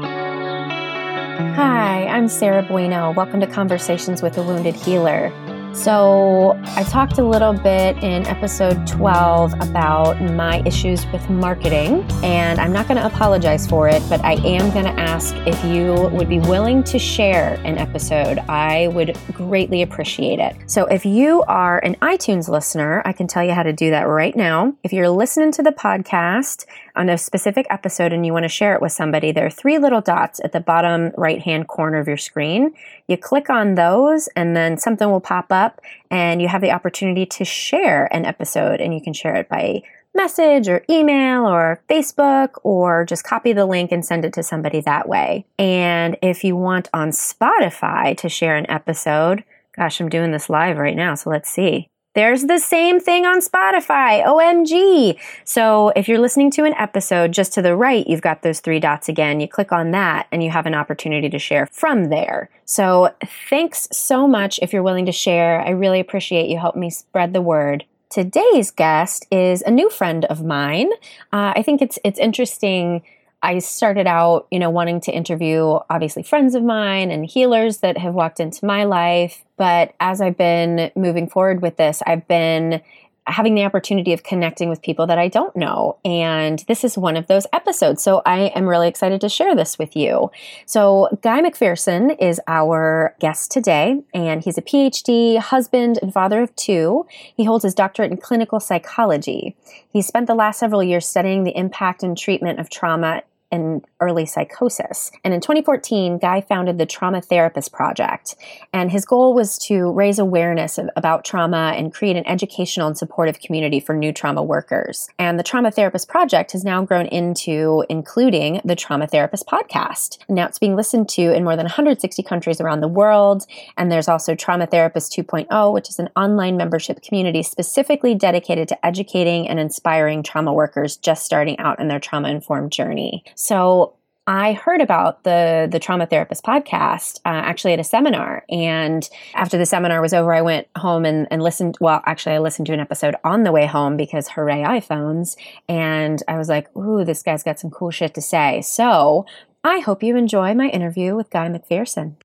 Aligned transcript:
I'm 2.07 2.27
Sarah 2.27 2.61
Bueno. 2.61 3.11
Welcome 3.13 3.39
to 3.39 3.47
Conversations 3.47 4.21
with 4.21 4.37
a 4.37 4.43
Wounded 4.43 4.75
Healer. 4.75 5.33
So, 5.73 6.59
I 6.75 6.83
talked 6.83 7.17
a 7.17 7.23
little 7.23 7.53
bit 7.53 7.97
in 8.03 8.25
episode 8.27 8.87
12 8.87 9.53
about 9.55 10.21
my 10.21 10.61
issues 10.65 11.05
with 11.11 11.27
marketing, 11.29 12.03
and 12.23 12.59
I'm 12.59 12.71
not 12.71 12.87
going 12.87 12.97
to 12.97 13.05
apologize 13.05 13.67
for 13.67 13.87
it, 13.87 14.01
but 14.09 14.23
I 14.23 14.33
am 14.33 14.71
going 14.71 14.85
to 14.85 14.99
ask 14.99 15.35
if 15.47 15.63
you 15.65 16.09
would 16.15 16.29
be 16.29 16.39
willing 16.39 16.83
to 16.85 16.97
share 16.97 17.59
an 17.63 17.77
episode. 17.77 18.39
I 18.49 18.87
would 18.89 19.17
greatly 19.33 19.81
appreciate 19.81 20.39
it. 20.39 20.55
So, 20.67 20.85
if 20.85 21.05
you 21.05 21.43
are 21.43 21.79
an 21.79 21.95
iTunes 21.95 22.47
listener, 22.47 23.01
I 23.05 23.13
can 23.13 23.27
tell 23.27 23.43
you 23.43 23.53
how 23.53 23.63
to 23.63 23.73
do 23.73 23.89
that 23.91 24.07
right 24.07 24.35
now. 24.35 24.73
If 24.83 24.93
you're 24.93 25.09
listening 25.09 25.51
to 25.53 25.63
the 25.63 25.71
podcast 25.71 26.65
on 26.97 27.09
a 27.09 27.17
specific 27.17 27.65
episode 27.69 28.11
and 28.11 28.25
you 28.25 28.33
want 28.33 28.43
to 28.43 28.49
share 28.49 28.73
it 28.73 28.81
with 28.81 28.91
somebody, 28.91 29.31
there 29.31 29.45
are 29.45 29.51
three 29.51 29.77
little 29.77 30.01
dots 30.01 30.41
at 30.43 30.51
the 30.51 30.59
bottom 30.59 31.11
right 31.15 31.41
hand 31.41 31.67
corner 31.67 31.99
of 31.99 32.07
your 32.07 32.17
screen. 32.17 32.73
You 33.07 33.17
click 33.17 33.49
on 33.49 33.75
those, 33.75 34.27
and 34.35 34.55
then 34.55 34.77
something 34.77 35.09
will 35.09 35.21
pop 35.21 35.51
up 35.51 35.79
and 36.09 36.41
you 36.41 36.47
have 36.47 36.61
the 36.61 36.71
opportunity 36.71 37.25
to 37.25 37.45
share 37.45 38.13
an 38.13 38.25
episode 38.25 38.81
and 38.81 38.93
you 38.93 39.01
can 39.01 39.13
share 39.13 39.35
it 39.35 39.49
by 39.49 39.81
message 40.15 40.67
or 40.67 40.83
email 40.89 41.45
or 41.45 41.81
Facebook 41.89 42.49
or 42.63 43.05
just 43.05 43.23
copy 43.23 43.53
the 43.53 43.65
link 43.65 43.91
and 43.91 44.03
send 44.03 44.25
it 44.25 44.33
to 44.33 44.43
somebody 44.43 44.81
that 44.81 45.07
way. 45.07 45.45
And 45.59 46.17
if 46.21 46.43
you 46.43 46.55
want 46.55 46.89
on 46.93 47.09
Spotify 47.11 48.17
to 48.17 48.27
share 48.27 48.55
an 48.57 48.69
episode, 48.69 49.43
gosh, 49.75 50.01
I'm 50.01 50.09
doing 50.09 50.31
this 50.31 50.49
live 50.49 50.77
right 50.77 50.95
now, 50.95 51.15
so 51.15 51.29
let's 51.29 51.49
see. 51.49 51.89
There's 52.17 52.45
the 52.45 52.57
same 52.57 52.99
thing 52.99 53.27
on 53.27 53.41
Spotify. 53.41 54.25
OMG. 54.25 55.19
So 55.43 55.89
if 55.95 56.07
you're 56.07 56.17
listening 56.17 56.49
to 56.49 56.63
an 56.63 56.73
episode 56.73 57.31
just 57.31 57.53
to 57.53 57.61
the 57.61 57.75
right, 57.75 58.07
you've 58.07 58.23
got 58.23 58.41
those 58.41 58.59
three 58.59 58.79
dots 58.79 59.07
again. 59.07 59.39
You 59.39 59.47
click 59.47 59.71
on 59.71 59.91
that 59.91 60.25
and 60.31 60.41
you 60.41 60.49
have 60.49 60.65
an 60.65 60.73
opportunity 60.73 61.29
to 61.29 61.37
share 61.37 61.67
from 61.67 62.05
there. 62.05 62.49
So 62.65 63.13
thanks 63.47 63.87
so 63.91 64.27
much 64.27 64.57
if 64.63 64.73
you're 64.73 64.81
willing 64.81 65.05
to 65.05 65.11
share. 65.11 65.61
I 65.61 65.69
really 65.69 65.99
appreciate 65.99 66.49
you 66.49 66.57
help 66.57 66.75
me 66.75 66.89
spread 66.89 67.33
the 67.33 67.41
word. 67.41 67.85
Today's 68.09 68.71
guest 68.71 69.27
is 69.29 69.61
a 69.61 69.69
new 69.69 69.91
friend 69.91 70.25
of 70.25 70.43
mine. 70.43 70.89
Uh, 71.31 71.53
I 71.55 71.61
think 71.61 71.83
it's 71.83 71.99
it's 72.03 72.17
interesting 72.17 73.03
I 73.43 73.59
started 73.59 74.07
out, 74.07 74.47
you 74.51 74.59
know, 74.59 74.69
wanting 74.69 74.99
to 75.01 75.11
interview 75.11 75.79
obviously 75.89 76.23
friends 76.23 76.55
of 76.55 76.63
mine 76.63 77.11
and 77.11 77.25
healers 77.25 77.77
that 77.77 77.97
have 77.97 78.13
walked 78.13 78.39
into 78.39 78.65
my 78.65 78.83
life. 78.85 79.43
But 79.57 79.93
as 79.99 80.21
I've 80.21 80.37
been 80.37 80.91
moving 80.95 81.29
forward 81.29 81.61
with 81.61 81.77
this, 81.77 82.01
I've 82.05 82.27
been 82.27 82.81
having 83.27 83.55
the 83.55 83.63
opportunity 83.63 84.13
of 84.13 84.23
connecting 84.23 84.69
with 84.69 84.81
people 84.81 85.05
that 85.07 85.19
I 85.19 85.27
don't 85.27 85.55
know. 85.55 85.97
And 86.05 86.63
this 86.67 86.83
is 86.83 86.97
one 86.97 87.17
of 87.17 87.27
those 87.27 87.45
episodes. 87.53 88.01
So 88.01 88.21
I 88.25 88.51
am 88.55 88.65
really 88.65 88.87
excited 88.87 89.21
to 89.21 89.29
share 89.29 89.55
this 89.55 89.77
with 89.77 89.95
you. 89.95 90.31
So, 90.65 91.09
Guy 91.21 91.41
Macpherson 91.41 92.11
is 92.11 92.39
our 92.47 93.15
guest 93.19 93.51
today, 93.51 94.01
and 94.13 94.43
he's 94.43 94.57
a 94.57 94.61
PhD, 94.61 95.37
husband, 95.37 95.99
and 96.01 96.13
father 96.13 96.41
of 96.41 96.55
two. 96.55 97.05
He 97.35 97.43
holds 97.43 97.63
his 97.63 97.73
doctorate 97.73 98.11
in 98.11 98.17
clinical 98.17 98.59
psychology. 98.59 99.55
He 99.89 100.01
spent 100.01 100.27
the 100.27 100.35
last 100.35 100.59
several 100.59 100.83
years 100.83 101.07
studying 101.07 101.43
the 101.43 101.57
impact 101.57 102.03
and 102.03 102.17
treatment 102.17 102.59
of 102.59 102.69
trauma 102.69 103.23
and 103.51 103.85
early 103.99 104.25
psychosis. 104.25 105.11
And 105.23 105.33
in 105.33 105.41
2014, 105.41 106.17
Guy 106.17 106.41
founded 106.41 106.77
the 106.77 106.85
Trauma 106.85 107.21
Therapist 107.21 107.71
Project. 107.71 108.35
And 108.73 108.91
his 108.91 109.05
goal 109.05 109.33
was 109.33 109.57
to 109.59 109.91
raise 109.91 110.19
awareness 110.19 110.77
of, 110.77 110.89
about 110.95 111.23
trauma 111.23 111.73
and 111.75 111.93
create 111.93 112.17
an 112.17 112.27
educational 112.27 112.87
and 112.87 112.97
supportive 112.97 113.39
community 113.39 113.79
for 113.79 113.95
new 113.95 114.11
trauma 114.11 114.43
workers. 114.43 115.07
And 115.17 115.39
the 115.39 115.43
Trauma 115.43 115.71
Therapist 115.71 116.09
Project 116.09 116.51
has 116.51 116.63
now 116.63 116.83
grown 116.83 117.05
into 117.07 117.85
including 117.89 118.61
the 118.65 118.75
Trauma 118.75 119.07
Therapist 119.07 119.47
Podcast. 119.47 120.17
Now 120.27 120.45
it's 120.45 120.59
being 120.59 120.75
listened 120.75 121.07
to 121.09 121.33
in 121.33 121.43
more 121.43 121.55
than 121.55 121.65
160 121.65 122.21
countries 122.23 122.59
around 122.59 122.81
the 122.81 122.87
world. 122.87 123.45
And 123.77 123.91
there's 123.91 124.09
also 124.09 124.35
Trauma 124.35 124.67
Therapist 124.67 125.13
2.0, 125.13 125.73
which 125.73 125.89
is 125.89 125.99
an 125.99 126.09
online 126.15 126.57
membership 126.57 127.01
community 127.01 127.43
specifically 127.43 128.13
dedicated 128.13 128.67
to 128.67 128.85
educating 128.85 129.47
and 129.47 129.59
inspiring 129.59 130.21
trauma 130.21 130.53
workers 130.53 130.97
just 130.97 131.25
starting 131.25 131.57
out 131.59 131.79
in 131.79 131.87
their 131.87 131.99
trauma 131.99 132.29
informed 132.29 132.71
journey. 132.71 133.23
So 133.37 133.93
I 134.25 134.53
heard 134.53 134.81
about 134.81 135.23
the 135.23 135.69
the 135.71 135.79
trauma 135.79 136.07
therapist 136.07 136.43
podcast 136.43 137.19
uh, 137.19 137.29
actually 137.29 137.73
at 137.73 137.79
a 137.79 137.83
seminar, 137.83 138.43
and 138.49 139.07
after 139.35 139.59
the 139.59 139.65
seminar 139.65 140.01
was 140.01 140.11
over, 140.11 140.33
I 140.33 140.41
went 140.41 140.67
home 140.75 141.05
and, 141.05 141.27
and 141.29 141.41
listened. 141.41 141.77
Well, 141.79 142.01
actually, 142.05 142.35
I 142.35 142.39
listened 142.39 142.65
to 142.65 142.73
an 142.73 142.79
episode 142.79 143.15
on 143.23 143.43
the 143.43 143.51
way 143.51 143.67
home 143.67 143.95
because 143.95 144.27
hooray 144.27 144.63
iPhones, 144.63 145.37
and 145.69 146.21
I 146.27 146.37
was 146.37 146.49
like, 146.49 146.75
"Ooh, 146.75 147.05
this 147.05 147.21
guy's 147.21 147.43
got 147.43 147.59
some 147.59 147.69
cool 147.69 147.91
shit 147.91 148.15
to 148.15 148.21
say." 148.21 148.61
So 148.61 149.27
I 149.63 149.79
hope 149.79 150.01
you 150.01 150.17
enjoy 150.17 150.55
my 150.55 150.67
interview 150.69 151.15
with 151.15 151.29
Guy 151.29 151.47
Macpherson. 151.47 152.17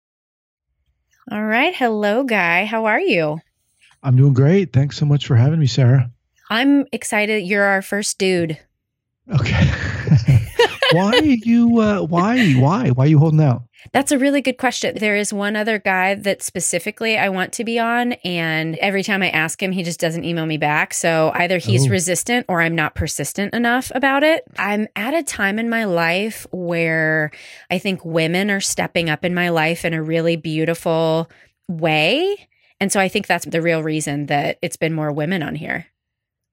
All 1.31 1.44
right, 1.44 1.75
hello, 1.75 2.25
Guy. 2.25 2.65
How 2.65 2.87
are 2.87 3.00
you? 3.00 3.39
I'm 4.03 4.17
doing 4.17 4.33
great. 4.33 4.73
Thanks 4.73 4.97
so 4.97 5.05
much 5.05 5.27
for 5.27 5.37
having 5.37 5.61
me, 5.61 5.67
Sarah. 5.67 6.11
I'm 6.49 6.87
excited. 6.91 7.44
You're 7.44 7.65
our 7.65 7.83
first 7.83 8.19
dude. 8.19 8.59
Okay. 9.33 9.71
why 10.93 11.19
are 11.19 11.25
you 11.25 11.81
uh, 11.81 12.03
why 12.03 12.53
why 12.55 12.91
why 12.91 13.05
are 13.05 13.09
you 13.09 13.19
holding 13.19 13.41
out? 13.41 13.63
That's 13.93 14.13
a 14.13 14.19
really 14.19 14.41
good 14.41 14.59
question. 14.59 14.97
There 14.97 15.17
is 15.17 15.33
one 15.33 15.57
other 15.57 15.79
guy 15.79 16.15
that 16.15 16.43
specifically 16.43 17.19
i 17.19 17.29
want 17.29 17.53
to 17.55 17.65
be 17.65 17.79
on 17.79 18.13
and 18.25 18.77
every 18.77 19.03
time 19.03 19.23
i 19.23 19.31
ask 19.31 19.63
him 19.63 19.73
he 19.73 19.83
just 19.83 20.01
doesn't 20.01 20.25
email 20.25 20.47
me 20.47 20.57
back. 20.57 20.95
So 20.95 21.33
either 21.35 21.59
he's 21.59 21.87
oh. 21.87 21.91
resistant 21.91 22.47
or 22.49 22.61
i'm 22.61 22.75
not 22.75 22.95
persistent 22.95 23.55
enough 23.55 23.91
about 23.95 24.23
it. 24.23 24.45
I'm 24.57 24.89
at 24.97 25.15
a 25.15 25.23
time 25.23 25.59
in 25.59 25.69
my 25.69 25.85
life 25.85 26.47
where 26.53 27.31
i 27.71 27.79
think 27.79 28.05
women 28.05 28.51
are 28.51 28.61
stepping 28.61 29.11
up 29.11 29.25
in 29.25 29.35
my 29.35 29.49
life 29.49 29.85
in 29.85 29.95
a 29.95 30.03
really 30.03 30.37
beautiful 30.37 31.31
way. 31.69 32.49
And 32.81 32.93
so 32.93 33.01
i 33.01 33.09
think 33.09 33.27
that's 33.27 33.47
the 33.47 33.63
real 33.63 33.83
reason 33.83 34.27
that 34.27 34.59
it's 34.63 34.77
been 34.77 34.93
more 34.93 35.13
women 35.13 35.43
on 35.43 35.55
here 35.55 35.87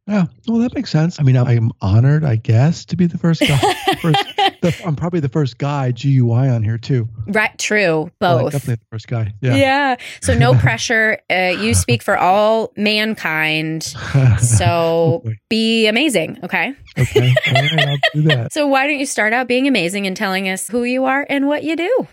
yeah, 0.09 0.25
well, 0.47 0.57
that 0.59 0.73
makes 0.73 0.89
sense. 0.89 1.19
I 1.19 1.23
mean, 1.23 1.37
I'm 1.37 1.71
honored, 1.81 2.23
I 2.23 2.35
guess, 2.35 2.83
to 2.85 2.95
be 2.95 3.05
the 3.05 3.19
first 3.19 3.41
guy. 3.41 3.57
first, 4.01 4.17
the, 4.61 4.81
I'm 4.83 4.95
probably 4.95 5.19
the 5.19 5.29
first 5.29 5.59
guy 5.59 5.91
GUI 5.91 6.49
on 6.49 6.63
here 6.63 6.79
too. 6.79 7.07
Right, 7.27 7.55
true, 7.59 8.09
both. 8.19 8.41
Well, 8.41 8.49
definitely 8.49 8.75
the 8.75 8.95
first 8.95 9.07
guy. 9.07 9.33
Yeah. 9.39 9.55
Yeah. 9.55 9.95
So 10.21 10.33
no 10.33 10.53
pressure. 10.59 11.19
Uh, 11.29 11.53
you 11.59 11.75
speak 11.75 12.01
for 12.01 12.17
all 12.17 12.73
mankind. 12.75 13.93
So 14.39 15.23
be 15.49 15.87
amazing. 15.87 16.39
Okay. 16.43 16.73
Okay. 16.97 17.33
All 17.47 17.53
right, 17.53 17.87
I'll 17.87 17.97
do 18.13 18.21
that. 18.23 18.53
So 18.53 18.67
why 18.67 18.87
don't 18.87 18.97
you 18.99 19.05
start 19.05 19.33
out 19.33 19.47
being 19.47 19.67
amazing 19.67 20.07
and 20.07 20.15
telling 20.15 20.49
us 20.49 20.67
who 20.67 20.83
you 20.83 21.05
are 21.05 21.25
and 21.29 21.47
what 21.47 21.63
you 21.63 21.75
do? 21.75 22.07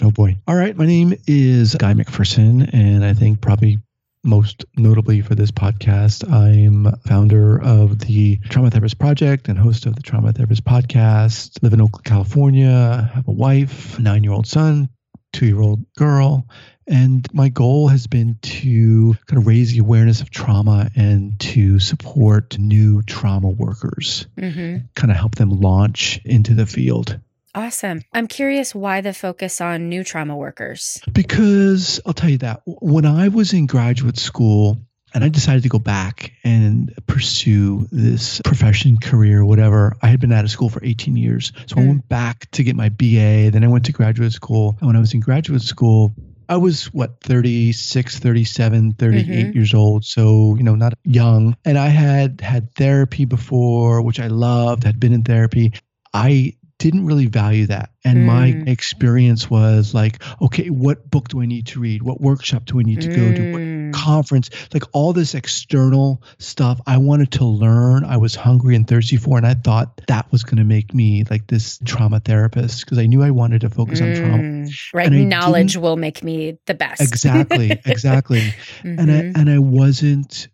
Oh 0.00 0.10
boy. 0.10 0.36
All 0.46 0.54
right. 0.54 0.76
My 0.76 0.86
name 0.86 1.14
is 1.26 1.74
Guy 1.74 1.94
Macpherson, 1.94 2.62
and 2.72 3.04
I 3.04 3.14
think 3.14 3.40
probably 3.40 3.78
most 4.24 4.64
notably 4.76 5.20
for 5.20 5.34
this 5.34 5.50
podcast, 5.50 6.30
I'm 6.30 6.92
founder 7.06 7.60
of 7.60 7.98
the 7.98 8.36
Trauma 8.48 8.70
Therapist 8.70 8.98
Project 8.98 9.48
and 9.48 9.58
host 9.58 9.86
of 9.86 9.96
the 9.96 10.02
Trauma 10.02 10.32
Therapist 10.32 10.64
Podcast. 10.64 11.62
Live 11.62 11.72
in 11.72 11.80
Oakland, 11.80 12.04
California. 12.04 13.10
Have 13.14 13.26
a 13.26 13.32
wife, 13.32 13.98
nine 13.98 14.22
year 14.22 14.32
old 14.32 14.46
son, 14.46 14.88
two 15.32 15.46
year 15.46 15.60
old 15.60 15.84
girl. 15.94 16.46
And 16.86 17.26
my 17.32 17.48
goal 17.48 17.88
has 17.88 18.06
been 18.06 18.38
to 18.42 19.14
kind 19.26 19.38
of 19.38 19.46
raise 19.46 19.72
the 19.72 19.78
awareness 19.78 20.20
of 20.20 20.30
trauma 20.30 20.90
and 20.96 21.38
to 21.40 21.78
support 21.78 22.58
new 22.58 23.02
trauma 23.02 23.48
workers, 23.48 24.26
mm-hmm. 24.36 24.86
kind 24.94 25.10
of 25.10 25.16
help 25.16 25.36
them 25.36 25.50
launch 25.50 26.20
into 26.24 26.54
the 26.54 26.66
field. 26.66 27.20
Awesome. 27.54 28.02
I'm 28.12 28.28
curious 28.28 28.74
why 28.74 29.02
the 29.02 29.12
focus 29.12 29.60
on 29.60 29.88
new 29.88 30.04
trauma 30.04 30.36
workers? 30.36 31.02
Because 31.12 32.00
I'll 32.06 32.14
tell 32.14 32.30
you 32.30 32.38
that 32.38 32.62
when 32.66 33.04
I 33.04 33.28
was 33.28 33.52
in 33.52 33.66
graduate 33.66 34.18
school, 34.18 34.78
and 35.14 35.22
I 35.22 35.28
decided 35.28 35.62
to 35.64 35.68
go 35.68 35.78
back 35.78 36.32
and 36.42 36.94
pursue 37.06 37.86
this 37.92 38.40
profession, 38.42 38.96
career, 38.96 39.44
whatever. 39.44 39.94
I 40.00 40.06
had 40.06 40.20
been 40.20 40.32
out 40.32 40.44
of 40.44 40.50
school 40.50 40.70
for 40.70 40.82
18 40.82 41.16
years. 41.16 41.52
So 41.66 41.76
mm. 41.76 41.82
I 41.82 41.86
went 41.86 42.08
back 42.08 42.50
to 42.52 42.64
get 42.64 42.76
my 42.76 42.88
BA. 42.88 43.50
Then 43.50 43.62
I 43.62 43.68
went 43.68 43.84
to 43.86 43.92
graduate 43.92 44.32
school. 44.32 44.76
And 44.80 44.86
when 44.86 44.96
I 44.96 45.00
was 45.00 45.12
in 45.12 45.20
graduate 45.20 45.60
school, 45.60 46.14
I 46.48 46.56
was 46.56 46.86
what 46.86 47.20
36, 47.20 48.18
37, 48.18 48.94
38 48.94 49.26
mm-hmm. 49.26 49.52
years 49.52 49.74
old, 49.74 50.04
so 50.04 50.54
you 50.56 50.62
know, 50.62 50.74
not 50.74 50.94
young. 51.04 51.56
And 51.64 51.78
I 51.78 51.88
had 51.88 52.40
had 52.40 52.74
therapy 52.74 53.24
before, 53.24 54.02
which 54.02 54.20
I 54.20 54.26
loved, 54.26 54.84
had 54.84 55.00
been 55.00 55.12
in 55.12 55.22
therapy. 55.22 55.72
I 56.12 56.54
didn't 56.82 57.06
really 57.06 57.26
value 57.26 57.66
that. 57.66 57.90
And 58.04 58.18
mm. 58.18 58.24
my 58.24 58.46
experience 58.68 59.48
was 59.48 59.94
like, 59.94 60.20
okay, 60.42 60.68
what 60.68 61.08
book 61.08 61.28
do 61.28 61.40
I 61.40 61.46
need 61.46 61.68
to 61.68 61.80
read? 61.80 62.02
What 62.02 62.20
workshop 62.20 62.64
do 62.64 62.80
I 62.80 62.82
need 62.82 63.00
to 63.02 63.08
mm. 63.08 63.14
go 63.14 63.32
to? 63.32 63.52
What 63.52 63.60
mm. 63.60 63.92
conference? 63.94 64.50
Like 64.74 64.82
all 64.92 65.12
this 65.12 65.36
external 65.36 66.24
stuff 66.38 66.80
I 66.88 66.98
wanted 66.98 67.30
to 67.32 67.44
learn. 67.44 68.04
I 68.04 68.16
was 68.16 68.34
hungry 68.34 68.74
and 68.74 68.86
thirsty 68.86 69.16
for, 69.16 69.36
and 69.36 69.46
I 69.46 69.54
thought 69.54 70.00
that 70.08 70.30
was 70.32 70.42
going 70.42 70.56
to 70.56 70.64
make 70.64 70.92
me 70.92 71.22
like 71.30 71.46
this 71.46 71.78
trauma 71.84 72.18
therapist 72.18 72.84
because 72.84 72.98
I 72.98 73.06
knew 73.06 73.22
I 73.22 73.30
wanted 73.30 73.60
to 73.60 73.70
focus 73.70 74.00
mm. 74.00 74.10
on 74.10 74.16
trauma. 74.16 74.42
Mm. 74.42 74.74
Right. 74.92 75.12
Knowledge 75.12 75.76
will 75.76 75.96
make 75.96 76.24
me 76.24 76.58
the 76.66 76.74
best. 76.74 77.00
Exactly. 77.00 77.80
Exactly. 77.92 78.40
mm-hmm. 78.40 78.98
And 78.98 79.12
I 79.12 79.40
and 79.40 79.50
I 79.50 79.58
wasn't 79.58 80.48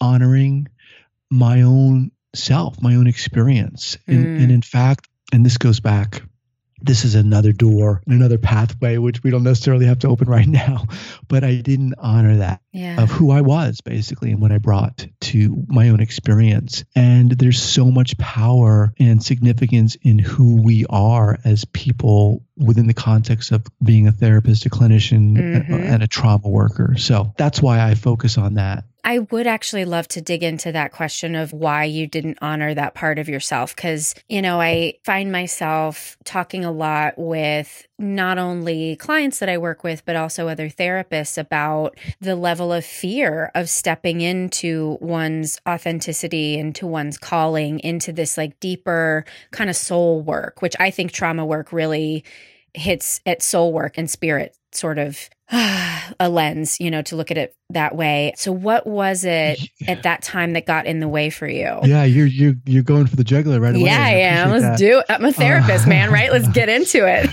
honoring 0.00 0.68
my 1.30 1.62
own 1.62 2.10
self, 2.34 2.80
my 2.80 2.94
own 2.94 3.06
experience. 3.06 3.98
And, 4.06 4.40
and 4.40 4.52
in 4.52 4.62
fact, 4.62 5.07
and 5.32 5.44
this 5.44 5.58
goes 5.58 5.80
back 5.80 6.22
this 6.80 7.04
is 7.04 7.14
another 7.14 7.52
door, 7.52 8.02
another 8.06 8.38
pathway, 8.38 8.98
which 8.98 9.22
we 9.22 9.30
don't 9.30 9.42
necessarily 9.42 9.86
have 9.86 9.98
to 10.00 10.08
open 10.08 10.28
right 10.28 10.46
now. 10.46 10.84
But 11.26 11.44
I 11.44 11.56
didn't 11.56 11.94
honor 11.98 12.36
that 12.38 12.60
yeah. 12.72 13.02
of 13.02 13.10
who 13.10 13.30
I 13.30 13.40
was 13.40 13.80
basically 13.80 14.30
and 14.30 14.40
what 14.40 14.52
I 14.52 14.58
brought 14.58 15.06
to 15.20 15.64
my 15.68 15.88
own 15.88 16.00
experience. 16.00 16.84
And 16.94 17.30
there's 17.30 17.60
so 17.60 17.90
much 17.90 18.16
power 18.18 18.92
and 18.98 19.22
significance 19.22 19.96
in 20.02 20.18
who 20.18 20.62
we 20.62 20.86
are 20.88 21.38
as 21.44 21.64
people 21.64 22.44
within 22.56 22.86
the 22.86 22.94
context 22.94 23.52
of 23.52 23.66
being 23.82 24.08
a 24.08 24.12
therapist, 24.12 24.66
a 24.66 24.70
clinician, 24.70 25.36
mm-hmm. 25.36 25.74
and 25.74 26.02
a 26.02 26.08
trauma 26.08 26.48
worker. 26.48 26.96
So 26.96 27.32
that's 27.36 27.60
why 27.60 27.80
I 27.80 27.94
focus 27.94 28.38
on 28.38 28.54
that. 28.54 28.84
I 29.04 29.20
would 29.20 29.46
actually 29.46 29.84
love 29.84 30.08
to 30.08 30.20
dig 30.20 30.42
into 30.42 30.72
that 30.72 30.92
question 30.92 31.34
of 31.34 31.52
why 31.52 31.84
you 31.84 32.06
didn't 32.06 32.38
honor 32.42 32.74
that 32.74 32.94
part 32.94 33.18
of 33.18 33.28
yourself. 33.28 33.74
Because, 33.74 34.14
you 34.28 34.42
know, 34.42 34.60
I 34.60 34.94
find 35.04 35.32
myself 35.32 36.16
talking 36.24 36.64
a 36.64 36.72
lot 36.72 37.14
with 37.16 37.86
not 37.98 38.38
only 38.38 38.96
clients 38.96 39.38
that 39.38 39.48
I 39.48 39.58
work 39.58 39.82
with, 39.82 40.04
but 40.04 40.16
also 40.16 40.48
other 40.48 40.68
therapists 40.68 41.38
about 41.38 41.96
the 42.20 42.36
level 42.36 42.72
of 42.72 42.84
fear 42.84 43.50
of 43.54 43.70
stepping 43.70 44.20
into 44.20 44.98
one's 45.00 45.58
authenticity, 45.66 46.58
into 46.58 46.86
one's 46.86 47.18
calling, 47.18 47.80
into 47.80 48.12
this 48.12 48.36
like 48.36 48.60
deeper 48.60 49.24
kind 49.52 49.70
of 49.70 49.76
soul 49.76 50.20
work, 50.20 50.60
which 50.60 50.76
I 50.78 50.90
think 50.90 51.12
trauma 51.12 51.46
work 51.46 51.72
really 51.72 52.24
hits 52.74 53.20
at 53.24 53.42
soul 53.42 53.72
work 53.72 53.96
and 53.96 54.10
spirit 54.10 54.56
sort 54.72 54.98
of 54.98 55.30
a 56.20 56.28
lens, 56.28 56.78
you 56.78 56.90
know, 56.90 57.00
to 57.02 57.16
look 57.16 57.30
at 57.30 57.38
it 57.38 57.56
that 57.70 57.94
way. 57.94 58.34
So 58.36 58.52
what 58.52 58.86
was 58.86 59.24
it 59.24 59.60
yeah. 59.80 59.92
at 59.92 60.02
that 60.02 60.22
time 60.22 60.52
that 60.52 60.66
got 60.66 60.86
in 60.86 61.00
the 61.00 61.08
way 61.08 61.30
for 61.30 61.48
you? 61.48 61.78
Yeah, 61.84 62.04
you're 62.04 62.26
you're 62.26 62.54
you're 62.66 62.82
going 62.82 63.06
for 63.06 63.16
the 63.16 63.24
jugular 63.24 63.58
right 63.60 63.74
away. 63.74 63.84
Yeah, 63.84 64.04
I 64.04 64.10
am. 64.10 64.50
Let's 64.50 64.64
that. 64.64 64.78
do 64.78 64.98
it. 64.98 65.06
I'm 65.08 65.24
a 65.24 65.32
therapist, 65.32 65.86
uh, 65.86 65.88
man, 65.88 66.12
right? 66.12 66.30
Let's 66.30 66.48
get 66.48 66.68
into 66.68 67.06
it. 67.06 67.30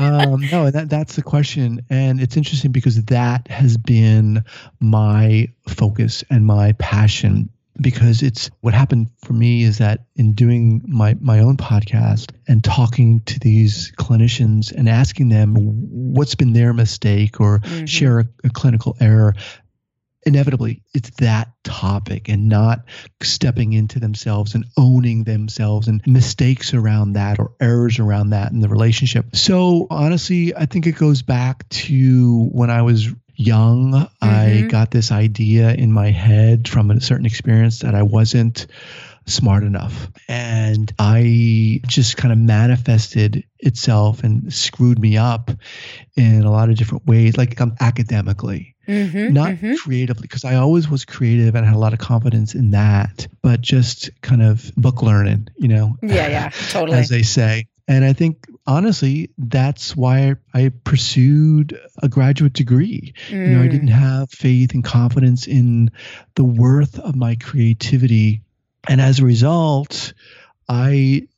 um, 0.00 0.40
no, 0.50 0.70
that 0.70 0.88
that's 0.88 1.16
the 1.16 1.22
question. 1.22 1.84
And 1.90 2.20
it's 2.20 2.36
interesting 2.36 2.72
because 2.72 3.04
that 3.04 3.46
has 3.48 3.76
been 3.76 4.42
my 4.80 5.48
focus 5.68 6.24
and 6.30 6.46
my 6.46 6.72
passion 6.72 7.50
because 7.80 8.22
it's 8.22 8.50
what 8.60 8.74
happened 8.74 9.08
for 9.24 9.32
me 9.32 9.64
is 9.64 9.78
that 9.78 10.04
in 10.14 10.34
doing 10.34 10.82
my 10.86 11.16
my 11.20 11.40
own 11.40 11.56
podcast 11.56 12.32
and 12.46 12.62
talking 12.62 13.20
to 13.22 13.38
these 13.40 13.92
clinicians 13.98 14.72
and 14.72 14.88
asking 14.88 15.28
them 15.28 15.54
what's 15.56 16.34
been 16.34 16.52
their 16.52 16.72
mistake 16.72 17.40
or 17.40 17.58
mm-hmm. 17.58 17.84
share 17.86 18.20
a, 18.20 18.24
a 18.44 18.50
clinical 18.50 18.96
error 19.00 19.34
inevitably 20.26 20.82
it's 20.94 21.10
that 21.18 21.52
topic 21.64 22.28
and 22.28 22.48
not 22.48 22.84
stepping 23.22 23.72
into 23.72 23.98
themselves 23.98 24.54
and 24.54 24.64
owning 24.76 25.24
themselves 25.24 25.88
and 25.88 26.00
mistakes 26.06 26.72
around 26.72 27.14
that 27.14 27.38
or 27.38 27.52
errors 27.60 27.98
around 27.98 28.30
that 28.30 28.52
in 28.52 28.60
the 28.60 28.68
relationship. 28.68 29.34
So 29.34 29.86
honestly, 29.90 30.54
I 30.54 30.66
think 30.66 30.86
it 30.86 30.96
goes 30.96 31.22
back 31.22 31.68
to 31.70 32.48
when 32.52 32.70
I 32.70 32.82
was 32.82 33.12
young, 33.36 33.92
mm-hmm. 33.92 34.08
I 34.22 34.68
got 34.68 34.90
this 34.90 35.12
idea 35.12 35.72
in 35.72 35.92
my 35.92 36.10
head 36.10 36.68
from 36.68 36.90
a 36.90 37.00
certain 37.00 37.26
experience 37.26 37.80
that 37.80 37.94
I 37.94 38.02
wasn't 38.02 38.66
smart 39.26 39.62
enough. 39.62 40.08
And 40.28 40.92
I 40.98 41.80
just 41.86 42.16
kind 42.16 42.32
of 42.32 42.38
manifested 42.38 43.44
itself 43.58 44.22
and 44.22 44.52
screwed 44.52 44.98
me 44.98 45.16
up 45.16 45.50
in 46.16 46.42
a 46.42 46.50
lot 46.50 46.68
of 46.68 46.76
different 46.76 47.06
ways, 47.06 47.38
like 47.38 47.58
um, 47.60 47.74
academically, 47.80 48.76
mm-hmm, 48.86 49.32
not 49.32 49.52
mm-hmm. 49.52 49.74
creatively, 49.76 50.22
because 50.22 50.44
I 50.44 50.56
always 50.56 50.88
was 50.88 51.04
creative 51.04 51.54
and 51.54 51.64
had 51.64 51.74
a 51.74 51.78
lot 51.78 51.94
of 51.94 51.98
confidence 51.98 52.54
in 52.54 52.72
that, 52.72 53.26
but 53.42 53.62
just 53.62 54.10
kind 54.20 54.42
of 54.42 54.70
book 54.76 55.02
learning, 55.02 55.48
you 55.56 55.68
know? 55.68 55.96
Yeah, 56.02 56.28
yeah, 56.28 56.50
totally. 56.70 56.98
As 56.98 57.08
they 57.08 57.22
say. 57.22 57.66
And 57.86 58.04
I 58.04 58.14
think 58.14 58.46
honestly, 58.66 59.30
that's 59.36 59.94
why 59.94 60.36
I 60.54 60.72
pursued 60.84 61.78
a 62.02 62.08
graduate 62.08 62.54
degree. 62.54 63.14
Mm. 63.28 63.48
You 63.48 63.56
know, 63.56 63.62
I 63.62 63.68
didn't 63.68 63.88
mm. 63.88 63.92
have 63.92 64.30
faith 64.30 64.72
and 64.72 64.82
confidence 64.82 65.46
in 65.46 65.90
the 66.34 66.44
worth 66.44 66.98
of 66.98 67.14
my 67.14 67.34
creativity. 67.36 68.42
And 68.88 69.00
as 69.00 69.18
a 69.18 69.24
result, 69.24 70.14
I 70.68 71.28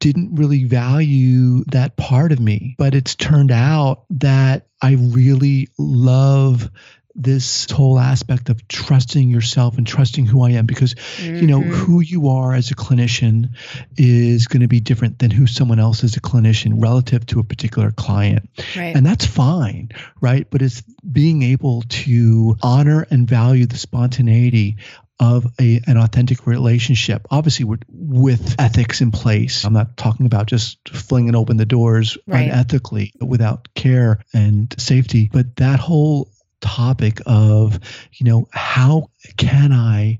didn't 0.00 0.34
really 0.34 0.64
value 0.64 1.64
that 1.66 1.96
part 1.96 2.32
of 2.32 2.40
me. 2.40 2.74
But 2.76 2.94
it's 2.94 3.14
turned 3.14 3.52
out 3.52 4.04
that 4.10 4.66
I 4.82 4.94
really 4.94 5.68
love 5.78 6.70
this 7.14 7.70
whole 7.70 7.98
aspect 7.98 8.48
of 8.48 8.66
trusting 8.66 9.28
yourself 9.28 9.78
and 9.78 9.86
trusting 9.86 10.26
who 10.26 10.42
I 10.42 10.50
am 10.50 10.66
because 10.66 10.94
mm-hmm. 10.94 11.36
you 11.36 11.46
know 11.46 11.60
mm-hmm. 11.60 11.72
who 11.72 12.00
you 12.00 12.28
are 12.28 12.54
as 12.54 12.70
a 12.70 12.74
clinician 12.74 13.50
is 13.96 14.46
going 14.46 14.62
to 14.62 14.68
be 14.68 14.80
different 14.80 15.18
than 15.18 15.30
who 15.30 15.46
someone 15.46 15.78
else 15.78 16.02
is 16.02 16.16
a 16.16 16.20
clinician 16.20 16.82
relative 16.82 17.24
to 17.26 17.40
a 17.40 17.44
particular 17.44 17.92
client. 17.92 18.50
Right. 18.76 18.96
And 18.96 19.06
that's 19.06 19.26
fine, 19.26 19.90
right? 20.20 20.46
But 20.50 20.62
it's 20.62 20.82
being 20.82 21.42
able 21.42 21.82
to 21.82 22.56
honor 22.62 23.06
and 23.10 23.28
value 23.28 23.66
the 23.66 23.78
spontaneity 23.78 24.78
of 25.20 25.46
a, 25.60 25.80
an 25.86 25.96
authentic 25.96 26.46
relationship, 26.46 27.26
obviously 27.30 27.64
with, 27.64 27.82
with 27.88 28.56
ethics 28.58 29.00
in 29.00 29.12
place. 29.12 29.64
I'm 29.64 29.72
not 29.72 29.96
talking 29.96 30.26
about 30.26 30.46
just 30.46 30.88
flinging 30.88 31.36
open 31.36 31.56
the 31.56 31.66
doors 31.66 32.18
right. 32.26 32.50
unethically 32.50 33.12
without 33.22 33.68
care 33.74 34.20
and 34.32 34.74
safety, 34.78 35.30
but 35.32 35.56
that 35.56 35.78
whole 35.78 36.28
topic 36.64 37.20
of, 37.26 37.78
you 38.12 38.24
know, 38.24 38.48
how 38.50 39.10
can 39.36 39.72
I 39.72 40.18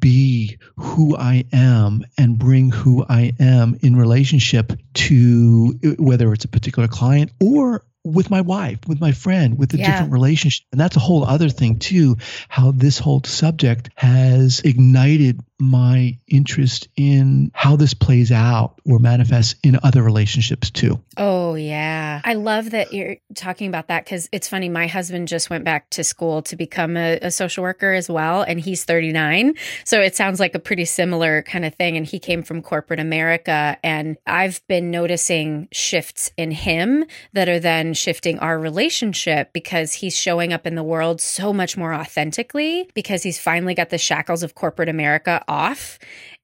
be 0.00 0.58
who 0.76 1.16
I 1.16 1.44
am 1.52 2.04
and 2.16 2.38
bring 2.38 2.70
who 2.70 3.04
I 3.08 3.32
am 3.38 3.78
in 3.82 3.96
relationship 3.96 4.72
to 4.94 5.78
whether 5.98 6.32
it's 6.32 6.44
a 6.44 6.48
particular 6.48 6.88
client 6.88 7.30
or 7.40 7.84
with 8.04 8.30
my 8.30 8.40
wife, 8.40 8.78
with 8.86 9.00
my 9.00 9.12
friend, 9.12 9.58
with 9.58 9.74
a 9.74 9.78
yeah. 9.78 9.90
different 9.90 10.12
relationship. 10.12 10.66
And 10.72 10.80
that's 10.80 10.96
a 10.96 11.00
whole 11.00 11.24
other 11.24 11.48
thing, 11.48 11.78
too, 11.78 12.16
how 12.48 12.70
this 12.70 12.98
whole 12.98 13.22
subject 13.24 13.90
has 13.96 14.60
ignited 14.60 15.40
my 15.60 16.16
interest 16.28 16.88
in 16.96 17.50
how 17.54 17.76
this 17.76 17.94
plays 17.94 18.30
out 18.30 18.80
or 18.86 18.98
manifests 18.98 19.56
in 19.62 19.78
other 19.82 20.02
relationships 20.02 20.70
too. 20.70 21.00
Oh, 21.16 21.54
yeah. 21.54 22.20
I 22.24 22.34
love 22.34 22.70
that 22.70 22.92
you're 22.92 23.16
talking 23.34 23.68
about 23.68 23.88
that 23.88 24.04
because 24.04 24.28
it's 24.30 24.48
funny. 24.48 24.68
My 24.68 24.86
husband 24.86 25.26
just 25.26 25.50
went 25.50 25.64
back 25.64 25.90
to 25.90 26.04
school 26.04 26.42
to 26.42 26.56
become 26.56 26.96
a, 26.96 27.18
a, 27.22 27.30
social 27.30 27.62
worker 27.62 27.92
as 27.92 28.08
well, 28.08 28.42
and 28.42 28.60
he's 28.60 28.84
39. 28.84 29.54
So 29.84 30.00
it 30.00 30.14
sounds 30.14 30.40
like 30.40 30.54
a 30.54 30.58
pretty 30.58 30.84
similar 30.84 31.42
kind 31.42 31.64
of 31.64 31.74
thing. 31.74 31.96
And 31.96 32.06
he 32.06 32.18
came 32.18 32.42
from 32.42 32.62
corporate 32.62 33.00
America. 33.00 33.76
And 33.82 34.16
I've 34.26 34.66
been 34.68 34.90
noticing 34.90 35.68
shifts 35.72 36.30
in 36.36 36.50
him 36.50 37.04
that 37.32 37.48
are 37.48 37.60
then 37.60 37.94
shifting 37.94 38.38
our 38.38 38.58
relationship 38.58 39.52
because 39.52 39.94
he's 39.94 40.16
showing 40.16 40.52
up 40.52 40.66
in 40.66 40.74
the 40.74 40.82
world 40.82 41.20
so 41.20 41.52
much 41.52 41.76
more 41.76 41.94
authentically 41.94 42.88
because 42.94 43.22
he's 43.22 43.38
finally 43.38 43.74
got 43.74 43.90
the 43.90 43.98
shackles 43.98 44.42
of 44.42 44.54
corporate 44.54 44.88
America 44.88 45.44
off. 45.48 45.98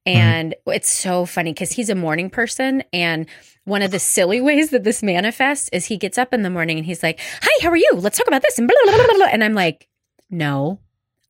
And 0.06 0.54
mm. 0.66 0.74
it's 0.74 0.90
so 0.90 1.24
funny 1.24 1.52
because 1.52 1.72
he's 1.72 1.90
a 1.90 1.94
morning 1.94 2.30
person. 2.30 2.82
And 2.92 3.26
one 3.64 3.82
of 3.82 3.90
the 3.90 3.98
silly 3.98 4.40
ways 4.40 4.70
that 4.70 4.84
this 4.84 5.02
manifests 5.02 5.68
is 5.70 5.86
he 5.86 5.96
gets 5.96 6.18
up 6.18 6.34
in 6.34 6.42
the 6.42 6.50
morning 6.50 6.78
and 6.78 6.86
he's 6.86 7.02
like, 7.02 7.20
Hi, 7.42 7.62
how 7.62 7.70
are 7.70 7.76
you? 7.76 7.92
Let's 7.94 8.18
talk 8.18 8.28
about 8.28 8.42
this. 8.42 8.58
And, 8.58 8.68
blah, 8.68 8.92
blah, 8.96 9.14
blah, 9.14 9.26
and 9.26 9.44
I'm 9.44 9.54
like, 9.54 9.88
No, 10.30 10.80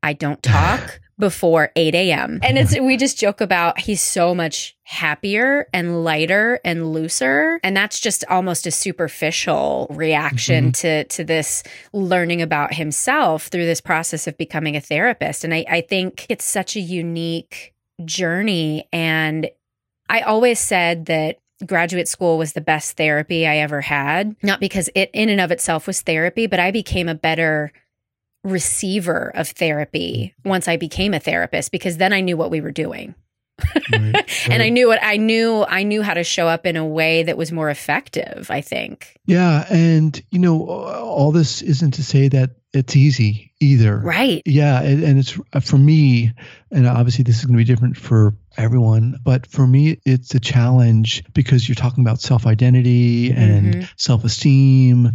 I 0.03 0.13
don't 0.13 0.43
talk 0.43 1.01
before 1.19 1.71
8 1.77 1.95
a.m. 1.95 2.41
And 2.43 2.59
it's 2.59 2.79
we 2.79 2.97
just 2.97 3.19
joke 3.19 3.41
about 3.41 3.79
he's 3.79 4.01
so 4.01 4.35
much 4.35 4.77
happier 4.83 5.67
and 5.73 6.05
lighter 6.05 6.61
and 6.65 6.93
looser. 6.93 7.61
And 7.63 7.77
that's 7.77 8.01
just 8.01 8.25
almost 8.29 8.67
a 8.67 8.71
superficial 8.71 9.87
reaction 9.91 10.67
mm-hmm. 10.67 10.71
to 10.73 11.05
to 11.05 11.25
this 11.25 11.63
learning 11.93 12.43
about 12.43 12.75
himself 12.75 13.47
through 13.47 13.67
this 13.67 13.81
process 13.81 14.27
of 14.27 14.37
becoming 14.37 14.77
a 14.77 14.81
therapist. 14.81 15.45
And 15.45 15.55
I, 15.55 15.65
I 15.69 15.81
think 15.83 16.27
it's 16.29 16.45
such 16.45 16.77
a 16.77 16.81
unique 16.81 17.75
journey. 18.05 18.89
And 18.93 19.49
I 20.09 20.21
always 20.21 20.59
said 20.59 21.07
that 21.07 21.39
graduate 21.65 22.09
school 22.09 22.37
was 22.37 22.53
the 22.53 22.61
best 22.61 22.97
therapy 22.97 23.47
I 23.47 23.59
ever 23.59 23.81
had, 23.81 24.37
not 24.43 24.61
because 24.61 24.91
it 24.95 25.11
in 25.15 25.29
and 25.29 25.41
of 25.41 25.51
itself 25.51 25.87
was 25.87 26.03
therapy, 26.03 26.47
but 26.47 26.61
I 26.61 26.71
became 26.71 27.09
a 27.09 27.15
better 27.15 27.73
receiver 28.45 29.33
of 29.35 29.49
therapy 29.49 30.35
once 30.45 30.69
I 30.69 30.77
became 30.77 31.15
a 31.15 31.21
therapist 31.21 31.73
because 31.73 31.97
then 31.97 32.13
I 32.13 32.21
knew 32.21 32.37
what 32.37 32.51
we 32.51 32.61
were 32.61 32.71
doing. 32.71 33.15
Right, 33.93 34.15
right. 34.15 34.47
and 34.51 34.63
I 34.63 34.69
knew 34.69 34.89
what 34.89 34.99
I 35.03 35.17
knew 35.17 35.65
I 35.69 35.85
knew 35.85 36.03
how 36.03 36.15
to 36.15 36.25
show 36.25 36.49
up 36.49 36.67
in 36.67 36.77
a 36.77 36.87
way 36.87 37.23
that 37.23 37.37
was 37.37 37.53
more 37.53 37.71
effective, 37.71 38.49
I 38.51 38.61
think. 38.61 39.17
Yeah, 39.27 39.65
and 39.71 40.21
you 40.31 40.41
know 40.41 40.67
all 40.67 41.31
this 41.31 41.63
isn't 41.63 41.93
to 41.93 42.05
say 42.05 42.29
that 42.29 42.51
it's 42.73 42.97
easy 42.97 43.53
either. 43.61 43.97
Right. 43.97 44.43
Yeah, 44.45 44.83
and, 44.83 45.05
and 45.05 45.19
it's 45.21 45.39
uh, 45.53 45.61
for 45.61 45.79
me 45.79 46.33
and 46.73 46.89
obviously 46.89 47.23
this 47.23 47.39
is 47.39 47.45
going 47.45 47.55
to 47.55 47.59
be 47.59 47.65
different 47.65 47.97
for 47.97 48.35
everyone, 48.57 49.21
but 49.23 49.47
for 49.47 49.67
me 49.67 50.01
it's 50.05 50.35
a 50.35 50.41
challenge 50.41 51.23
because 51.33 51.69
you're 51.69 51.77
talking 51.77 52.05
about 52.05 52.21
self-identity 52.21 53.31
and 53.31 53.75
mm-hmm. 53.75 53.83
self-esteem 53.97 55.13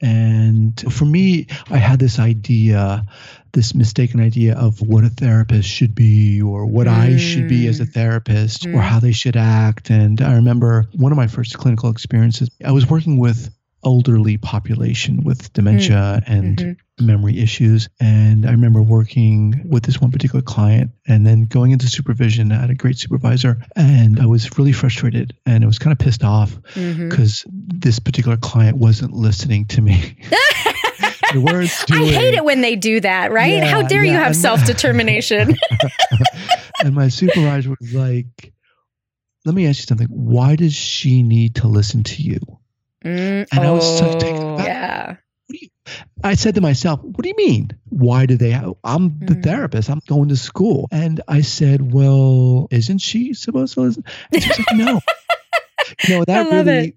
And 0.00 0.80
for 0.92 1.04
me, 1.04 1.46
I 1.70 1.78
had 1.78 1.98
this 1.98 2.18
idea, 2.18 3.04
this 3.52 3.74
mistaken 3.74 4.20
idea 4.20 4.56
of 4.56 4.80
what 4.80 5.04
a 5.04 5.08
therapist 5.08 5.68
should 5.68 5.94
be 5.94 6.40
or 6.40 6.66
what 6.66 6.86
mm. 6.86 6.92
I 6.92 7.16
should 7.16 7.48
be 7.48 7.66
as 7.66 7.80
a 7.80 7.86
mm. 7.86 7.92
therapist 7.92 8.62
mm. 8.62 8.76
or 8.76 8.80
how 8.80 9.00
they 9.00 9.12
should 9.12 9.36
act. 9.36 9.90
And 9.90 10.20
I 10.20 10.34
remember 10.34 10.86
one 10.94 11.12
of 11.12 11.16
my 11.16 11.26
first 11.26 11.58
clinical 11.58 11.90
experiences, 11.90 12.48
I 12.64 12.72
was 12.72 12.88
working 12.88 13.18
with 13.18 13.52
elderly 13.84 14.36
population 14.36 15.24
with 15.24 15.52
dementia 15.52 16.22
mm. 16.22 16.22
and 16.26 16.56
mm-hmm. 16.58 17.06
memory 17.06 17.38
issues. 17.38 17.88
And 18.00 18.46
I 18.46 18.50
remember 18.50 18.82
working 18.82 19.62
with 19.68 19.84
this 19.84 20.00
one 20.00 20.10
particular 20.10 20.42
client 20.42 20.90
and 21.06 21.26
then 21.26 21.44
going 21.44 21.72
into 21.72 21.88
supervision. 21.88 22.52
I 22.52 22.60
had 22.60 22.70
a 22.70 22.74
great 22.74 22.98
supervisor 22.98 23.62
and 23.76 24.20
I 24.20 24.26
was 24.26 24.58
really 24.58 24.72
frustrated 24.72 25.36
and 25.46 25.64
I 25.64 25.66
was 25.66 25.78
kind 25.78 25.92
of 25.92 25.98
pissed 25.98 26.24
off 26.24 26.54
because 26.74 27.44
mm-hmm. 27.44 27.78
this 27.78 27.98
particular 27.98 28.36
client 28.36 28.78
wasn't 28.78 29.12
listening 29.12 29.66
to 29.66 29.80
me. 29.80 30.16
the 31.32 31.40
words 31.40 31.84
I 31.90 32.04
hate 32.04 32.34
it 32.34 32.44
when 32.44 32.60
they 32.60 32.76
do 32.76 33.00
that, 33.00 33.32
right? 33.32 33.54
Yeah, 33.54 33.66
How 33.66 33.82
dare 33.82 34.04
yeah. 34.04 34.12
you 34.12 34.18
have 34.18 34.34
self 34.34 34.64
determination? 34.64 35.56
and 36.84 36.94
my 36.94 37.08
supervisor 37.08 37.74
was 37.78 37.92
like, 37.92 38.52
let 39.44 39.54
me 39.54 39.66
ask 39.66 39.78
you 39.80 39.84
something. 39.84 40.08
Why 40.08 40.56
does 40.56 40.74
she 40.74 41.22
need 41.22 41.56
to 41.56 41.68
listen 41.68 42.02
to 42.04 42.22
you? 42.22 42.38
Mm, 43.04 43.46
and 43.52 43.60
I 43.60 43.70
was 43.70 43.98
so 43.98 44.18
taken 44.18 44.54
aback. 44.54 44.66
Yeah. 44.66 45.16
You, 45.48 45.68
I 46.22 46.34
said 46.34 46.56
to 46.56 46.60
myself, 46.60 47.02
"What 47.02 47.22
do 47.22 47.28
you 47.28 47.36
mean? 47.36 47.70
Why 47.88 48.26
do 48.26 48.36
they? 48.36 48.50
Have, 48.50 48.74
I'm 48.84 49.18
the 49.20 49.34
mm. 49.34 49.42
therapist. 49.42 49.88
I'm 49.88 50.02
going 50.06 50.28
to 50.28 50.36
school." 50.36 50.88
And 50.90 51.20
I 51.26 51.40
said, 51.40 51.92
"Well, 51.92 52.68
isn't 52.70 52.98
she 52.98 53.34
supposed 53.34 53.74
to 53.74 53.82
listen?" 53.82 54.04
And 54.32 54.42
she 54.42 54.48
was 54.48 54.58
like, 54.58 54.76
"No." 54.76 55.00
you 56.08 56.18
know 56.18 56.24
that 56.24 56.50
really, 56.50 56.88
it. 56.88 56.96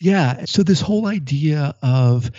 yeah. 0.00 0.44
So 0.44 0.62
this 0.62 0.80
whole 0.80 1.06
idea 1.06 1.74
of 1.82 2.30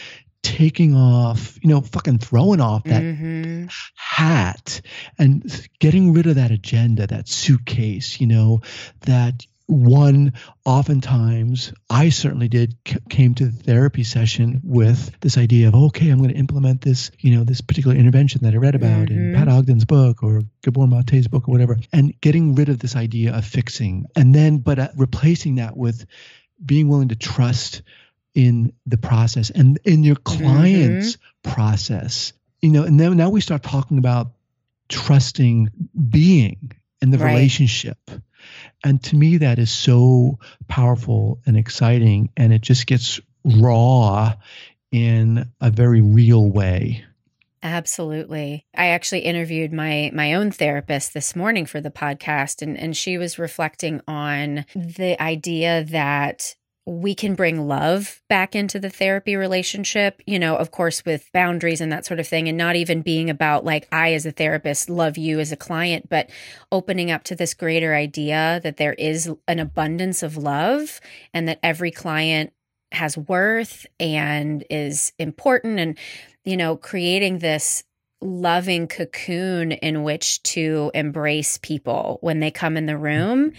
taking 0.41 0.95
off, 0.95 1.57
you 1.61 1.69
know, 1.69 1.81
fucking 1.81 2.19
throwing 2.19 2.61
off 2.61 2.83
that 2.85 3.01
mm-hmm. 3.01 3.65
hat 3.95 4.81
and 5.17 5.67
getting 5.79 6.13
rid 6.13 6.27
of 6.27 6.35
that 6.35 6.51
agenda, 6.51 7.07
that 7.07 7.27
suitcase, 7.27 8.21
you 8.21 8.27
know, 8.27 8.61
that 9.01 9.45
one 9.69 10.33
oftentimes 10.65 11.71
i 11.91 12.09
certainly 12.09 12.47
did 12.47 12.75
c- 12.87 12.97
came 13.07 13.35
to 13.35 13.45
the 13.45 13.63
therapy 13.63 14.03
session 14.03 14.59
with 14.63 15.11
this 15.19 15.37
idea 15.37 15.67
of 15.67 15.75
okay 15.75 16.09
i'm 16.09 16.17
going 16.17 16.31
to 16.31 16.35
implement 16.35 16.81
this 16.81 17.11
you 17.19 17.37
know 17.37 17.43
this 17.43 17.61
particular 17.61 17.95
intervention 17.95 18.41
that 18.41 18.55
i 18.55 18.57
read 18.57 18.73
about 18.73 19.09
mm-hmm. 19.09 19.33
in 19.33 19.35
pat 19.35 19.47
ogden's 19.47 19.85
book 19.85 20.23
or 20.23 20.41
gabor 20.63 20.87
mate's 20.87 21.27
book 21.27 21.47
or 21.47 21.51
whatever 21.51 21.77
and 21.93 22.19
getting 22.19 22.55
rid 22.55 22.67
of 22.67 22.79
this 22.79 22.95
idea 22.95 23.31
of 23.35 23.45
fixing 23.45 24.07
and 24.15 24.33
then 24.33 24.57
but 24.57 24.79
uh, 24.79 24.87
replacing 24.97 25.55
that 25.55 25.77
with 25.77 26.03
being 26.65 26.89
willing 26.89 27.09
to 27.09 27.15
trust 27.15 27.83
in 28.33 28.73
the 28.87 28.97
process 28.97 29.51
and 29.51 29.79
in 29.83 30.03
your 30.03 30.15
client's 30.15 31.15
mm-hmm. 31.15 31.53
process 31.53 32.33
you 32.59 32.71
know 32.71 32.83
and 32.83 32.99
then 32.99 33.15
now 33.15 33.29
we 33.29 33.39
start 33.39 33.61
talking 33.61 33.99
about 33.99 34.31
trusting 34.87 35.69
being 36.09 36.71
and 37.03 37.13
the 37.13 37.19
right. 37.19 37.33
relationship 37.33 37.99
and 38.83 39.01
to 39.03 39.15
me, 39.15 39.37
that 39.37 39.59
is 39.59 39.71
so 39.71 40.39
powerful 40.67 41.39
and 41.45 41.57
exciting. 41.57 42.29
And 42.37 42.53
it 42.53 42.61
just 42.61 42.87
gets 42.87 43.19
raw 43.43 44.33
in 44.91 45.49
a 45.61 45.69
very 45.69 46.01
real 46.01 46.49
way. 46.49 47.03
Absolutely. 47.61 48.65
I 48.73 48.87
actually 48.87 49.19
interviewed 49.19 49.73
my 49.73 50.11
my 50.13 50.33
own 50.33 50.51
therapist 50.51 51.13
this 51.13 51.35
morning 51.35 51.65
for 51.65 51.81
the 51.81 51.91
podcast 51.91 52.61
and 52.61 52.77
and 52.77 52.95
she 52.95 53.17
was 53.17 53.37
reflecting 53.37 54.01
on 54.07 54.65
the 54.73 55.21
idea 55.21 55.83
that 55.85 56.55
we 56.89 57.13
can 57.13 57.35
bring 57.35 57.67
love 57.67 58.21
back 58.29 58.55
into 58.55 58.79
the 58.79 58.89
therapy 58.89 59.35
relationship, 59.35 60.21
you 60.25 60.39
know, 60.39 60.55
of 60.55 60.71
course, 60.71 61.05
with 61.05 61.31
boundaries 61.31 61.81
and 61.81 61.91
that 61.91 62.03
sort 62.05 62.19
of 62.19 62.27
thing, 62.27 62.49
and 62.49 62.57
not 62.57 62.75
even 62.75 63.03
being 63.03 63.29
about 63.29 63.63
like, 63.63 63.87
I 63.91 64.13
as 64.13 64.25
a 64.25 64.31
therapist 64.31 64.89
love 64.89 65.15
you 65.15 65.39
as 65.39 65.51
a 65.51 65.57
client, 65.57 66.09
but 66.09 66.31
opening 66.71 67.11
up 67.11 67.23
to 67.25 67.35
this 67.35 67.53
greater 67.53 67.93
idea 67.93 68.59
that 68.63 68.77
there 68.77 68.93
is 68.93 69.31
an 69.47 69.59
abundance 69.59 70.23
of 70.23 70.35
love 70.35 70.99
and 71.31 71.47
that 71.47 71.59
every 71.61 71.91
client 71.91 72.53
has 72.91 73.15
worth 73.15 73.85
and 73.99 74.65
is 74.71 75.13
important. 75.19 75.79
And, 75.79 75.97
you 76.43 76.57
know, 76.57 76.75
creating 76.75 77.37
this 77.37 77.83
loving 78.19 78.87
cocoon 78.87 79.73
in 79.73 80.01
which 80.01 80.41
to 80.43 80.89
embrace 80.95 81.59
people 81.59 82.17
when 82.21 82.39
they 82.39 82.51
come 82.51 82.77
in 82.77 82.87
the 82.87 82.97
room 82.97 83.53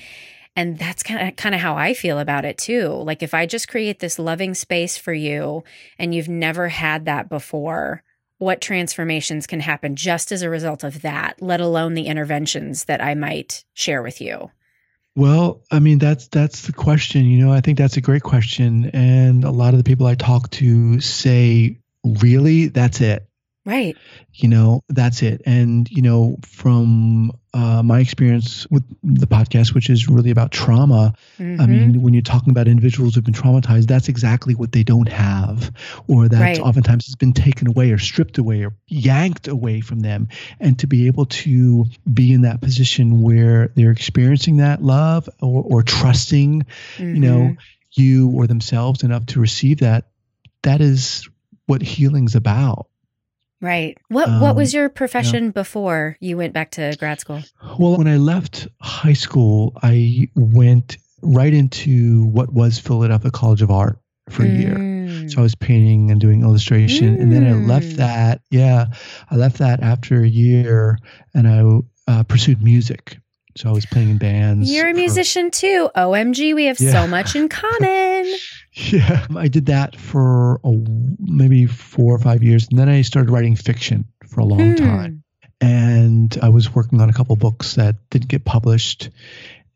and 0.61 0.79
that's 0.79 1.03
kind 1.03 1.27
of 1.27 1.37
kind 1.37 1.55
of 1.55 1.61
how 1.63 1.75
I 1.75 1.95
feel 1.95 2.19
about 2.19 2.45
it 2.45 2.59
too. 2.59 2.89
Like 2.89 3.23
if 3.23 3.33
I 3.33 3.47
just 3.47 3.67
create 3.67 3.99
this 3.99 4.19
loving 4.19 4.53
space 4.53 4.99
for 4.99 5.15
you 5.15 5.65
and 5.99 6.15
you've 6.15 6.29
never 6.29 6.69
had 6.69 7.07
that 7.07 7.31
before, 7.31 8.03
what 8.37 8.61
transformations 8.61 9.47
can 9.47 9.61
happen 9.61 9.97
just 9.97 10.33
as 10.33 10.43
a 10.43 10.51
result 10.51 10.85
of 10.85 11.01
that, 11.01 11.41
let 11.41 11.63
alone 11.63 11.95
the 11.95 12.09
interventions 12.09 12.85
that 12.85 13.01
I 13.03 13.15
might 13.15 13.65
share 13.73 14.03
with 14.03 14.21
you? 14.21 14.51
Well, 15.17 15.63
I 15.71 15.79
mean 15.79 15.99
that's 15.99 16.29
that's 16.29 16.67
the 16.67 16.75
question, 16.75 17.25
you 17.25 17.43
know. 17.43 17.55
I 17.55 17.63
think 17.63 17.79
that's 17.79 17.97
a 17.97 18.03
great 18.03 18.23
question 18.23 18.91
and 18.93 19.45
a 19.45 19.51
lot 19.51 19.73
of 19.73 19.79
the 19.79 19.85
people 19.85 20.07
I 20.07 20.15
talk 20.15 20.51
to 20.51 21.01
say, 21.01 21.79
"Really? 22.05 22.69
That's 22.69 23.01
it." 23.01 23.27
Right. 23.67 23.97
You 24.35 24.49
know, 24.49 24.83
that's 24.89 25.23
it. 25.23 25.43
And, 25.47 25.91
you 25.91 26.03
know, 26.03 26.39
from 26.47 27.33
uh, 27.53 27.83
my 27.83 27.99
experience 27.99 28.67
with 28.71 28.85
the 29.03 29.27
podcast, 29.27 29.75
which 29.75 29.91
is 29.91 30.09
really 30.09 30.31
about 30.31 30.53
trauma, 30.53 31.15
mm-hmm. 31.39 31.61
I 31.61 31.67
mean, 31.67 32.03
when 32.03 32.15
you're 32.15 32.23
talking 32.23 32.51
about 32.51 32.69
individuals 32.69 33.15
who've 33.15 33.25
been 33.25 33.35
traumatized, 33.35 33.87
that's 33.87 34.09
exactly 34.09 34.55
what 34.55 34.71
they 34.71 34.85
don't 34.85 35.09
have, 35.09 35.73
or 36.07 36.29
that 36.29 36.41
right. 36.41 36.61
oftentimes 36.61 37.07
it's 37.07 37.17
been 37.17 37.33
taken 37.33 37.67
away 37.67 37.91
or 37.91 37.99
stripped 37.99 38.39
away 38.39 38.65
or 38.65 38.75
yanked 38.87 39.49
away 39.49 39.81
from 39.81 40.01
them. 40.01 40.29
And 40.61 40.79
to 40.79 40.87
be 40.87 41.09
able 41.09 41.27
to 41.27 41.87
be 42.13 42.33
in 42.33 42.43
that 42.43 42.61
position 42.61 43.23
where 43.23 43.73
they're 43.75 43.91
experiencing 43.91 44.59
that 44.59 44.83
love 44.83 45.29
or, 45.41 45.65
or 45.65 45.83
trusting, 45.83 46.67
mm-hmm. 46.97 47.15
you 47.15 47.21
know, 47.21 47.39
mm-hmm. 47.39 47.55
you 47.93 48.31
or 48.31 48.47
themselves 48.47 49.03
enough 49.03 49.27
to 49.27 49.41
receive 49.41 49.81
that, 49.81 50.07
that 50.63 50.81
is 50.81 51.29
what 51.67 51.83
healing's 51.83 52.37
about. 52.37 52.90
Right. 53.61 53.99
What 54.09 54.29
um, 54.29 54.41
what 54.41 54.57
was 54.57 54.75
um, 54.75 54.79
your 54.79 54.89
profession 54.89 55.47
yeah. 55.47 55.51
before 55.51 56.17
you 56.21 56.37
went 56.37 56.55
back 56.55 56.71
to 56.73 56.97
grad 56.99 57.21
school? 57.21 57.43
Well, 57.79 57.99
when 57.99 58.09
I 58.09 58.17
left 58.17 58.69
high 58.81 59.13
school, 59.13 59.77
I 59.83 60.29
went 60.35 60.97
right 61.23 61.53
into 61.53 62.25
what 62.25 62.53
was 62.53 62.79
Philadelphia 62.79 63.31
College 63.31 63.61
of 63.61 63.71
Art 63.71 63.99
for 64.31 64.45
a 64.45 64.47
mm. 64.47 64.61
year. 64.61 65.29
So 65.29 65.41
I 65.41 65.43
was 65.43 65.55
painting 65.55 66.11
and 66.11 66.21
doing 66.21 66.43
illustration, 66.43 67.17
mm. 67.17 67.21
and 67.21 67.33
then 67.33 67.47
I 67.47 67.53
left 67.53 67.87
mm. 67.87 67.97
that. 67.97 68.41
Yeah, 68.51 68.87
I 69.31 69.37
left 69.37 69.59
that 69.59 69.81
after 69.83 70.23
a 70.23 70.29
year, 70.29 70.99
and 71.35 71.47
I 71.47 72.11
uh, 72.11 72.23
pursued 72.25 72.63
music. 72.63 73.19
So 73.57 73.69
I 73.69 73.73
was 73.73 73.87
playing 73.87 74.11
in 74.11 74.19
bands. 74.19 74.71
You're 74.71 74.89
a 74.89 74.95
musician 74.95 75.51
too. 75.51 75.91
OMG, 75.97 76.55
we 76.55 76.67
have 76.67 76.81
yeah. 76.81 76.93
so 76.93 77.07
much 77.07 77.35
in 77.35 77.49
common. 77.49 78.35
yeah, 78.73 79.27
I 79.37 79.49
did 79.49 79.67
that 79.67 79.97
for 79.97 80.61
a, 80.65 80.73
maybe 81.19 81.67
four 81.67 82.15
or 82.15 82.19
five 82.19 82.43
years, 82.43 82.69
and 82.69 82.79
then 82.79 82.89
I 82.89 83.03
started 83.03 83.31
writing 83.31 83.57
fiction 83.57 84.05
for 84.29 84.41
a 84.41 84.45
long 84.45 84.77
hmm. 84.77 84.85
time. 84.85 85.23
And 85.61 86.39
I 86.41 86.49
was 86.49 86.75
working 86.75 87.01
on 87.03 87.11
a 87.11 87.13
couple 87.13 87.37
books 87.37 87.75
that 87.75 87.97
didn't 88.09 88.29
get 88.29 88.45
published, 88.45 89.11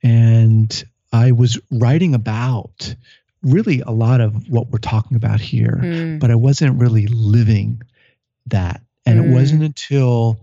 and 0.02 0.84
I 1.12 1.32
was 1.32 1.58
writing 1.70 2.14
about 2.14 2.94
really 3.42 3.80
a 3.80 3.90
lot 3.90 4.20
of 4.20 4.48
what 4.48 4.70
we're 4.70 4.78
talking 4.78 5.16
about 5.16 5.40
here, 5.40 5.78
hmm. 5.80 6.18
but 6.18 6.30
I 6.30 6.36
wasn't 6.36 6.80
really 6.80 7.06
living 7.06 7.82
that. 8.46 8.80
And 9.06 9.18
it 9.18 9.30
wasn't 9.30 9.60
hmm. 9.60 9.66
until 9.66 10.40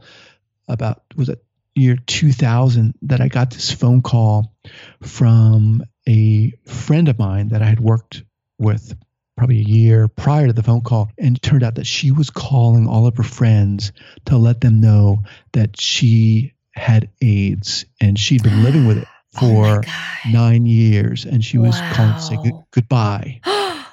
about 0.67 1.01
was 1.15 1.29
it 1.29 1.43
year 1.75 1.95
2000 1.95 2.95
that 3.03 3.21
I 3.21 3.27
got 3.27 3.51
this 3.51 3.71
phone 3.71 4.01
call 4.01 4.53
from 5.01 5.83
a 6.07 6.51
friend 6.65 7.07
of 7.07 7.19
mine 7.19 7.49
that 7.49 7.61
I 7.61 7.65
had 7.65 7.79
worked 7.79 8.23
with 8.57 8.95
probably 9.37 9.59
a 9.59 9.63
year 9.63 10.07
prior 10.07 10.47
to 10.47 10.53
the 10.53 10.63
phone 10.63 10.81
call. 10.81 11.09
And 11.17 11.37
it 11.37 11.41
turned 11.41 11.63
out 11.63 11.75
that 11.75 11.87
she 11.87 12.11
was 12.11 12.29
calling 12.29 12.87
all 12.87 13.07
of 13.07 13.17
her 13.17 13.23
friends 13.23 13.91
to 14.25 14.37
let 14.37 14.61
them 14.61 14.81
know 14.81 15.23
that 15.53 15.79
she 15.79 16.53
had 16.73 17.09
AIDS 17.21 17.85
and 17.99 18.17
she'd 18.17 18.43
been 18.43 18.63
living 18.63 18.85
with 18.85 18.97
it 18.97 19.07
oh 19.37 19.39
for 19.39 19.81
oh 19.85 20.29
nine 20.29 20.65
years. 20.65 21.25
And 21.25 21.43
she 21.43 21.57
was 21.57 21.79
wow. 21.79 21.93
calling 21.93 22.13
to 22.13 22.21
say 22.21 22.37
good- 22.43 22.63
goodbye. 22.71 23.41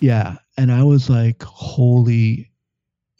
yeah. 0.00 0.36
And 0.56 0.72
I 0.72 0.84
was 0.84 1.10
like, 1.10 1.42
holy 1.42 2.50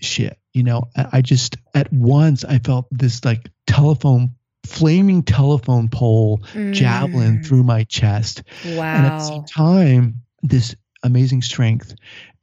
shit. 0.00 0.38
You 0.56 0.62
know, 0.62 0.88
I 0.96 1.20
just 1.20 1.58
at 1.74 1.92
once 1.92 2.42
I 2.42 2.60
felt 2.60 2.86
this 2.90 3.22
like 3.26 3.50
telephone 3.66 4.30
flaming 4.64 5.22
telephone 5.22 5.90
pole 5.90 6.38
mm. 6.54 6.72
javelin 6.72 7.42
through 7.42 7.62
my 7.62 7.84
chest. 7.84 8.42
Wow. 8.64 8.84
And 8.84 9.06
at 9.06 9.18
the 9.18 9.24
same 9.24 9.44
time, 9.44 10.22
this 10.42 10.74
amazing 11.02 11.42
strength 11.42 11.94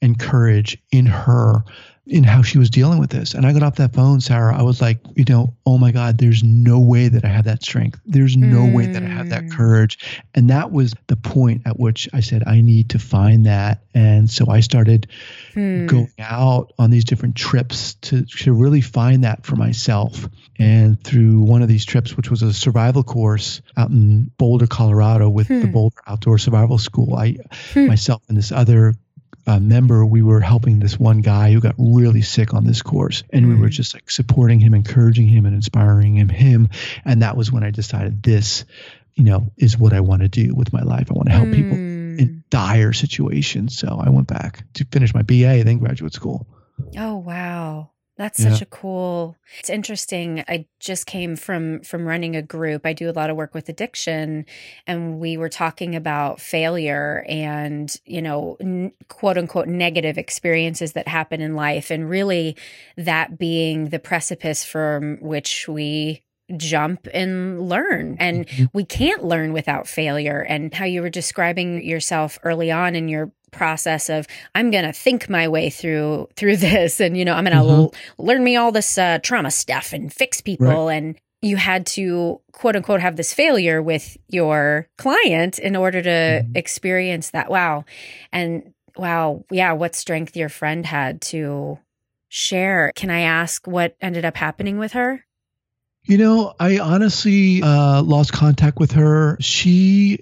and 0.04 0.20
courage 0.20 0.78
in 0.92 1.06
her 1.06 1.64
in 2.06 2.24
how 2.26 2.42
she 2.42 2.58
was 2.58 2.70
dealing 2.70 3.00
with 3.00 3.10
this. 3.10 3.34
And 3.34 3.46
I 3.46 3.54
got 3.54 3.64
off 3.64 3.76
that 3.76 3.94
phone, 3.94 4.20
Sarah. 4.20 4.58
I 4.58 4.64
was 4.64 4.82
like, 4.82 5.00
you 5.16 5.24
know, 5.30 5.56
oh 5.66 5.78
my 5.78 5.92
God, 5.92 6.18
there's 6.18 6.44
no 6.44 6.82
way 6.82 7.08
that 7.08 7.24
I 7.24 7.30
have 7.30 7.46
that 7.46 7.64
strength. 7.64 8.02
There's 8.06 8.36
no 8.36 8.58
mm. 8.58 8.76
way 8.76 8.88
that 8.88 9.02
I 9.02 9.08
have 9.08 9.30
that 9.30 9.44
mm. 9.44 9.52
courage. 9.54 10.22
And 10.36 10.50
that 10.50 10.70
was 10.70 10.94
the 11.08 11.16
point 11.16 11.62
at 11.66 11.80
which 11.80 12.10
I 12.12 12.20
said, 12.20 12.44
I 12.46 12.60
need 12.60 12.90
to 12.90 13.00
find 13.00 13.46
that. 13.46 13.84
And 13.94 14.30
so 14.30 14.50
I 14.50 14.60
started 14.60 15.08
mm. 15.54 15.88
going 15.88 16.12
out 16.20 16.74
on 16.78 16.90
these 16.90 17.06
different 17.06 17.38
trips 17.38 17.94
to, 18.02 18.26
to 18.26 18.52
really 18.52 18.82
find 18.82 19.24
that 19.24 19.46
for 19.46 19.56
myself. 19.56 20.28
And 20.60 21.02
through 21.02 21.40
one 21.40 21.62
of 21.62 21.70
these 21.70 21.86
trips, 21.86 22.18
which 22.18 22.30
was 22.30 22.42
a 22.42 22.54
survival 22.54 23.04
course 23.04 23.62
out 23.78 23.92
in 23.92 24.30
Boulder, 24.38 24.68
Colorado, 24.68 25.30
with 25.30 25.48
the 25.48 25.62
hmm. 25.62 25.72
Boulder 25.72 25.96
Outdoor 26.06 26.38
Survival 26.38 26.78
School, 26.78 27.16
I 27.16 27.38
hmm. 27.74 27.88
myself 27.88 28.22
and 28.28 28.38
this 28.38 28.52
other 28.52 28.94
uh, 29.46 29.60
member, 29.60 30.06
we 30.06 30.22
were 30.22 30.40
helping 30.40 30.80
this 30.80 31.00
one 31.00 31.22
guy 31.22 31.52
who 31.52 31.60
got 31.60 31.76
really 31.78 32.22
sick 32.22 32.54
on 32.54 32.64
this 32.64 32.82
course, 32.82 33.24
and 33.32 33.48
we 33.48 33.56
were 33.56 33.68
mm. 33.68 33.72
just 33.72 33.94
like 33.94 34.10
supporting 34.10 34.60
him, 34.60 34.74
encouraging 34.74 35.28
him, 35.28 35.46
and 35.46 35.56
inspiring 35.56 36.16
him. 36.16 36.30
Him, 36.30 36.70
and 37.04 37.22
that 37.22 37.36
was 37.36 37.52
when 37.52 37.64
I 37.64 37.72
decided 37.72 38.24
this, 38.24 38.66
you 39.16 39.24
know, 39.24 39.52
is 39.58 39.78
what 39.78 39.94
I 39.94 40.00
want 40.00 40.22
to 40.22 40.30
do 40.30 40.54
with 40.56 40.72
my 40.72 40.82
life. 40.82 41.08
I 41.10 41.14
want 41.14 41.28
to 41.28 41.36
help 41.36 41.48
mm. 41.48 41.56
people 41.56 41.78
in 41.78 42.44
dire 42.50 42.94
situations. 42.94 43.78
So 43.78 44.00
I 44.02 44.10
went 44.10 44.28
back 44.28 44.66
to 44.76 44.86
finish 44.86 45.14
my 45.14 45.24
BA, 45.24 45.64
then 45.64 45.80
graduate 45.80 46.14
school. 46.14 46.48
Oh 46.98 47.18
wow! 47.18 47.92
That's 48.16 48.40
yeah. 48.40 48.52
such 48.52 48.62
a 48.62 48.66
cool. 48.68 49.36
It's 49.60 49.72
interesting. 49.72 50.44
I 50.48 50.68
just 50.80 51.08
came 51.08 51.36
from 51.36 51.82
from 51.82 52.06
running 52.06 52.36
a 52.36 52.44
group. 52.44 52.86
I 52.86 52.94
do 52.94 53.10
a 53.10 53.12
lot 53.12 53.32
of 53.32 53.36
work 53.36 53.56
with 53.56 53.70
addiction 53.70 54.46
and 54.86 55.20
we 55.20 55.36
were 55.36 55.50
talking 55.50 55.96
about 55.96 56.40
failure 56.40 57.26
and, 57.28 57.96
you 58.06 58.22
know, 58.22 58.58
n- 58.60 58.94
quote 59.08 59.38
unquote 59.38 59.68
negative 59.68 60.20
experiences 60.20 60.94
that 60.94 61.08
happen 61.08 61.42
in 61.42 61.56
life 61.56 61.90
and 61.90 62.08
really 62.08 62.56
that 62.98 63.40
being 63.40 63.90
the 63.90 64.00
precipice 64.00 64.64
from 64.64 65.18
which 65.20 65.68
we 65.68 66.22
jump 66.58 67.08
and 67.14 67.68
learn. 67.68 68.16
And 68.20 68.48
mm-hmm. 68.48 68.66
we 68.74 68.86
can't 68.86 69.24
learn 69.24 69.54
without 69.54 69.88
failure. 69.88 70.42
And 70.42 70.72
how 70.74 70.86
you 70.86 71.02
were 71.02 71.10
describing 71.10 71.84
yourself 71.84 72.38
early 72.44 72.72
on 72.72 72.96
in 72.96 73.08
your 73.08 73.32
process 73.54 74.10
of 74.10 74.28
I'm 74.56 74.72
going 74.72 74.84
to 74.84 74.92
think 74.92 75.30
my 75.30 75.48
way 75.48 75.70
through 75.70 76.30
through 76.36 76.58
this 76.68 77.00
and 77.00 77.16
you 77.16 77.26
know 77.26 77.34
I'm 77.34 77.46
going 77.46 77.56
to 77.56 77.64
mm-hmm. 77.64 77.70
l- 77.70 77.94
learn 78.18 78.44
me 78.44 78.56
all 78.56 78.72
this 78.72 78.98
uh, 78.98 79.20
trauma 79.20 79.52
stuff 79.52 79.94
and 79.94 80.12
fix 80.12 80.42
people. 80.42 80.88
Right. 80.88 80.96
and 80.96 81.16
you 81.42 81.58
had 81.58 81.86
to 81.86 82.40
quote 82.54 82.76
unquote 82.76 83.02
have 83.02 83.18
this 83.18 83.34
failure 83.34 83.82
with 83.82 84.18
your 84.30 84.88
client 84.98 85.60
in 85.60 85.76
order 85.76 86.02
to 86.02 86.10
mm-hmm. 86.10 86.56
experience 86.56 87.32
that. 87.32 87.50
Wow. 87.50 87.86
And 88.32 88.74
wow 88.96 89.44
yeah 89.50 89.74
what 89.74 89.96
strength 89.96 90.36
your 90.36 90.50
friend 90.50 90.86
had 90.86 91.22
to 91.22 91.80
share. 92.30 92.92
Can 92.96 93.10
i 93.10 93.22
ask 93.22 93.68
what 93.68 93.96
ended 94.02 94.26
up 94.26 94.36
happening 94.36 94.78
with 94.78 94.94
her? 94.94 95.24
You 96.04 96.18
know 96.18 96.54
i 96.60 96.80
honestly 96.80 97.62
uh, 97.62 98.02
lost 98.02 98.34
contact 98.34 98.80
with 98.80 98.92
her. 98.94 99.38
She 99.40 100.20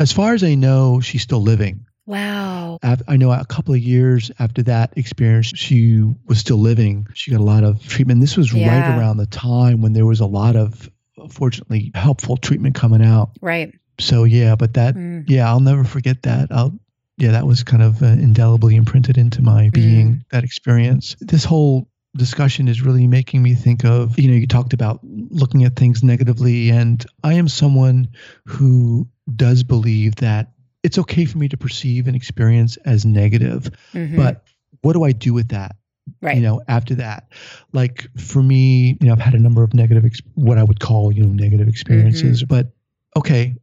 as 0.00 0.12
far 0.12 0.34
as 0.34 0.42
i 0.42 0.54
know 0.54 1.00
she's 1.00 1.22
still 1.22 1.42
living 1.42 1.86
Wow. 2.06 2.78
I 2.82 3.16
know 3.16 3.30
a 3.30 3.44
couple 3.44 3.74
of 3.74 3.80
years 3.80 4.30
after 4.38 4.62
that 4.64 4.92
experience, 4.96 5.52
she 5.54 6.02
was 6.26 6.38
still 6.38 6.58
living. 6.58 7.06
She 7.14 7.30
got 7.30 7.40
a 7.40 7.44
lot 7.44 7.64
of 7.64 7.86
treatment. 7.86 8.20
This 8.20 8.36
was 8.36 8.52
yeah. 8.52 8.68
right 8.68 8.98
around 8.98 9.18
the 9.18 9.26
time 9.26 9.82
when 9.82 9.92
there 9.92 10.06
was 10.06 10.20
a 10.20 10.26
lot 10.26 10.56
of, 10.56 10.90
fortunately, 11.30 11.92
helpful 11.94 12.36
treatment 12.36 12.74
coming 12.74 13.02
out. 13.02 13.30
Right. 13.40 13.72
So, 14.00 14.24
yeah, 14.24 14.56
but 14.56 14.74
that, 14.74 14.96
mm. 14.96 15.24
yeah, 15.28 15.48
I'll 15.48 15.60
never 15.60 15.84
forget 15.84 16.22
that. 16.22 16.48
I'll, 16.50 16.76
yeah, 17.18 17.32
that 17.32 17.46
was 17.46 17.62
kind 17.62 17.82
of 17.82 18.02
uh, 18.02 18.06
indelibly 18.06 18.74
imprinted 18.74 19.16
into 19.16 19.42
my 19.42 19.70
being, 19.70 20.14
mm. 20.14 20.20
that 20.32 20.44
experience. 20.44 21.14
This 21.20 21.44
whole 21.44 21.88
discussion 22.16 22.68
is 22.68 22.82
really 22.82 23.06
making 23.06 23.42
me 23.42 23.54
think 23.54 23.86
of 23.86 24.18
you 24.18 24.28
know 24.28 24.34
you 24.34 24.46
talked 24.46 24.74
about 24.74 25.00
looking 25.02 25.64
at 25.64 25.76
things 25.76 26.02
negatively 26.02 26.68
and 26.68 27.06
i 27.24 27.32
am 27.32 27.48
someone 27.48 28.06
who 28.44 29.08
does 29.34 29.62
believe 29.62 30.14
that 30.16 30.50
it's 30.82 30.98
okay 30.98 31.24
for 31.24 31.38
me 31.38 31.48
to 31.48 31.56
perceive 31.56 32.08
an 32.08 32.14
experience 32.14 32.76
as 32.78 33.04
negative, 33.04 33.70
mm-hmm. 33.92 34.16
but 34.16 34.44
what 34.80 34.94
do 34.94 35.04
I 35.04 35.12
do 35.12 35.32
with 35.32 35.48
that? 35.48 35.76
Right. 36.20 36.36
You 36.36 36.42
know, 36.42 36.62
after 36.66 36.96
that, 36.96 37.28
like 37.72 38.08
for 38.18 38.42
me, 38.42 38.96
you 39.00 39.06
know, 39.06 39.12
I've 39.12 39.20
had 39.20 39.34
a 39.34 39.38
number 39.38 39.62
of 39.62 39.72
negative, 39.72 40.04
ex- 40.04 40.22
what 40.34 40.58
I 40.58 40.64
would 40.64 40.80
call, 40.80 41.12
you 41.12 41.24
know, 41.24 41.32
negative 41.32 41.68
experiences, 41.68 42.42
mm-hmm. 42.42 42.54
but 42.54 42.72
okay. 43.16 43.54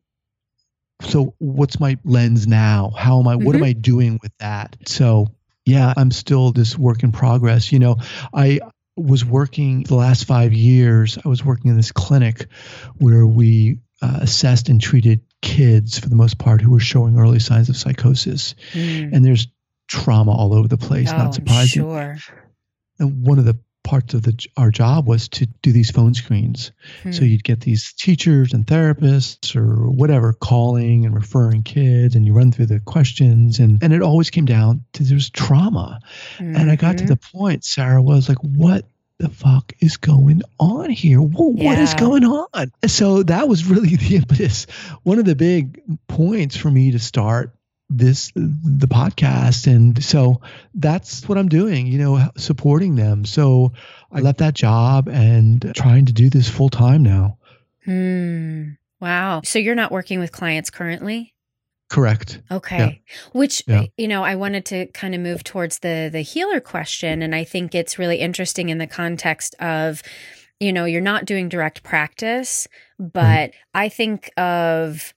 So 1.01 1.33
what's 1.39 1.79
my 1.79 1.97
lens 2.03 2.47
now? 2.47 2.91
How 2.97 3.19
am 3.19 3.27
I, 3.27 3.35
mm-hmm. 3.35 3.45
what 3.45 3.55
am 3.55 3.61
mm-hmm. 3.61 3.69
I 3.69 3.73
doing 3.73 4.19
with 4.21 4.31
that? 4.39 4.77
So 4.85 5.27
yeah, 5.65 5.93
I'm 5.95 6.11
still 6.11 6.51
this 6.51 6.77
work 6.77 7.03
in 7.03 7.11
progress. 7.11 7.71
You 7.71 7.79
know, 7.79 7.97
I, 8.33 8.59
was 8.99 9.23
working 9.23 9.83
the 9.83 9.95
last 9.95 10.25
five 10.25 10.53
years. 10.53 11.17
I 11.23 11.29
was 11.29 11.43
working 11.43 11.71
in 11.71 11.77
this 11.77 11.91
clinic 11.91 12.47
where 12.97 13.25
we 13.25 13.79
uh, 14.01 14.19
assessed 14.21 14.69
and 14.69 14.81
treated 14.81 15.21
kids 15.41 15.99
for 15.99 16.09
the 16.09 16.15
most 16.15 16.37
part 16.37 16.61
who 16.61 16.71
were 16.71 16.79
showing 16.79 17.17
early 17.17 17.39
signs 17.39 17.69
of 17.69 17.77
psychosis. 17.77 18.55
Mm. 18.73 19.13
And 19.13 19.25
there's 19.25 19.47
trauma 19.87 20.31
all 20.31 20.53
over 20.53 20.67
the 20.67 20.77
place, 20.77 21.11
oh, 21.11 21.17
not 21.17 21.33
surprising. 21.33 21.83
Sure. 21.83 22.17
And 22.99 23.25
one 23.25 23.39
of 23.39 23.45
the 23.45 23.57
parts 23.83 24.13
of 24.13 24.21
the 24.21 24.37
our 24.55 24.69
job 24.69 25.07
was 25.07 25.29
to 25.29 25.47
do 25.63 25.71
these 25.71 25.89
phone 25.89 26.13
screens. 26.13 26.71
Hmm. 27.01 27.11
So 27.11 27.23
you'd 27.23 27.43
get 27.43 27.61
these 27.61 27.93
teachers 27.93 28.53
and 28.53 28.67
therapists 28.67 29.55
or 29.55 29.89
whatever 29.89 30.33
calling 30.33 31.05
and 31.05 31.15
referring 31.15 31.63
kids 31.63 32.15
and 32.15 32.25
you 32.25 32.33
run 32.33 32.51
through 32.51 32.67
the 32.67 32.81
questions 32.81 33.59
and 33.59 33.81
and 33.81 33.91
it 33.91 34.01
always 34.01 34.29
came 34.29 34.45
down 34.45 34.85
to 34.93 35.03
there's 35.03 35.29
trauma. 35.29 36.01
Mm-hmm. 36.37 36.55
And 36.55 36.69
I 36.69 36.75
got 36.75 36.99
to 36.99 37.05
mm-hmm. 37.05 37.07
the 37.07 37.15
point 37.17 37.65
Sarah 37.65 38.01
was 38.01 38.29
like 38.29 38.39
what 38.43 38.85
the 39.19 39.29
fuck 39.29 39.73
is 39.79 39.97
going 39.97 40.41
on 40.59 40.89
here? 40.89 41.21
Whoa, 41.21 41.53
yeah. 41.55 41.65
What 41.65 41.79
is 41.79 41.93
going 41.95 42.23
on? 42.23 42.71
So 42.87 43.23
that 43.23 43.47
was 43.47 43.65
really 43.65 43.95
the 43.95 44.15
impetus. 44.15 44.65
One 45.03 45.19
of 45.19 45.25
the 45.25 45.35
big 45.35 45.81
points 46.07 46.55
for 46.55 46.71
me 46.71 46.91
to 46.91 46.99
start 46.99 47.53
this 47.89 48.31
the 48.35 48.87
podcast 48.87 49.65
and 49.65 50.03
so 50.03 50.41
that's 50.75 51.27
what 51.27 51.39
i'm 51.39 51.49
doing 51.49 51.87
you 51.87 51.97
know 51.97 52.29
supporting 52.37 52.95
them 52.95 53.25
so 53.25 53.73
i 54.11 54.19
left 54.19 54.37
that 54.37 54.53
job 54.53 55.09
and 55.09 55.73
trying 55.75 56.05
to 56.05 56.13
do 56.13 56.29
this 56.29 56.47
full 56.47 56.69
time 56.69 57.01
now 57.01 57.39
hmm 57.85 58.69
wow 59.01 59.41
so 59.43 59.57
you're 59.57 59.73
not 59.73 59.91
working 59.91 60.19
with 60.19 60.31
clients 60.31 60.69
currently 60.69 61.33
Correct. 61.89 62.41
Okay. 62.51 62.77
Yeah. 62.77 63.17
Which 63.33 63.63
yeah. 63.67 63.85
you 63.97 64.07
know, 64.07 64.23
I 64.23 64.35
wanted 64.35 64.65
to 64.67 64.85
kind 64.87 65.15
of 65.15 65.21
move 65.21 65.43
towards 65.43 65.79
the 65.79 66.09
the 66.11 66.21
healer 66.21 66.59
question 66.59 67.21
and 67.21 67.33
I 67.33 67.43
think 67.43 67.73
it's 67.73 67.97
really 67.97 68.17
interesting 68.17 68.69
in 68.69 68.77
the 68.77 68.87
context 68.87 69.55
of 69.59 70.03
you 70.59 70.73
know, 70.73 70.85
you're 70.85 71.01
not 71.01 71.25
doing 71.25 71.47
direct 71.47 71.83
practice, 71.83 72.67
but 72.99 73.51
mm. 73.51 73.53
I 73.73 73.89
think 73.89 74.29
of 74.37 75.13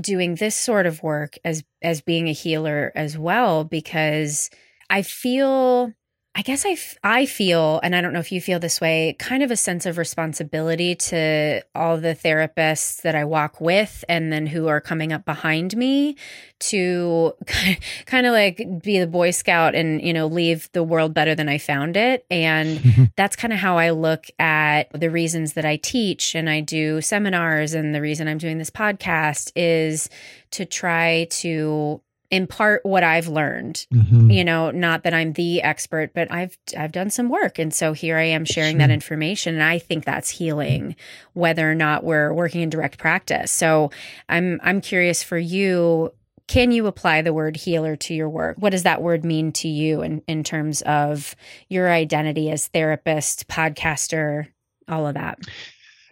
doing 0.00 0.36
this 0.36 0.56
sort 0.56 0.86
of 0.86 1.02
work 1.02 1.36
as 1.44 1.62
as 1.82 2.00
being 2.00 2.28
a 2.28 2.32
healer 2.32 2.90
as 2.94 3.18
well 3.18 3.64
because 3.64 4.50
I 4.88 5.02
feel 5.02 5.92
I 6.36 6.42
guess 6.42 6.66
I, 6.66 6.70
f- 6.70 6.98
I 7.04 7.26
feel, 7.26 7.78
and 7.84 7.94
I 7.94 8.00
don't 8.00 8.12
know 8.12 8.18
if 8.18 8.32
you 8.32 8.40
feel 8.40 8.58
this 8.58 8.80
way, 8.80 9.14
kind 9.20 9.44
of 9.44 9.52
a 9.52 9.56
sense 9.56 9.86
of 9.86 9.98
responsibility 9.98 10.96
to 10.96 11.62
all 11.76 11.96
the 11.96 12.16
therapists 12.16 13.02
that 13.02 13.14
I 13.14 13.24
walk 13.24 13.60
with 13.60 14.04
and 14.08 14.32
then 14.32 14.48
who 14.48 14.66
are 14.66 14.80
coming 14.80 15.12
up 15.12 15.24
behind 15.24 15.76
me 15.76 16.16
to 16.58 17.34
kind 18.06 18.26
of 18.26 18.32
like 18.32 18.82
be 18.82 18.98
the 18.98 19.06
Boy 19.06 19.30
Scout 19.30 19.76
and, 19.76 20.02
you 20.02 20.12
know, 20.12 20.26
leave 20.26 20.68
the 20.72 20.82
world 20.82 21.14
better 21.14 21.36
than 21.36 21.48
I 21.48 21.58
found 21.58 21.96
it. 21.96 22.26
And 22.28 23.12
that's 23.16 23.36
kind 23.36 23.52
of 23.52 23.60
how 23.60 23.78
I 23.78 23.90
look 23.90 24.26
at 24.40 24.90
the 24.92 25.10
reasons 25.10 25.52
that 25.52 25.64
I 25.64 25.76
teach 25.76 26.34
and 26.34 26.50
I 26.50 26.62
do 26.62 27.00
seminars. 27.00 27.74
And 27.74 27.94
the 27.94 28.00
reason 28.00 28.26
I'm 28.26 28.38
doing 28.38 28.58
this 28.58 28.70
podcast 28.70 29.52
is 29.54 30.10
to 30.50 30.64
try 30.64 31.28
to 31.30 32.00
impart 32.34 32.84
what 32.84 33.04
I've 33.04 33.28
learned. 33.28 33.86
Mm-hmm. 33.92 34.30
You 34.30 34.44
know, 34.44 34.70
not 34.70 35.04
that 35.04 35.14
I'm 35.14 35.32
the 35.32 35.62
expert, 35.62 36.12
but 36.14 36.30
I've 36.30 36.56
I've 36.76 36.92
done 36.92 37.10
some 37.10 37.28
work 37.28 37.58
and 37.58 37.72
so 37.72 37.92
here 37.92 38.16
I 38.16 38.24
am 38.24 38.44
sharing 38.44 38.74
sure. 38.74 38.78
that 38.80 38.90
information 38.90 39.54
and 39.54 39.62
I 39.62 39.78
think 39.78 40.04
that's 40.04 40.30
healing 40.30 40.96
whether 41.32 41.70
or 41.70 41.74
not 41.74 42.04
we're 42.04 42.32
working 42.32 42.62
in 42.62 42.70
direct 42.70 42.98
practice. 42.98 43.50
So, 43.50 43.90
I'm 44.28 44.60
I'm 44.62 44.80
curious 44.80 45.22
for 45.22 45.38
you 45.38 46.12
can 46.46 46.72
you 46.72 46.86
apply 46.86 47.22
the 47.22 47.32
word 47.32 47.56
healer 47.56 47.96
to 47.96 48.14
your 48.14 48.28
work? 48.28 48.56
What 48.58 48.70
does 48.70 48.82
that 48.82 49.00
word 49.00 49.24
mean 49.24 49.52
to 49.52 49.68
you 49.68 50.02
in, 50.02 50.22
in 50.28 50.44
terms 50.44 50.82
of 50.82 51.34
your 51.68 51.90
identity 51.90 52.50
as 52.50 52.68
therapist, 52.68 53.48
podcaster, 53.48 54.48
all 54.86 55.06
of 55.06 55.14
that? 55.14 55.38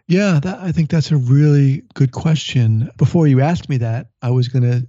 Yeah, 0.08 0.40
that, 0.42 0.58
I 0.58 0.72
think 0.72 0.90
that's 0.90 1.10
a 1.10 1.16
really 1.16 1.82
good 1.94 2.12
question. 2.12 2.90
Before 2.96 3.26
you 3.26 3.40
asked 3.40 3.68
me 3.68 3.76
that, 3.78 4.08
I 4.20 4.30
was 4.30 4.48
going 4.48 4.62
to 4.62 4.86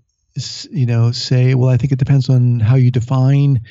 you 0.71 0.85
know 0.85 1.11
say 1.11 1.55
well 1.55 1.69
i 1.69 1.77
think 1.77 1.91
it 1.91 1.99
depends 1.99 2.29
on 2.29 2.59
how 2.59 2.75
you 2.75 2.91
define 2.91 3.61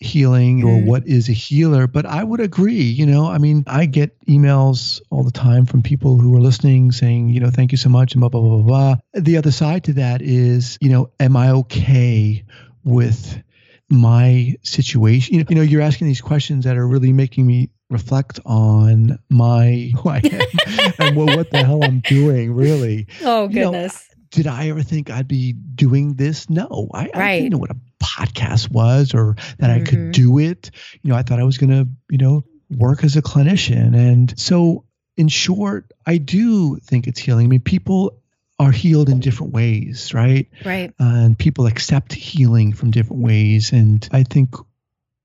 healing 0.00 0.64
or 0.64 0.78
mm. 0.78 0.86
what 0.86 1.06
is 1.06 1.28
a 1.28 1.32
healer 1.32 1.86
but 1.86 2.06
i 2.06 2.24
would 2.24 2.40
agree 2.40 2.82
you 2.82 3.04
know 3.04 3.26
i 3.26 3.36
mean 3.36 3.62
i 3.66 3.84
get 3.84 4.18
emails 4.26 5.00
all 5.10 5.22
the 5.22 5.30
time 5.30 5.66
from 5.66 5.82
people 5.82 6.18
who 6.18 6.34
are 6.34 6.40
listening 6.40 6.90
saying 6.90 7.28
you 7.28 7.38
know 7.38 7.50
thank 7.50 7.70
you 7.70 7.78
so 7.78 7.90
much 7.90 8.14
and 8.14 8.20
blah 8.20 8.28
blah 8.28 8.40
blah 8.40 8.62
blah, 8.62 8.62
blah. 8.62 8.96
the 9.20 9.36
other 9.36 9.52
side 9.52 9.84
to 9.84 9.92
that 9.92 10.22
is 10.22 10.78
you 10.80 10.88
know 10.88 11.10
am 11.20 11.36
i 11.36 11.50
okay 11.50 12.42
with 12.82 13.42
my 13.90 14.54
situation. 14.62 15.34
You 15.34 15.40
know, 15.40 15.46
you 15.50 15.56
know, 15.56 15.62
you're 15.62 15.82
asking 15.82 16.06
these 16.06 16.20
questions 16.20 16.64
that 16.64 16.76
are 16.76 16.86
really 16.86 17.12
making 17.12 17.46
me 17.46 17.70
reflect 17.90 18.38
on 18.46 19.18
my 19.28 19.92
who 19.96 20.08
I 20.08 20.20
am 20.24 20.92
and 20.98 21.16
what, 21.16 21.36
what 21.36 21.50
the 21.50 21.64
hell 21.64 21.84
I'm 21.84 22.00
doing, 22.00 22.54
really. 22.54 23.08
Oh, 23.22 23.48
goodness. 23.48 24.08
Did 24.30 24.46
I 24.46 24.68
ever 24.68 24.82
think 24.82 25.10
I'd 25.10 25.28
be 25.28 25.52
doing 25.52 26.14
this? 26.14 26.48
No, 26.48 26.88
I, 26.94 27.04
right. 27.04 27.14
I 27.14 27.38
didn't 27.40 27.52
know 27.52 27.58
what 27.58 27.70
a 27.70 27.76
podcast 28.02 28.70
was 28.70 29.14
or 29.14 29.34
that 29.58 29.70
mm-hmm. 29.70 29.70
I 29.70 29.78
could 29.80 29.98
mm-hmm. 29.98 30.10
do 30.12 30.38
it. 30.38 30.70
You 31.02 31.10
know, 31.10 31.16
I 31.16 31.22
thought 31.22 31.40
I 31.40 31.44
was 31.44 31.58
going 31.58 31.70
to, 31.70 31.88
you 32.10 32.18
know, 32.18 32.44
work 32.70 33.02
as 33.04 33.16
a 33.16 33.22
clinician. 33.22 33.96
And 33.96 34.38
so, 34.38 34.84
in 35.16 35.28
short, 35.28 35.92
I 36.06 36.18
do 36.18 36.76
think 36.76 37.06
it's 37.06 37.18
healing. 37.18 37.46
I 37.46 37.48
mean, 37.48 37.60
people 37.60 38.20
are 38.58 38.70
healed 38.70 39.08
in 39.08 39.20
different 39.20 39.52
ways, 39.52 40.12
right? 40.14 40.48
Right. 40.64 40.90
Uh, 41.00 41.24
and 41.24 41.38
people 41.38 41.66
accept 41.66 42.12
healing 42.12 42.72
from 42.72 42.90
different 42.90 43.22
ways. 43.22 43.72
And 43.72 44.06
I 44.12 44.22
think 44.22 44.54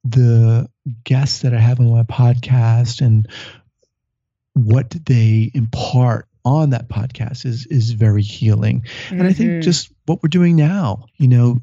the 0.03 0.69
guests 1.03 1.39
that 1.39 1.53
I 1.53 1.59
have 1.59 1.79
on 1.79 1.91
my 1.91 2.03
podcast 2.03 3.01
and 3.01 3.27
what 4.53 4.91
they 5.05 5.51
impart 5.53 6.27
on 6.45 6.69
that 6.69 6.87
podcast 6.87 7.45
is 7.45 7.65
is 7.67 7.91
very 7.91 8.21
healing. 8.21 8.81
Mm-hmm. 8.81 9.19
And 9.19 9.27
I 9.27 9.33
think 9.33 9.49
mm-hmm. 9.49 9.61
just 9.61 9.91
what 10.05 10.21
we're 10.21 10.29
doing 10.29 10.55
now, 10.55 11.05
you 11.17 11.27
know, 11.27 11.61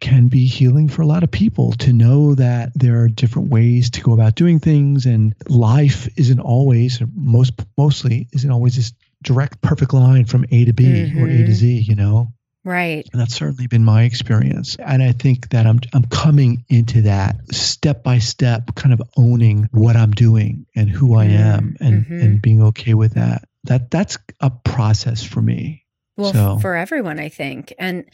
can 0.00 0.28
be 0.28 0.46
healing 0.46 0.88
for 0.88 1.02
a 1.02 1.06
lot 1.06 1.22
of 1.22 1.30
people 1.30 1.72
to 1.72 1.92
know 1.92 2.34
that 2.34 2.70
there 2.74 3.00
are 3.00 3.08
different 3.08 3.48
ways 3.48 3.90
to 3.90 4.02
go 4.02 4.12
about 4.12 4.34
doing 4.34 4.60
things 4.60 5.06
and 5.06 5.34
life 5.48 6.08
isn't 6.16 6.40
always 6.40 7.02
most 7.14 7.54
mostly 7.76 8.28
isn't 8.32 8.50
always 8.50 8.76
this 8.76 8.92
direct 9.22 9.60
perfect 9.62 9.94
line 9.94 10.26
from 10.26 10.44
A 10.50 10.64
to 10.66 10.72
B 10.72 10.84
mm-hmm. 10.84 11.18
or 11.18 11.26
A 11.26 11.36
to 11.38 11.42
mm-hmm. 11.44 11.52
Z, 11.52 11.78
you 11.80 11.96
know. 11.96 12.28
Right. 12.64 13.08
And 13.12 13.20
that's 13.20 13.34
certainly 13.34 13.66
been 13.66 13.84
my 13.84 14.02
experience. 14.02 14.76
And 14.76 15.02
I 15.02 15.12
think 15.12 15.50
that 15.50 15.66
I'm 15.66 15.80
I'm 15.94 16.04
coming 16.04 16.64
into 16.68 17.02
that 17.02 17.36
step 17.52 18.02
by 18.02 18.18
step 18.18 18.74
kind 18.74 18.92
of 18.92 19.00
owning 19.16 19.68
what 19.72 19.96
I'm 19.96 20.10
doing 20.10 20.66
and 20.76 20.90
who 20.90 21.16
I 21.16 21.26
am 21.26 21.76
and 21.80 22.04
mm-hmm. 22.04 22.20
and 22.20 22.42
being 22.42 22.62
okay 22.64 22.92
with 22.92 23.14
that. 23.14 23.47
That 23.68 23.90
that's 23.90 24.16
a 24.40 24.50
process 24.50 25.22
for 25.22 25.42
me. 25.42 25.84
Well, 26.16 26.32
so. 26.32 26.58
for 26.58 26.74
everyone, 26.74 27.20
I 27.20 27.28
think. 27.28 27.72
And 27.78 28.06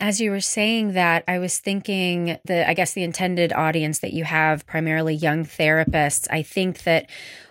as 0.00 0.20
you 0.20 0.30
were 0.32 0.40
saying 0.40 0.92
that, 0.92 1.22
I 1.28 1.38
was 1.38 1.58
thinking 1.58 2.36
the 2.44 2.68
I 2.68 2.74
guess 2.74 2.92
the 2.92 3.04
intended 3.04 3.52
audience 3.52 4.00
that 4.00 4.12
you 4.12 4.24
have, 4.24 4.66
primarily 4.66 5.14
young 5.14 5.44
therapists, 5.44 6.26
I 6.30 6.42
think 6.42 6.82
that 6.82 7.08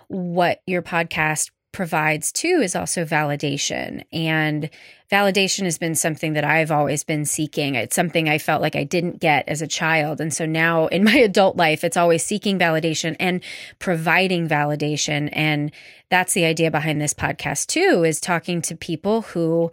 what 0.07 0.61
your 0.67 0.81
podcast 0.81 1.51
provides 1.75 2.31
too 2.31 2.61
is 2.63 2.73
also 2.73 3.03
validation. 3.03 4.01
And 4.13 4.69
validation 5.11 5.65
has 5.65 5.77
been 5.77 5.93
something 5.93 6.31
that 6.31 6.45
I've 6.45 6.71
always 6.71 7.03
been 7.03 7.25
seeking. 7.25 7.75
It's 7.75 7.97
something 7.97 8.29
I 8.29 8.37
felt 8.37 8.61
like 8.61 8.77
I 8.77 8.85
didn't 8.85 9.19
get 9.19 9.49
as 9.49 9.61
a 9.61 9.67
child. 9.67 10.21
And 10.21 10.33
so 10.33 10.45
now 10.45 10.87
in 10.87 11.03
my 11.03 11.17
adult 11.29 11.57
life, 11.57 11.83
it's 11.83 11.97
always 11.97 12.23
seeking 12.23 12.57
validation 12.57 13.17
and 13.19 13.43
providing 13.77 14.47
validation. 14.47 15.27
And 15.33 15.69
that's 16.09 16.33
the 16.33 16.45
idea 16.45 16.71
behind 16.71 17.01
this 17.01 17.13
podcast 17.13 17.67
too, 17.67 18.05
is 18.05 18.21
talking 18.21 18.61
to 18.61 18.75
people 18.77 19.23
who 19.23 19.69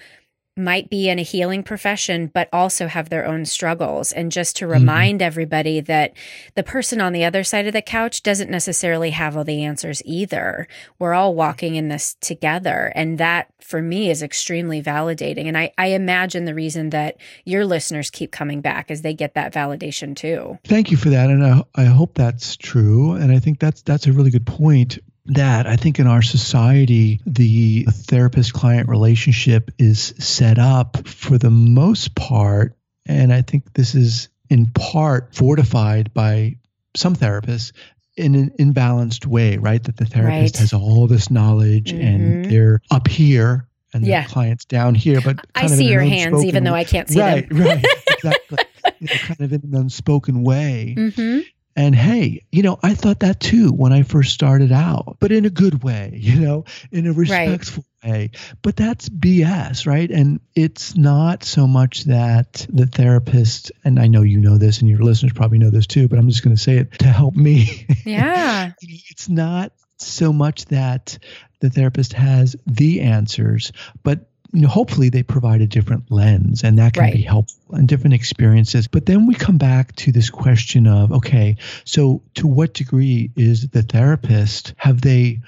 might 0.57 0.91
be 0.91 1.09
in 1.09 1.19
a 1.19 1.23
healing 1.23 1.63
profession, 1.63 2.31
but 2.33 2.49
also 2.53 2.87
have 2.87 3.09
their 3.09 3.27
own 3.27 3.45
struggles. 3.45 4.13
And 4.13 4.31
just 4.31 4.57
to 4.57 4.65
mm-hmm. 4.65 4.75
remind 4.75 5.21
mm-hmm. 5.21 5.27
everybody 5.27 5.81
that 5.81 6.13
the 6.55 6.63
person 6.63 7.01
on 7.01 7.13
the 7.13 7.25
other 7.25 7.43
side 7.43 7.67
of 7.67 7.73
the 7.73 7.83
couch 7.83 8.23
doesn't 8.23 8.51
necessarily 8.51 9.11
have 9.11 9.37
all 9.37 9.45
the 9.45 9.65
answers 9.65 10.03
either. 10.05 10.69
We're 10.99 11.15
all 11.15 11.35
walking 11.35 11.77
in 11.77 11.89
this 11.89 12.17
together. 12.21 12.93
And 12.95 13.19
that 13.19 13.49
for 13.61 13.81
me 13.81 14.11
is 14.11 14.23
extremely 14.23 14.83
validating. 14.83 15.47
And 15.47 15.57
I, 15.57 15.73
I 15.79 15.89
imagine 15.89 16.45
the 16.45 16.55
reason 16.55 16.91
that 16.91 17.17
your 17.45 17.65
listeners 17.65 18.11
keep 18.11 18.31
coming 18.33 18.61
back 18.61 18.91
is 18.91 19.03
they 19.03 19.15
get 19.15 19.35
that 19.35 19.55
validation 19.55 20.15
too. 20.15 20.59
Thank 20.65 20.91
you 20.91 20.97
for 20.97 21.09
that. 21.09 21.31
And 21.31 21.45
I, 21.45 21.63
I 21.75 21.85
hope 21.85 22.15
that's 22.15 22.57
true. 22.57 23.13
And 23.13 23.33
I 23.33 23.39
think 23.39 23.59
that's 23.59 23.83
that's 23.83 24.07
a 24.07 24.13
really 24.13 24.31
good 24.31 24.47
point 24.47 24.99
that 25.27 25.67
I 25.67 25.77
think 25.77 25.99
in 25.99 26.07
our 26.07 26.23
society, 26.23 27.21
the 27.27 27.85
therapist 27.85 28.53
client 28.53 28.89
relationship 28.89 29.71
is 29.79 30.15
set 30.19 30.59
up 30.59 31.07
for 31.07 31.39
the 31.39 31.51
most 31.51 32.15
part. 32.15 32.77
And 33.07 33.33
I 33.33 33.43
think 33.43 33.73
this 33.73 33.95
is 33.95 34.29
in 34.51 34.67
part 34.67 35.35
fortified 35.35 36.13
by 36.13 36.57
some 36.97 37.17
therapists 37.17 37.73
in 38.17 38.35
an 38.35 38.51
imbalanced 38.59 39.27
way, 39.27 39.57
right? 39.57 39.83
That 39.83 39.97
the 39.97 40.05
therapist 40.05 40.57
right. 40.57 40.61
has 40.61 40.73
all 40.73 41.07
this 41.07 41.31
knowledge 41.31 41.93
mm-hmm. 41.93 42.07
and 42.07 42.45
they're 42.47 42.81
up 42.91 43.09
here 43.09 43.67
and 43.95 44.05
yeah. 44.05 44.25
the 44.25 44.29
client's 44.29 44.65
down 44.65 44.95
here. 44.95 45.21
But 45.21 45.45
I 45.55 45.67
see 45.67 45.89
your 45.89 46.03
hands, 46.03 46.45
even 46.45 46.65
though 46.65 46.75
I 46.75 46.85
can't 46.85 47.09
see 47.09 47.21
right, 47.21 47.49
them. 47.49 47.59
Right, 47.59 47.85
exactly. 48.09 48.59
you 48.99 49.09
know, 49.09 49.15
kind 49.15 49.41
of 49.41 49.53
in 49.53 49.61
an 49.65 49.75
unspoken 49.75 50.43
way. 50.43 50.95
Mm-hmm. 50.97 51.41
And 51.75 51.95
hey, 51.95 52.45
you 52.53 52.63
know, 52.63 52.79
I 52.83 52.95
thought 52.95 53.21
that 53.21 53.41
too 53.41 53.71
when 53.71 53.93
I 53.93 54.03
first 54.03 54.33
started 54.33 54.73
out, 54.73 55.17
but 55.21 55.33
in 55.33 55.45
a 55.45 55.51
good 55.51 55.83
way, 55.83 56.13
you 56.21 56.41
know, 56.41 56.65
in 56.91 57.07
a 57.07 57.13
respectful 57.13 57.85
right. 58.05 58.11
way. 58.11 58.31
But 58.61 58.77
that's 58.77 59.09
BS, 59.09 59.87
right? 59.87 60.11
And 60.11 60.41
it's 60.55 60.97
not 60.97 61.45
so 61.45 61.67
much 61.67 62.05
that 62.05 62.67
the 62.69 62.87
therapist, 62.87 63.73
and 63.85 63.99
I 63.99 64.07
know 64.07 64.23
you 64.23 64.41
know 64.41 64.59
this 64.59 64.81
and 64.81 64.89
your 64.89 65.01
listeners 65.01 65.33
probably 65.33 65.59
know 65.59 65.71
this 65.71 65.87
too, 65.87 66.09
but 66.09 66.19
I'm 66.19 66.29
just 66.29 66.45
going 66.45 66.57
to 66.57 66.63
say 66.63 66.77
it 66.79 66.99
to 67.01 67.07
help 67.07 67.35
me. 67.35 67.87
Yeah. 68.05 68.73
it's 68.83 69.29
not 69.29 69.73
so 69.97 70.33
much 70.33 70.65
that 70.67 71.19
the 71.61 71.71
therapist 71.71 72.15
has 72.15 72.57
the 72.67 73.03
answers, 73.03 73.73
but 74.03 74.32
you 74.53 74.61
know, 74.61 74.69
hopefully 74.69 75.09
they 75.09 75.23
provide 75.23 75.63
a 75.63 75.67
different 75.67 76.11
lens 76.11 76.63
and 76.63 76.79
that 76.79 76.93
can 76.93 77.05
right. 77.05 77.15
be 77.15 77.23
helpful 77.23 77.75
and 77.75 77.89
different 77.89 78.15
experiences. 78.15 78.87
But 78.87 79.07
then 79.07 79.27
we 79.27 79.35
come 79.35 79.57
back 79.57 79.97
to 79.97 80.13
this 80.13 80.29
question 80.29 80.87
of, 80.87 81.11
okay, 81.11 81.57
so 81.85 82.23
to 82.35 82.47
what 82.47 82.75
degree 82.75 83.31
is 83.35 83.69
the 83.69 83.83
therapist, 83.83 84.75
have 84.77 85.01
they 85.01 85.41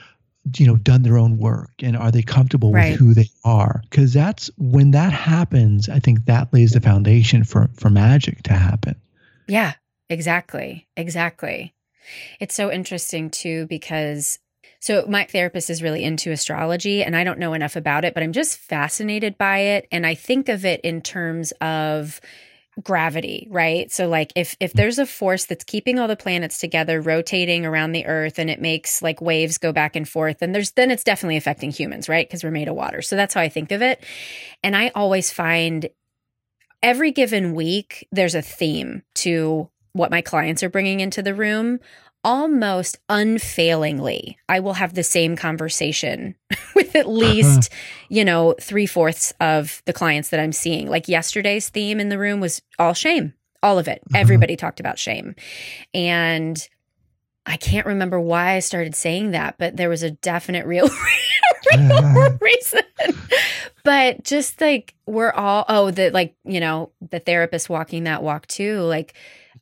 you 0.59 0.67
know 0.67 0.77
done 0.77 1.03
their 1.03 1.17
own 1.17 1.39
work 1.39 1.71
and 1.83 1.97
are 1.97 2.11
they 2.11 2.23
comfortable 2.23 2.71
right. 2.71 2.93
with 2.93 3.01
who 3.01 3.15
they 3.15 3.31
are 3.45 3.81
because 3.89 4.13
that's 4.13 4.51
when 4.59 4.91
that 4.91 5.11
happens 5.11 5.89
i 5.89 5.99
think 5.99 6.27
that 6.27 6.53
lays 6.53 6.73
the 6.73 6.83
foundation 6.83 7.45
for 7.45 7.71
for 7.73 7.89
magic 7.89 8.43
to 8.43 8.53
happen 8.53 8.95
yeah 9.49 9.73
exactly 10.11 10.87
exactly 10.99 11.73
it's 12.41 12.55
so 12.55 12.71
interesting 12.71 13.31
too 13.31 13.67
because 13.69 14.39
so, 14.85 15.07
my 15.09 15.25
therapist 15.25 15.71
is 15.71 15.83
really 15.83 16.05
into 16.05 16.31
astrology, 16.31 17.03
and 17.03 17.17
I 17.17 17.25
don't 17.25 17.39
know 17.39 17.55
enough 17.55 17.75
about 17.75 18.05
it, 18.05 18.13
but 18.13 18.23
I'm 18.23 18.35
just 18.35 18.59
fascinated 18.59 19.39
by 19.39 19.61
it. 19.61 19.89
And 19.91 20.07
I 20.07 20.15
think 20.15 20.51
of 20.51 20.67
it 20.67 20.83
in 20.83 21.01
terms 21.01 21.53
of 21.63 22.21
gravity 22.83 23.47
right? 23.51 23.91
So 23.91 24.09
like 24.09 24.33
if 24.35 24.57
if 24.59 24.73
there's 24.73 24.99
a 24.99 25.07
force 25.07 25.47
that's 25.47 25.63
keeping 25.65 25.99
all 26.01 26.09
the 26.09 26.17
planets 26.17 26.59
together 26.59 27.01
rotating 27.01 27.65
around 27.65 27.93
the 27.93 28.05
earth 28.05 28.39
and 28.39 28.51
it 28.51 28.61
makes 28.61 29.01
like 29.01 29.21
waves 29.21 29.59
go 29.59 29.73
back 29.73 29.95
and 29.95 30.09
forth 30.09 30.41
then 30.41 30.51
there's 30.51 30.73
then 30.73 30.91
it's 30.91 31.05
definitely 31.05 31.37
affecting 31.37 31.71
humans 31.71 32.09
right? 32.09 32.27
Because 32.27 32.43
we're 32.43 32.51
made 32.51 32.67
of 32.67 32.75
water. 32.75 33.01
So 33.01 33.15
that's 33.15 33.33
how 33.33 33.41
i 33.41 33.49
think 33.49 33.71
of 33.71 33.81
it. 33.81 34.03
And 34.65 34.75
i 34.75 34.91
always 34.97 35.31
find 35.31 35.89
every 36.83 37.13
given 37.13 37.55
week 37.55 38.09
there's 38.11 38.35
a 38.35 38.43
theme 38.43 39.05
to 39.15 39.71
what 39.93 40.11
my 40.11 40.21
clients 40.21 40.65
are 40.65 40.69
bringing 40.69 40.99
into 40.99 41.23
the 41.23 41.35
room 41.35 41.79
almost 42.25 42.99
unfailingly, 43.09 44.39
I 44.49 44.61
will 44.61 44.73
have 44.73 44.95
the 44.95 45.05
same 45.05 45.37
conversation 45.37 46.35
with 46.75 46.97
at 46.97 47.09
least, 47.09 47.71
you 48.09 48.25
know, 48.25 48.55
three 48.61 48.87
fourths 48.87 49.33
of 49.41 49.83
the 49.85 49.93
clients 49.93 50.31
that 50.31 50.41
I'm 50.41 50.53
seeing. 50.53 50.89
Like 50.89 51.07
yesterday's 51.07 51.69
theme 51.69 52.01
in 52.01 52.09
the 52.09 52.19
room 52.19 52.41
was 52.41 52.63
all 52.79 52.95
shame, 52.95 53.35
all 53.63 53.79
of 53.79 53.87
it. 53.87 54.03
Uh-huh. 54.07 54.19
Everybody 54.19 54.57
talked 54.57 54.81
about 54.81 54.99
shame. 54.99 55.37
And 55.93 56.67
I 57.47 57.59
can't 57.59 57.87
remember 57.87 58.19
why 58.19 58.55
I 58.55 58.61
started 58.61 58.95
saying 58.95 59.33
that, 59.33 59.57
but 59.59 59.77
there 59.77 59.91
was 59.91 60.03
a 60.03 60.11
definite 60.11 60.67
real, 60.67 60.89
real 61.77 62.39
reason. 62.41 62.81
but 63.85 64.25
just 64.25 64.63
like 64.63 64.95
we're 65.07 65.31
all, 65.31 65.67
oh, 65.69 65.91
the 65.91 66.11
like, 66.11 66.35
you 66.45 66.61
know, 66.61 66.91
the 67.11 67.19
therapist 67.19 67.69
walking 67.69 68.05
that 68.05 68.23
walk 68.23 68.47
too, 68.47 68.81
like, 68.81 69.15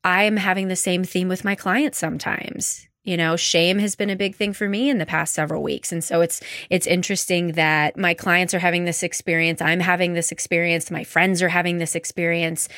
I 0.05 0.25
am 0.25 0.37
having 0.37 0.69
the 0.69 0.77
same 0.77 1.05
theme 1.05 1.29
with 1.29 1.45
my 1.45 1.55
clients 1.55 1.99
sometimes. 1.99 2.89
You 3.05 3.17
know, 3.17 3.35
shame 3.35 3.81
has 3.81 3.97
been 3.97 4.11
a 4.11 4.17
big 4.17 4.37
thing 4.37 4.53
for 4.53 4.69
me 4.69 4.89
in 4.89 4.99
the 4.99 5.07
past 5.07 5.35
several 5.35 5.61
weeks. 5.63 5.91
And 5.91 6.05
so 6.05 6.21
it's 6.21 6.41
it's 6.71 6.87
interesting 6.87 7.53
that 7.53 7.97
my 7.97 8.15
clients 8.15 8.55
are 8.55 8.61
having 8.61 8.85
this 8.85 9.03
experience, 9.03 9.61
I'm 9.61 9.81
having 9.81 10.13
this 10.13 10.31
experience, 10.31 10.89
my 10.89 11.03
friends 11.03 11.43
are 11.43 11.49
having 11.49 11.79
this 11.79 11.97
experience. 11.97 12.69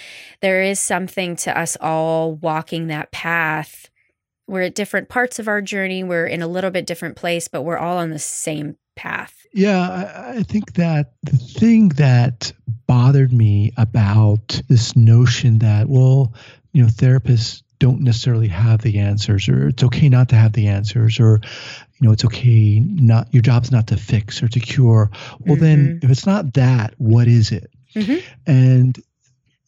There 0.40 0.62
is 0.62 0.80
something 0.80 1.36
to 1.36 1.58
us 1.58 1.76
all 1.78 2.36
walking 2.36 2.86
that 2.86 3.12
path. 3.12 3.90
We're 4.46 4.62
at 4.62 4.74
different 4.74 5.10
parts 5.10 5.38
of 5.38 5.48
our 5.48 5.60
journey, 5.60 6.02
we're 6.04 6.26
in 6.26 6.40
a 6.40 6.48
little 6.48 6.70
bit 6.70 6.86
different 6.86 7.16
place, 7.16 7.48
but 7.48 7.62
we're 7.62 7.78
all 7.78 7.98
on 7.98 8.08
the 8.08 8.18
same 8.18 8.76
path. 8.96 9.44
Yeah, 9.52 9.78
I, 9.78 10.38
I 10.38 10.42
think 10.42 10.74
that 10.74 11.14
the 11.22 11.36
thing 11.36 11.90
that 11.90 12.52
bothered 12.86 13.32
me 13.32 13.72
about 13.76 14.60
this 14.68 14.96
notion 14.96 15.58
that, 15.58 15.88
well, 15.88 16.34
you 16.74 16.82
know 16.82 16.88
therapists 16.88 17.62
don't 17.78 18.00
necessarily 18.00 18.48
have 18.48 18.82
the 18.82 18.98
answers 18.98 19.48
or 19.48 19.68
it's 19.68 19.82
okay 19.82 20.08
not 20.08 20.28
to 20.28 20.36
have 20.36 20.52
the 20.52 20.68
answers 20.68 21.18
or 21.18 21.40
you 21.98 22.06
know 22.06 22.12
it's 22.12 22.24
okay 22.24 22.80
not 22.80 23.32
your 23.32 23.42
job's 23.42 23.72
not 23.72 23.86
to 23.86 23.96
fix 23.96 24.42
or 24.42 24.48
to 24.48 24.60
cure 24.60 25.10
well 25.40 25.56
mm-hmm. 25.56 25.64
then 25.64 26.00
if 26.02 26.10
it's 26.10 26.26
not 26.26 26.54
that 26.54 26.94
what 26.98 27.26
is 27.26 27.50
it 27.50 27.70
mm-hmm. 27.94 28.18
and 28.46 29.02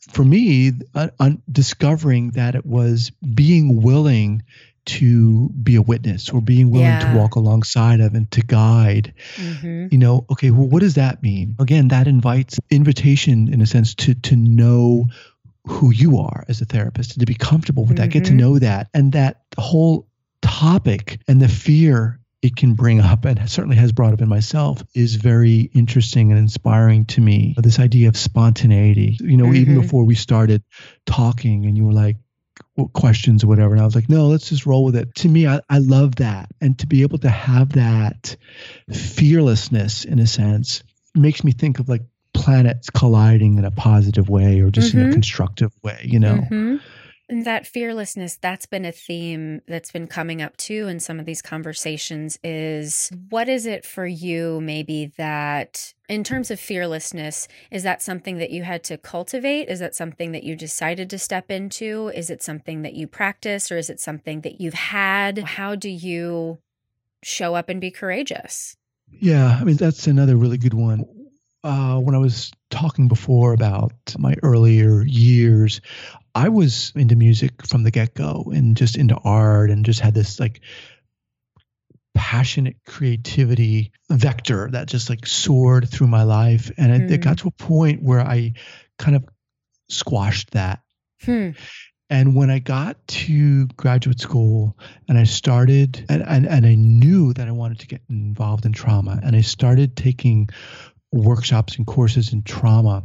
for 0.08 0.24
me, 0.24 0.72
uh, 0.94 1.30
discovering 1.50 2.30
that 2.32 2.54
it 2.54 2.64
was 2.64 3.10
being 3.34 3.82
willing 3.82 4.42
to 4.86 5.48
be 5.48 5.74
a 5.74 5.82
witness 5.82 6.30
or 6.30 6.40
being 6.40 6.70
willing 6.70 6.86
yeah. 6.86 7.12
to 7.12 7.18
walk 7.18 7.34
alongside 7.34 8.00
of 8.00 8.14
and 8.14 8.30
to 8.30 8.40
guide 8.40 9.12
mm-hmm. 9.34 9.88
you 9.90 9.98
know 9.98 10.24
okay 10.30 10.52
well 10.52 10.68
what 10.68 10.78
does 10.78 10.94
that 10.94 11.24
mean 11.24 11.56
again 11.58 11.88
that 11.88 12.06
invites 12.06 12.60
invitation 12.70 13.52
in 13.52 13.60
a 13.60 13.66
sense 13.66 13.96
to 13.96 14.14
to 14.14 14.36
know 14.36 15.06
who 15.66 15.90
you 15.90 16.18
are 16.18 16.44
as 16.48 16.60
a 16.60 16.64
therapist 16.64 17.12
and 17.12 17.20
to 17.20 17.26
be 17.26 17.34
comfortable 17.34 17.84
with 17.84 17.96
mm-hmm. 17.96 18.04
that 18.04 18.10
get 18.10 18.24
to 18.24 18.30
mm-hmm. 18.30 18.38
know 18.38 18.58
that 18.58 18.88
and 18.94 19.12
that 19.12 19.42
whole 19.58 20.06
topic 20.42 21.20
and 21.28 21.40
the 21.40 21.48
fear 21.48 22.20
it 22.42 22.54
can 22.54 22.74
bring 22.74 23.00
up 23.00 23.24
and 23.24 23.50
certainly 23.50 23.76
has 23.76 23.90
brought 23.90 24.12
up 24.12 24.20
in 24.20 24.28
myself 24.28 24.82
is 24.94 25.16
very 25.16 25.70
interesting 25.74 26.30
and 26.30 26.38
inspiring 26.38 27.04
to 27.04 27.20
me 27.20 27.54
this 27.58 27.80
idea 27.80 28.08
of 28.08 28.16
spontaneity 28.16 29.16
you 29.20 29.36
know 29.36 29.46
mm-hmm. 29.46 29.56
even 29.56 29.80
before 29.80 30.04
we 30.04 30.14
started 30.14 30.62
talking 31.06 31.66
and 31.66 31.76
you 31.76 31.84
were 31.84 31.92
like 31.92 32.16
questions 32.92 33.42
or 33.42 33.46
whatever. 33.46 33.72
And 33.72 33.80
I 33.80 33.84
was 33.84 33.94
like, 33.94 34.08
no, 34.08 34.26
let's 34.26 34.50
just 34.50 34.66
roll 34.66 34.84
with 34.84 34.96
it. 34.96 35.14
To 35.16 35.28
me, 35.28 35.46
I, 35.46 35.60
I 35.68 35.78
love 35.78 36.16
that. 36.16 36.50
And 36.60 36.78
to 36.78 36.86
be 36.86 37.02
able 37.02 37.18
to 37.18 37.28
have 37.28 37.72
that 37.72 38.36
fearlessness 38.92 40.04
in 40.04 40.18
a 40.18 40.26
sense 40.26 40.82
makes 41.14 41.42
me 41.42 41.52
think 41.52 41.78
of 41.78 41.88
like 41.88 42.02
planets 42.36 42.90
colliding 42.90 43.58
in 43.58 43.64
a 43.64 43.70
positive 43.70 44.28
way 44.28 44.60
or 44.60 44.70
just 44.70 44.90
mm-hmm. 44.90 44.98
in 44.98 45.02
a 45.02 45.06
mm-hmm. 45.06 45.14
constructive 45.14 45.72
way, 45.82 46.00
you 46.04 46.20
know? 46.20 46.36
Mm-hmm. 46.36 46.76
And 47.28 47.44
that 47.44 47.66
fearlessness, 47.66 48.36
that's 48.36 48.66
been 48.66 48.84
a 48.84 48.92
theme 48.92 49.60
that's 49.66 49.90
been 49.90 50.06
coming 50.06 50.40
up 50.40 50.56
too 50.56 50.86
in 50.86 51.00
some 51.00 51.18
of 51.18 51.26
these 51.26 51.42
conversations 51.42 52.38
is 52.44 53.10
what 53.30 53.48
is 53.48 53.66
it 53.66 53.84
for 53.84 54.06
you, 54.06 54.60
maybe 54.60 55.06
that 55.16 55.92
in 56.08 56.22
terms 56.22 56.52
of 56.52 56.60
fearlessness, 56.60 57.48
is 57.72 57.82
that 57.82 58.00
something 58.00 58.38
that 58.38 58.50
you 58.50 58.62
had 58.62 58.84
to 58.84 58.96
cultivate? 58.96 59.68
Is 59.68 59.80
that 59.80 59.96
something 59.96 60.30
that 60.32 60.44
you 60.44 60.54
decided 60.54 61.10
to 61.10 61.18
step 61.18 61.50
into? 61.50 62.12
Is 62.14 62.30
it 62.30 62.44
something 62.44 62.82
that 62.82 62.94
you 62.94 63.08
practice 63.08 63.72
or 63.72 63.76
is 63.76 63.90
it 63.90 63.98
something 63.98 64.42
that 64.42 64.60
you've 64.60 64.74
had? 64.74 65.38
How 65.38 65.74
do 65.74 65.88
you 65.88 66.58
show 67.24 67.56
up 67.56 67.68
and 67.68 67.80
be 67.80 67.90
courageous? 67.90 68.76
Yeah, 69.10 69.58
I 69.60 69.64
mean, 69.64 69.76
that's 69.76 70.06
another 70.06 70.36
really 70.36 70.58
good 70.58 70.74
one. 70.74 71.04
Uh, 71.66 71.98
when 71.98 72.14
I 72.14 72.18
was 72.18 72.52
talking 72.70 73.08
before 73.08 73.52
about 73.52 73.92
my 74.16 74.36
earlier 74.44 75.02
years, 75.04 75.80
I 76.32 76.48
was 76.48 76.92
into 76.94 77.16
music 77.16 77.66
from 77.66 77.82
the 77.82 77.90
get 77.90 78.14
go 78.14 78.52
and 78.54 78.76
just 78.76 78.96
into 78.96 79.16
art 79.16 79.70
and 79.70 79.84
just 79.84 79.98
had 79.98 80.14
this 80.14 80.38
like 80.38 80.60
passionate 82.14 82.76
creativity 82.86 83.90
vector 84.08 84.70
that 84.70 84.86
just 84.86 85.10
like 85.10 85.26
soared 85.26 85.88
through 85.88 86.06
my 86.06 86.22
life. 86.22 86.70
And 86.78 86.92
it, 86.92 87.10
it 87.10 87.20
got 87.20 87.40
hmm. 87.40 87.48
to 87.48 87.48
a 87.48 87.64
point 87.64 88.00
where 88.00 88.20
I 88.20 88.52
kind 88.96 89.16
of 89.16 89.24
squashed 89.88 90.52
that. 90.52 90.82
Hmm. 91.24 91.50
And 92.08 92.36
when 92.36 92.48
I 92.48 92.60
got 92.60 93.04
to 93.08 93.66
graduate 93.76 94.20
school 94.20 94.78
and 95.08 95.18
I 95.18 95.24
started, 95.24 96.06
and, 96.08 96.22
and, 96.22 96.46
and 96.46 96.64
I 96.64 96.76
knew 96.76 97.32
that 97.32 97.48
I 97.48 97.50
wanted 97.50 97.80
to 97.80 97.88
get 97.88 98.02
involved 98.08 98.66
in 98.66 98.72
trauma, 98.72 99.18
and 99.24 99.34
I 99.34 99.40
started 99.40 99.96
taking 99.96 100.48
workshops 101.16 101.76
and 101.76 101.86
courses 101.86 102.32
in 102.32 102.42
trauma 102.42 103.04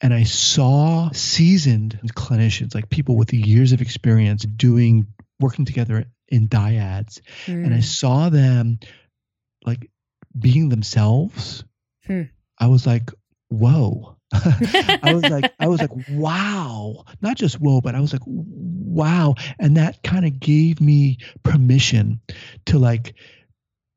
and 0.00 0.14
I 0.14 0.22
saw 0.22 1.10
seasoned 1.12 2.00
clinicians, 2.14 2.74
like 2.74 2.88
people 2.88 3.16
with 3.16 3.32
years 3.34 3.72
of 3.72 3.82
experience 3.82 4.42
doing 4.42 5.06
working 5.38 5.64
together 5.64 6.06
in 6.28 6.48
dyads. 6.48 7.20
Mm. 7.46 7.66
And 7.66 7.74
I 7.74 7.80
saw 7.80 8.30
them 8.30 8.78
like 9.66 9.90
being 10.38 10.70
themselves. 10.70 11.64
Hmm. 12.06 12.22
I 12.58 12.68
was 12.68 12.86
like, 12.86 13.10
whoa. 13.48 14.16
I 14.32 15.12
was 15.12 15.24
like, 15.24 15.52
I 15.58 15.68
was 15.68 15.80
like, 15.80 15.90
wow. 16.10 17.04
Not 17.20 17.36
just 17.36 17.60
whoa, 17.60 17.80
but 17.82 17.94
I 17.94 18.00
was 18.00 18.12
like, 18.12 18.22
wow. 18.26 19.34
And 19.58 19.76
that 19.76 20.02
kind 20.02 20.24
of 20.24 20.40
gave 20.40 20.80
me 20.80 21.18
permission 21.42 22.20
to 22.66 22.78
like 22.78 23.14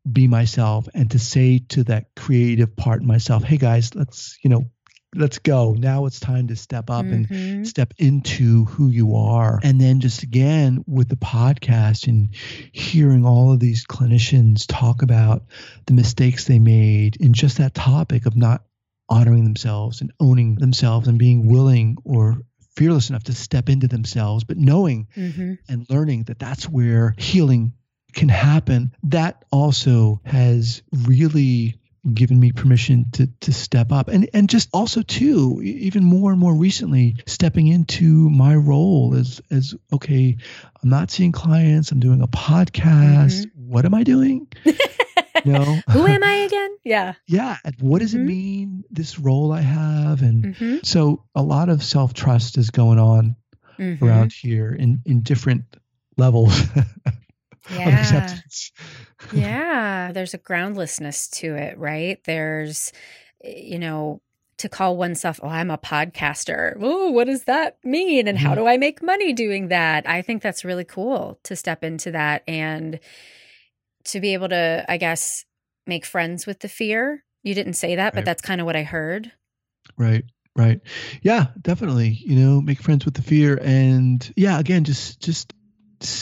be 0.09 0.27
myself 0.27 0.87
and 0.93 1.11
to 1.11 1.19
say 1.19 1.59
to 1.69 1.83
that 1.85 2.07
creative 2.15 2.75
part 2.75 3.01
in 3.01 3.07
myself, 3.07 3.43
hey 3.43 3.57
guys, 3.57 3.95
let's, 3.95 4.37
you 4.43 4.49
know, 4.49 4.69
let's 5.15 5.39
go. 5.39 5.73
Now 5.73 6.05
it's 6.05 6.19
time 6.19 6.47
to 6.47 6.55
step 6.55 6.89
up 6.89 7.05
mm-hmm. 7.05 7.33
and 7.33 7.67
step 7.67 7.93
into 7.97 8.65
who 8.65 8.89
you 8.89 9.15
are. 9.15 9.59
And 9.63 9.79
then 9.79 9.99
just 9.99 10.23
again 10.23 10.83
with 10.87 11.09
the 11.09 11.15
podcast 11.15 12.07
and 12.07 12.29
hearing 12.71 13.25
all 13.25 13.53
of 13.53 13.59
these 13.59 13.85
clinicians 13.85 14.65
talk 14.67 15.01
about 15.01 15.43
the 15.85 15.93
mistakes 15.93 16.45
they 16.45 16.59
made 16.59 17.17
in 17.17 17.33
just 17.33 17.57
that 17.57 17.73
topic 17.73 18.25
of 18.25 18.35
not 18.35 18.63
honoring 19.09 19.43
themselves 19.43 20.01
and 20.01 20.11
owning 20.19 20.55
themselves 20.55 21.07
and 21.07 21.19
being 21.19 21.47
willing 21.47 21.97
or 22.03 22.37
fearless 22.75 23.09
enough 23.09 23.25
to 23.25 23.33
step 23.33 23.69
into 23.69 23.87
themselves, 23.87 24.43
but 24.43 24.57
knowing 24.57 25.07
mm-hmm. 25.15 25.53
and 25.69 25.85
learning 25.89 26.23
that 26.23 26.39
that's 26.39 26.67
where 26.67 27.13
healing 27.17 27.73
can 28.13 28.29
happen. 28.29 28.95
That 29.03 29.45
also 29.51 30.21
has 30.25 30.81
really 31.05 31.75
given 32.11 32.37
me 32.37 32.51
permission 32.51 33.05
to 33.13 33.27
to 33.39 33.53
step 33.53 33.91
up 33.91 34.09
and 34.09 34.29
and 34.33 34.49
just 34.49 34.67
also 34.73 35.01
too 35.01 35.61
even 35.63 36.03
more 36.03 36.31
and 36.31 36.39
more 36.39 36.53
recently 36.53 37.15
stepping 37.25 37.67
into 37.67 38.29
my 38.29 38.53
role 38.53 39.15
as 39.15 39.41
as 39.49 39.73
okay 39.93 40.35
i'm 40.83 40.89
not 40.89 41.09
seeing 41.09 41.31
clients 41.31 41.91
i'm 41.91 42.01
doing 42.01 42.21
a 42.21 42.27
podcast 42.27 43.45
mm-hmm. 43.45 43.71
what 43.71 43.85
am 43.85 43.93
i 43.93 44.03
doing 44.03 44.45
know 45.45 45.79
who 45.91 46.05
am 46.05 46.23
i 46.23 46.33
again 46.33 46.77
yeah 46.83 47.13
yeah 47.25 47.55
what 47.79 47.99
does 47.99 48.13
mm-hmm. 48.13 48.23
it 48.23 48.27
mean 48.27 48.83
this 48.91 49.17
role 49.17 49.53
i 49.53 49.61
have 49.61 50.21
and 50.23 50.43
mm-hmm. 50.43 50.77
so 50.83 51.23
a 51.35 51.41
lot 51.41 51.69
of 51.69 51.81
self-trust 51.81 52.57
is 52.57 52.69
going 52.69 52.99
on 52.99 53.37
mm-hmm. 53.79 54.03
around 54.03 54.33
here 54.33 54.73
in 54.73 55.01
in 55.05 55.21
different 55.21 55.63
levels 56.17 56.63
yeah. 57.71 58.37
yeah. 59.33 60.11
There's 60.11 60.33
a 60.33 60.39
groundlessness 60.39 61.27
to 61.29 61.55
it, 61.55 61.77
right? 61.77 62.19
There's, 62.25 62.91
eh, 63.43 63.61
you 63.63 63.79
know, 63.79 64.21
to 64.57 64.69
call 64.69 64.97
oneself, 64.97 65.39
oh, 65.43 65.49
I'm 65.49 65.71
a 65.71 65.77
podcaster. 65.77 66.77
Oh, 66.79 67.11
what 67.11 67.25
does 67.25 67.45
that 67.45 67.77
mean? 67.83 68.27
And 68.27 68.37
mm-hmm. 68.37 68.47
how 68.47 68.55
do 68.55 68.67
I 68.67 68.77
make 68.77 69.01
money 69.01 69.33
doing 69.33 69.69
that? 69.69 70.07
I 70.07 70.21
think 70.21 70.41
that's 70.41 70.63
really 70.63 70.85
cool 70.85 71.39
to 71.43 71.55
step 71.55 71.83
into 71.83 72.11
that 72.11 72.43
and 72.47 72.99
to 74.05 74.19
be 74.19 74.33
able 74.33 74.49
to, 74.49 74.85
I 74.87 74.97
guess, 74.97 75.45
make 75.87 76.05
friends 76.05 76.45
with 76.45 76.59
the 76.59 76.69
fear. 76.69 77.23
You 77.41 77.53
didn't 77.55 77.73
say 77.73 77.95
that, 77.95 78.03
right. 78.03 78.13
but 78.13 78.25
that's 78.25 78.41
kind 78.41 78.61
of 78.61 78.65
what 78.65 78.75
I 78.75 78.83
heard. 78.83 79.31
Right. 79.97 80.23
Right. 80.55 80.81
Yeah, 81.23 81.47
definitely. 81.59 82.19
You 82.23 82.35
know, 82.35 82.61
make 82.61 82.79
friends 82.79 83.05
with 83.05 83.15
the 83.15 83.23
fear 83.23 83.59
and 83.61 84.31
yeah, 84.35 84.59
again, 84.59 84.83
just 84.83 85.19
just 85.19 85.51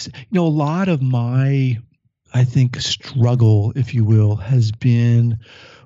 you 0.07 0.23
know, 0.31 0.45
a 0.45 0.47
lot 0.47 0.89
of 0.89 1.01
my, 1.01 1.77
I 2.33 2.43
think, 2.43 2.79
struggle, 2.81 3.73
if 3.75 3.93
you 3.93 4.03
will, 4.03 4.35
has 4.35 4.71
been 4.71 5.39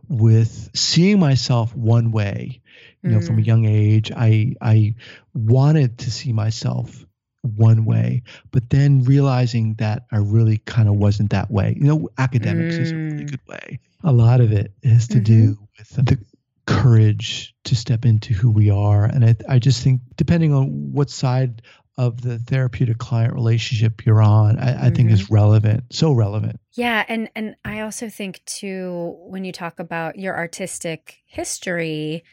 with 0.08 0.70
seeing 0.76 1.20
myself 1.20 1.76
one 1.76 2.12
way. 2.12 2.62
You 3.02 3.12
know, 3.12 3.20
mm. 3.20 3.28
from 3.28 3.38
a 3.38 3.42
mm. 3.42 3.46
young 3.46 3.66
age, 3.66 4.12
I 4.12 4.56
I 4.62 4.96
wanted 5.34 6.00
to 6.00 6.12
see 6.12 6.34
myself 6.34 7.06
one 7.44 7.86
way, 7.86 8.24
but 8.52 8.70
then 8.70 9.04
realizing 9.04 9.76
that 9.76 10.06
I 10.12 10.18
really 10.18 10.58
kind 10.58 10.90
of 10.90 10.96
wasn't 10.96 11.30
that 11.30 11.52
way. 11.52 11.76
You 11.78 11.86
know, 11.86 12.10
academics 12.18 12.76
mm. 12.76 12.82
is 12.82 12.92
a 12.92 12.96
really 12.96 13.26
mm. 13.26 13.32
good 13.32 13.48
way. 13.48 13.80
A 14.04 14.12
lot 14.12 14.42
of 14.42 14.52
it 14.52 14.74
has 14.84 15.08
to 15.10 15.16
mm-hmm. 15.16 15.24
do 15.24 15.58
with 15.78 16.06
the 16.06 16.18
courage 16.66 17.56
to 17.66 17.76
step 17.76 18.06
into 18.06 18.34
who 18.34 18.50
we 18.50 18.70
are. 18.72 19.06
And 19.06 19.24
I, 19.26 19.36
I 19.48 19.60
just 19.60 19.84
think, 19.84 20.02
depending 20.16 20.54
on 20.54 20.92
what 20.92 21.10
side 21.10 21.62
of 21.98 22.22
the 22.22 22.38
therapeutic 22.38 22.98
client 22.98 23.34
relationship 23.34 24.06
you're 24.06 24.22
on, 24.22 24.60
I, 24.60 24.72
mm-hmm. 24.72 24.86
I, 24.86 24.90
think 24.90 25.12
is 25.12 25.24
mm-hmm. 25.24 25.34
relevant, 25.34 25.84
so 25.92 26.12
relevant. 26.12 26.60
Yeah, 26.74 27.06
and 27.08 27.30
and 27.36 27.56
I 27.64 27.82
also 27.82 28.10
think 28.10 28.42
too 28.46 29.16
when 29.28 29.46
you 29.46 29.52
talk 29.52 29.80
about 29.80 30.20
your 30.20 30.36
artistic 30.36 31.20
history, 31.26 32.24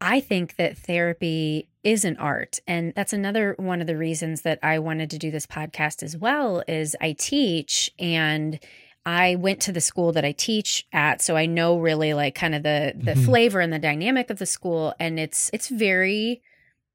I 0.00 0.20
think 0.20 0.56
that 0.56 0.78
therapy 0.78 1.68
is 1.84 2.04
an 2.04 2.16
art, 2.16 2.60
and 2.66 2.94
that's 2.96 3.12
another 3.12 3.54
one 3.58 3.82
of 3.82 3.86
the 3.86 3.96
reasons 3.96 4.42
that 4.42 4.58
I 4.62 4.78
wanted 4.78 5.10
to 5.10 5.18
do 5.18 5.30
this 5.30 5.46
podcast 5.46 6.02
as 6.02 6.16
well. 6.16 6.62
Is 6.66 6.96
I 7.00 7.12
teach 7.12 7.90
and. 7.98 8.58
I 9.06 9.36
went 9.36 9.62
to 9.62 9.72
the 9.72 9.80
school 9.80 10.12
that 10.12 10.26
I 10.26 10.32
teach 10.32 10.86
at, 10.92 11.22
so 11.22 11.34
I 11.34 11.46
know 11.46 11.78
really 11.78 12.12
like 12.12 12.34
kind 12.34 12.54
of 12.54 12.62
the 12.62 12.92
the 12.94 13.12
mm-hmm. 13.12 13.24
flavor 13.24 13.58
and 13.58 13.72
the 13.72 13.78
dynamic 13.78 14.28
of 14.28 14.38
the 14.38 14.44
school, 14.44 14.92
and 15.00 15.18
it's 15.18 15.48
it's 15.54 15.68
very 15.68 16.42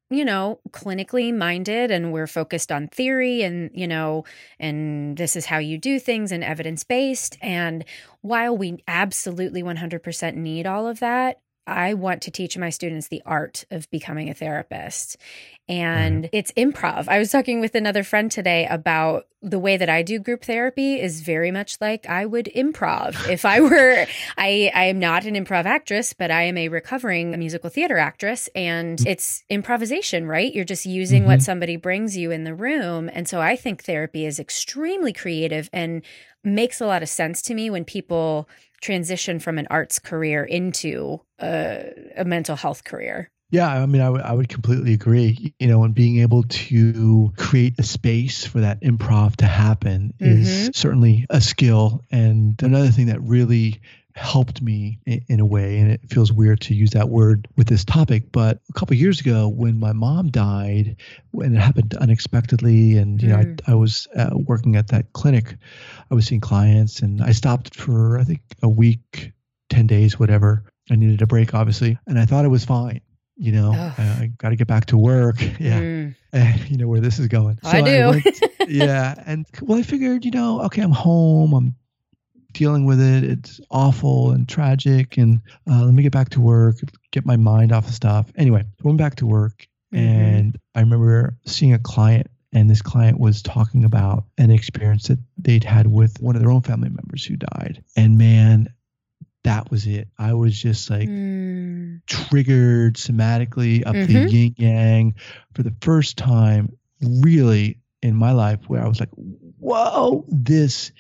you 0.10 0.24
know, 0.24 0.60
clinically 0.70 1.34
minded 1.36 1.90
and 1.92 2.14
we're 2.14 2.28
focused 2.28 2.72
on 2.72 2.88
theory 2.88 3.42
and, 3.42 3.72
you 3.74 3.88
know, 3.88 4.24
and 4.60 5.18
this 5.18 5.36
is 5.36 5.46
how 5.46 5.58
you 5.58 5.78
do 5.78 6.00
things 6.00 6.32
and 6.32 6.44
evidence 6.44 6.84
based. 6.84 7.38
And 7.42 7.84
while 8.22 8.56
we 8.56 8.84
absolutely 8.88 9.64
100% 9.64 10.36
need 10.36 10.68
all 10.68 10.88
of 10.88 11.00
that, 11.00 11.40
I 11.68 11.96
want 11.96 12.22
to 12.24 12.32
teach 12.32 12.58
my 12.58 12.70
students 12.70 13.08
the 13.08 13.24
art 13.26 13.66
of 13.72 13.90
becoming 13.90 14.30
a 14.30 14.36
therapist. 14.36 15.18
And 15.68 16.26
mm. 16.26 16.30
it's 16.32 16.52
improv. 16.54 17.08
I 17.08 17.18
was 17.18 17.32
talking 17.32 17.60
with 17.60 17.76
another 17.76 18.04
friend 18.04 18.32
today 18.32 18.68
about 18.68 19.28
the 19.42 19.60
way 19.60 19.78
that 19.78 19.90
I 19.90 20.02
do 20.02 20.20
group 20.20 20.44
therapy 20.44 21.00
is 21.00 21.22
very 21.22 21.52
much 21.52 21.78
like 21.80 22.08
I 22.08 22.26
would 22.26 22.50
improv. 22.56 23.16
If 23.36 23.46
I 23.46 23.62
were, 23.62 24.06
I, 24.38 24.72
I 24.74 24.86
am 24.86 25.00
not 25.00 25.26
an 25.26 25.36
improv 25.36 25.66
actress, 25.66 26.14
but 26.14 26.32
I 26.32 26.44
am 26.44 26.58
a 26.58 26.70
recovering 26.70 27.38
musical 27.38 27.70
theater 27.70 27.98
actress 27.98 28.48
and 28.56 29.00
mm-hmm. 29.00 29.08
it's 29.08 29.44
improvisation, 29.50 30.28
right? 30.28 30.54
You're 30.54 30.66
just 30.66 30.86
using 30.86 31.24
mm-hmm. 31.24 31.32
what 31.32 31.42
somebody 31.42 31.78
brings 31.78 32.16
you 32.16 32.32
in 32.32 32.44
the 32.44 32.56
room. 32.56 33.10
And 33.12 33.28
so 33.28 33.42
I 33.42 33.56
think 33.56 33.84
therapy 33.84 34.26
is 34.26 34.40
extremely 34.40 35.14
creative 35.14 35.70
and 35.74 36.04
makes 36.44 36.80
a 36.80 36.86
lot 36.86 37.04
of 37.04 37.10
sense 37.10 37.42
to 37.44 37.56
me 37.56 37.70
when 37.70 37.86
people 37.86 38.48
transition 38.82 39.40
from 39.40 39.58
an 39.58 39.68
arts 39.70 39.98
career 40.00 40.44
into 40.44 41.20
a, 41.40 41.92
a 42.18 42.26
mental 42.26 42.56
health 42.56 42.84
career. 42.84 43.32
Yeah, 43.52 43.68
I 43.68 43.86
mean, 43.86 44.02
I, 44.02 44.06
w- 44.06 44.24
I 44.24 44.34
would 44.34 44.50
completely 44.50 44.94
agree. 44.94 45.54
You 45.60 45.68
know, 45.68 45.84
and 45.84 45.94
being 45.94 46.20
able 46.20 46.44
to 46.44 47.34
create 47.38 47.76
a 47.80 47.84
space 47.84 48.46
for 48.46 48.62
that 48.62 48.82
improv 48.82 49.36
to 49.38 49.46
happen 49.46 50.14
mm-hmm. 50.20 50.42
is 50.42 50.72
certainly 50.74 51.26
a 51.30 51.40
skill. 51.40 52.04
And 52.12 52.62
another 52.62 52.90
thing 52.90 53.08
that 53.08 53.22
really 53.22 53.82
helped 54.16 54.62
me 54.62 55.00
in, 55.06 55.40
a 55.40 55.46
way, 55.46 55.78
and 55.80 55.92
it 55.92 56.02
feels 56.10 56.32
weird 56.32 56.62
to 56.62 56.74
use 56.74 56.92
that 56.92 57.10
word 57.10 57.48
with 57.58 57.68
this 57.68 57.84
topic, 57.84 58.32
but 58.32 58.62
a 58.70 58.74
couple 58.74 58.96
years 58.96 59.20
ago 59.20 59.50
when 59.50 59.78
my 59.78 59.92
mom 59.92 60.30
died, 60.30 60.96
and 61.34 61.56
it 61.56 61.60
happened 61.60 61.94
unexpectedly, 61.96 62.98
and 62.98 63.22
you 63.22 63.28
mm. 63.28 63.32
know, 63.32 63.38
I, 63.38 63.44
mm. 63.44 63.62
I 63.68 63.76
was 63.76 64.08
uh, 64.16 64.30
working 64.34 64.78
at 64.78 64.88
that 64.88 65.12
clinic, 65.12 65.58
I 66.10 66.16
was 66.16 66.28
seeing 66.28 66.42
clients, 66.42 67.02
and 67.02 67.22
I 67.22 67.34
stopped 67.34 67.76
for 67.76 68.18
I 68.18 68.24
think 68.24 68.42
a 68.64 68.70
week, 68.70 69.34
ten 69.70 69.86
days, 69.86 70.18
whatever. 70.18 70.64
I 70.90 70.96
needed 70.96 71.22
a 71.22 71.28
break, 71.28 71.54
obviously, 71.54 71.98
and 72.08 72.18
I 72.18 72.26
thought 72.26 72.46
it 72.46 72.50
was 72.50 72.64
fine 72.64 73.02
you 73.38 73.52
know, 73.52 73.72
I 73.72 74.32
got 74.38 74.50
to 74.50 74.56
get 74.56 74.68
back 74.68 74.86
to 74.88 74.98
work. 74.98 75.38
Yeah. 75.60 75.80
Mm. 75.80 76.16
Uh, 76.36 76.52
you 76.68 76.76
know 76.76 76.90
where 76.90 77.00
this 77.00 77.18
is 77.18 77.30
going. 77.30 77.58
So 77.64 77.70
I 77.70 77.82
do. 77.82 78.02
I 78.02 78.08
went, 78.10 78.42
yeah. 78.68 79.16
And 79.26 79.46
well, 79.62 79.80
I 79.80 79.84
figured, 79.84 80.26
you 80.26 80.32
know, 80.32 80.64
okay, 80.64 80.82
I'm 80.82 80.92
home. 80.92 81.54
I'm 81.54 81.76
dealing 82.52 82.86
with 82.86 83.00
it. 83.00 83.24
It's 83.24 83.62
awful 83.72 84.32
and 84.32 84.46
tragic. 84.46 85.16
And 85.16 85.40
uh, 85.70 85.86
let 85.86 85.94
me 85.94 86.04
get 86.04 86.12
back 86.12 86.32
to 86.32 86.42
work, 86.42 86.76
get 87.12 87.26
my 87.26 87.38
mind 87.38 87.72
off 87.72 87.88
of 87.88 87.94
stuff. 87.94 88.34
Anyway, 88.36 88.66
went 88.84 88.98
back 88.98 89.16
to 89.16 89.26
work. 89.26 89.66
Mm-hmm. 89.94 90.08
And 90.08 90.60
I 90.76 90.82
remember 90.82 91.38
seeing 91.46 91.72
a 91.72 91.80
client 91.80 92.28
and 92.56 92.70
this 92.70 92.82
client 92.82 93.20
was 93.20 93.42
talking 93.42 93.84
about 93.84 94.24
an 94.38 94.50
experience 94.50 95.08
that 95.10 95.20
they'd 95.38 95.64
had 95.64 95.88
with 95.88 96.22
one 96.22 96.36
of 96.36 96.42
their 96.42 96.52
own 96.52 96.62
family 96.62 96.90
members 96.90 97.24
who 97.24 97.36
died. 97.36 97.84
And 97.96 98.18
man, 98.18 98.74
that 99.46 99.70
was 99.70 99.86
it. 99.86 100.08
I 100.18 100.34
was 100.34 100.60
just 100.60 100.90
like 100.90 101.08
mm. 101.08 102.02
triggered 102.08 102.96
somatically 102.96 103.86
up 103.86 103.96
mm-hmm. 103.96 104.12
the 104.12 104.30
yin 104.30 104.56
yang 104.58 105.16
for 105.54 105.62
the 105.62 105.74
first 105.82 106.18
time, 106.18 106.76
really 107.02 107.80
in 108.02 108.16
my 108.16 108.32
life, 108.32 108.60
where 108.68 108.84
I 108.84 108.88
was 108.88 109.00
like, 109.00 109.12
whoa, 109.60 110.26
this 110.28 110.92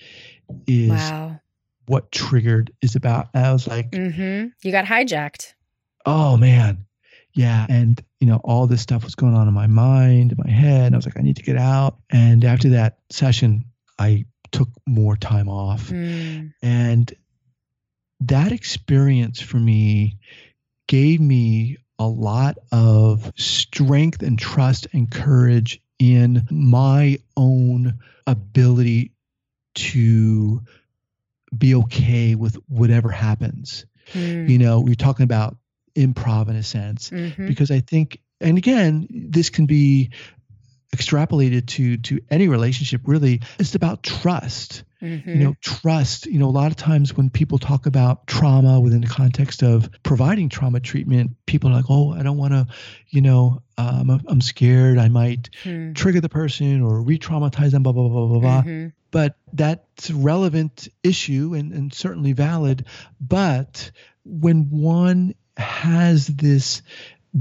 is 0.67 0.91
wow. 0.91 1.39
what 1.87 2.11
triggered 2.11 2.71
is 2.81 2.95
about. 2.95 3.29
And 3.33 3.45
I 3.45 3.51
was 3.51 3.67
like, 3.67 3.91
mm-hmm. 3.91 4.47
you 4.61 4.71
got 4.71 4.85
hijacked. 4.85 5.53
Oh, 6.05 6.37
man. 6.37 6.85
Yeah. 7.33 7.65
And, 7.67 8.01
you 8.19 8.27
know, 8.27 8.39
all 8.43 8.67
this 8.67 8.81
stuff 8.81 9.03
was 9.03 9.15
going 9.15 9.33
on 9.33 9.47
in 9.47 9.53
my 9.55 9.67
mind, 9.67 10.31
in 10.31 10.37
my 10.37 10.51
head. 10.51 10.85
And 10.85 10.95
I 10.95 10.97
was 10.97 11.05
like, 11.05 11.17
I 11.17 11.21
need 11.21 11.37
to 11.37 11.43
get 11.43 11.57
out. 11.57 11.97
And 12.11 12.45
after 12.45 12.69
that 12.69 12.99
session, 13.09 13.65
I 13.97 14.25
took 14.51 14.69
more 14.87 15.17
time 15.17 15.49
off. 15.49 15.89
Mm. 15.89 16.53
And 16.61 17.13
that 18.21 18.51
experience 18.51 19.41
for 19.41 19.57
me 19.57 20.17
gave 20.87 21.19
me 21.19 21.77
a 21.99 22.07
lot 22.07 22.57
of 22.71 23.31
strength 23.35 24.21
and 24.21 24.37
trust 24.37 24.87
and 24.93 25.09
courage 25.09 25.81
in 25.99 26.45
my 26.49 27.17
own 27.37 27.99
ability 28.27 29.11
to 29.75 30.61
be 31.57 31.75
okay 31.75 32.35
with 32.35 32.55
whatever 32.67 33.09
happens. 33.09 33.85
Mm. 34.13 34.49
You 34.49 34.57
know, 34.57 34.81
we're 34.81 34.95
talking 34.95 35.23
about 35.23 35.57
improv 35.95 36.49
in 36.49 36.55
a 36.55 36.63
sense, 36.63 37.09
mm-hmm. 37.09 37.47
because 37.47 37.71
I 37.71 37.79
think, 37.79 38.19
and 38.41 38.57
again, 38.57 39.07
this 39.09 39.49
can 39.49 39.65
be 39.65 40.11
extrapolated 40.95 41.67
to 41.67 41.97
to 41.97 42.19
any 42.29 42.47
relationship 42.47 43.01
really 43.05 43.41
it's 43.59 43.75
about 43.75 44.01
trust 44.01 44.83
mm-hmm. 45.05 45.29
you 45.29 45.43
know 45.43 45.55
trust 45.61 46.25
you 46.25 46.39
know 46.39 46.47
a 46.47 46.51
lot 46.51 46.71
of 46.71 46.77
times 46.77 47.15
when 47.15 47.29
people 47.29 47.57
talk 47.57 47.85
about 47.85 48.27
trauma 48.27 48.79
within 48.79 49.01
the 49.01 49.07
context 49.07 49.63
of 49.63 49.89
providing 50.03 50.49
trauma 50.49 50.79
treatment 50.79 51.31
people 51.45 51.69
are 51.69 51.75
like 51.75 51.85
oh 51.89 52.11
i 52.11 52.23
don't 52.23 52.37
want 52.37 52.53
to 52.53 52.65
you 53.09 53.21
know 53.21 53.61
um, 53.77 54.21
i'm 54.27 54.41
scared 54.41 54.97
i 54.97 55.07
might 55.07 55.49
mm. 55.63 55.93
trigger 55.95 56.21
the 56.21 56.29
person 56.29 56.81
or 56.81 57.01
re-traumatize 57.01 57.71
them 57.71 57.83
blah 57.83 57.91
blah 57.91 58.07
blah 58.07 58.27
blah 58.27 58.39
blah 58.39 58.61
mm-hmm. 58.61 58.87
but 59.11 59.35
that's 59.53 60.09
a 60.09 60.15
relevant 60.15 60.87
issue 61.03 61.53
and, 61.55 61.71
and 61.73 61.93
certainly 61.93 62.33
valid 62.33 62.85
but 63.21 63.91
when 64.23 64.69
one 64.69 65.35
has 65.57 66.27
this 66.27 66.81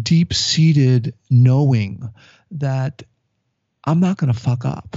deep 0.02 0.34
seated 0.34 1.14
knowing 1.30 2.08
that 2.50 3.02
I'm 3.84 4.00
not 4.00 4.16
going 4.16 4.32
to 4.32 4.38
fuck 4.38 4.64
up. 4.64 4.96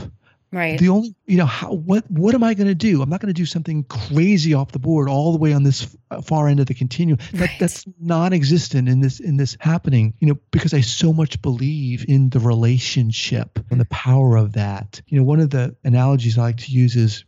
Right. 0.52 0.80
The 0.80 0.90
only, 0.90 1.14
you 1.26 1.38
know, 1.38 1.46
how 1.46 1.74
what 1.74 2.10
what 2.10 2.34
am 2.34 2.44
I 2.44 2.54
going 2.54 2.68
to 2.68 2.76
do? 2.76 3.02
I'm 3.02 3.10
not 3.10 3.20
going 3.20 3.34
to 3.34 3.34
do 3.34 3.46
something 3.46 3.84
crazy 3.84 4.54
off 4.54 4.72
the 4.72 4.80
board 4.80 5.10
all 5.10 5.34
the 5.34 5.38
way 5.38 5.52
on 5.52 5.64
this 5.64 5.96
uh, 6.10 6.22
far 6.22 6.48
end 6.48 6.62
of 6.62 6.68
the 6.68 6.74
continuum. 6.74 7.20
That 7.34 7.40
right. 7.42 7.60
that's 7.60 7.86
non-existent 8.00 8.88
in 8.88 9.02
this 9.02 9.20
in 9.20 9.36
this 9.36 9.58
happening. 9.60 10.14
You 10.20 10.28
know, 10.30 10.40
because 10.52 10.74
I 10.74 10.82
so 10.82 11.12
much 11.12 11.42
believe 11.42 12.06
in 12.08 12.30
the 12.30 12.40
relationship 12.40 13.60
and 13.70 13.80
the 13.80 13.86
power 13.86 14.38
of 14.38 14.54
that. 14.54 15.02
You 15.08 15.20
know, 15.20 15.26
one 15.26 15.42
of 15.42 15.50
the 15.50 15.76
analogies 15.84 16.38
I 16.38 16.44
like 16.44 16.58
to 16.58 16.72
use 16.72 16.96
is 16.96 17.26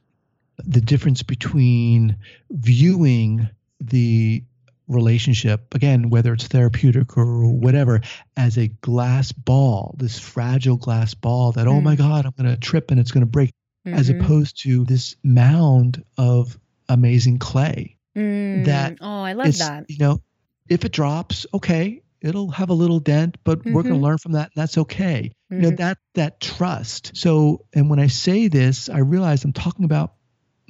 the 0.58 0.82
difference 0.82 1.22
between 1.22 2.18
viewing 2.50 3.50
the 3.82 4.44
relationship, 4.90 5.74
again, 5.74 6.10
whether 6.10 6.34
it's 6.34 6.48
therapeutic 6.48 7.18
or 7.18 7.50
whatever, 7.52 8.02
as 8.36 8.58
a 8.58 8.68
glass 8.68 9.32
ball, 9.32 9.96
this 9.98 10.20
fragile 10.20 10.78
glass 10.78 11.14
ball 11.14 11.54
that, 11.54 11.68
mm. 11.68 11.72
oh 11.72 11.82
my 11.82 11.96
mm. 11.96 12.00
God, 12.00 12.26
I'm 12.26 12.34
going 12.38 12.54
to 12.54 12.60
trip 12.60 12.92
and 12.92 13.00
it's 13.00 13.12
going 13.12 13.22
to 13.22 13.28
break, 13.28 13.52
mm-hmm. 13.88 13.98
as 13.98 14.10
opposed 14.10 14.64
to 14.64 14.84
this 14.84 15.16
mound 15.24 16.04
of 16.18 16.58
amazing 16.90 17.40
clay. 17.40 17.98
Mm. 18.18 18.66
That 18.66 18.98
oh, 19.00 19.22
I 19.22 19.34
love 19.34 19.58
that. 19.60 19.86
You 19.88 19.98
know, 20.00 20.22
if 20.68 20.84
it 20.84 20.92
drops, 20.92 21.46
okay, 21.54 22.02
it'll 22.22 22.52
have 22.52 22.70
a 22.70 22.74
little 22.74 23.00
dent, 23.00 23.38
but 23.44 23.60
mm-hmm. 23.60 23.74
we're 23.74 23.84
going 23.84 23.96
to 23.96 24.02
learn 24.02 24.18
from 24.18 24.34
that. 24.34 24.52
And 24.56 24.62
that's 24.62 24.78
okay. 24.80 25.32
Mm-hmm. 25.52 25.56
You 25.56 25.62
know, 25.62 25.68
mm-hmm. 25.70 25.76
that 25.78 25.98
that 26.16 26.42
trust. 26.42 27.12
So, 27.16 27.66
and 27.74 27.90
when 27.90 28.00
I 28.00 28.08
say 28.08 28.48
this, 28.48 28.90
I 28.90 29.00
realize 29.00 29.44
I'm 29.46 29.54
talking 29.54 29.86
about 29.86 30.14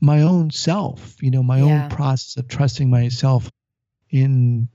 my 0.01 0.21
own 0.21 0.51
self, 0.51 1.15
you 1.21 1.32
know, 1.32 1.43
my 1.43 1.60
yeah. 1.60 1.84
own 1.84 1.89
process 1.89 2.38
of 2.38 2.47
trusting 2.47 2.89
myself 2.89 3.49
in 4.09 4.67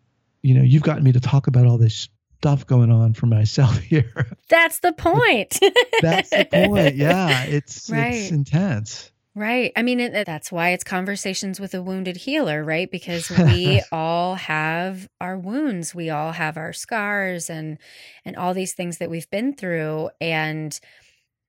you 0.43 0.55
know 0.55 0.63
you've 0.63 0.83
gotten 0.83 1.05
me 1.05 1.13
to 1.13 1.21
talk 1.21 1.47
about 1.47 1.67
all 1.67 1.79
this 1.79 2.09
stuff 2.39 2.67
going 2.67 2.91
on 2.91 3.15
for 3.15 3.27
myself 3.27 3.79
here 3.79 4.37
that's 4.49 4.81
the 4.81 4.93
point 4.93 5.59
that's 6.03 6.31
the 6.31 6.47
point 6.51 6.97
yeah 6.97 7.45
it's 7.45 7.91
right. 7.91 8.15
it's 8.15 8.31
intense 8.31 9.11
Right. 9.37 9.73
I 9.75 9.83
mean, 9.83 9.99
it, 9.99 10.27
that's 10.27 10.53
why 10.53 10.71
it's 10.71 10.85
conversations 10.85 11.59
with 11.59 11.75
a 11.75 11.83
wounded 11.83 12.19
healer, 12.19 12.63
right? 12.63 12.89
Because 12.89 13.31
we 13.47 13.83
all 13.91 14.37
have 14.37 15.09
our 15.21 15.37
wounds, 15.37 15.93
we 15.95 16.09
all 16.09 16.33
have 16.33 16.57
our 16.57 16.73
scars, 16.73 17.51
and 17.51 17.79
and 18.25 18.37
all 18.37 18.55
these 18.55 18.75
things 18.75 18.99
that 18.99 19.11
we've 19.11 19.29
been 19.31 19.55
through. 19.55 20.11
And 20.21 20.79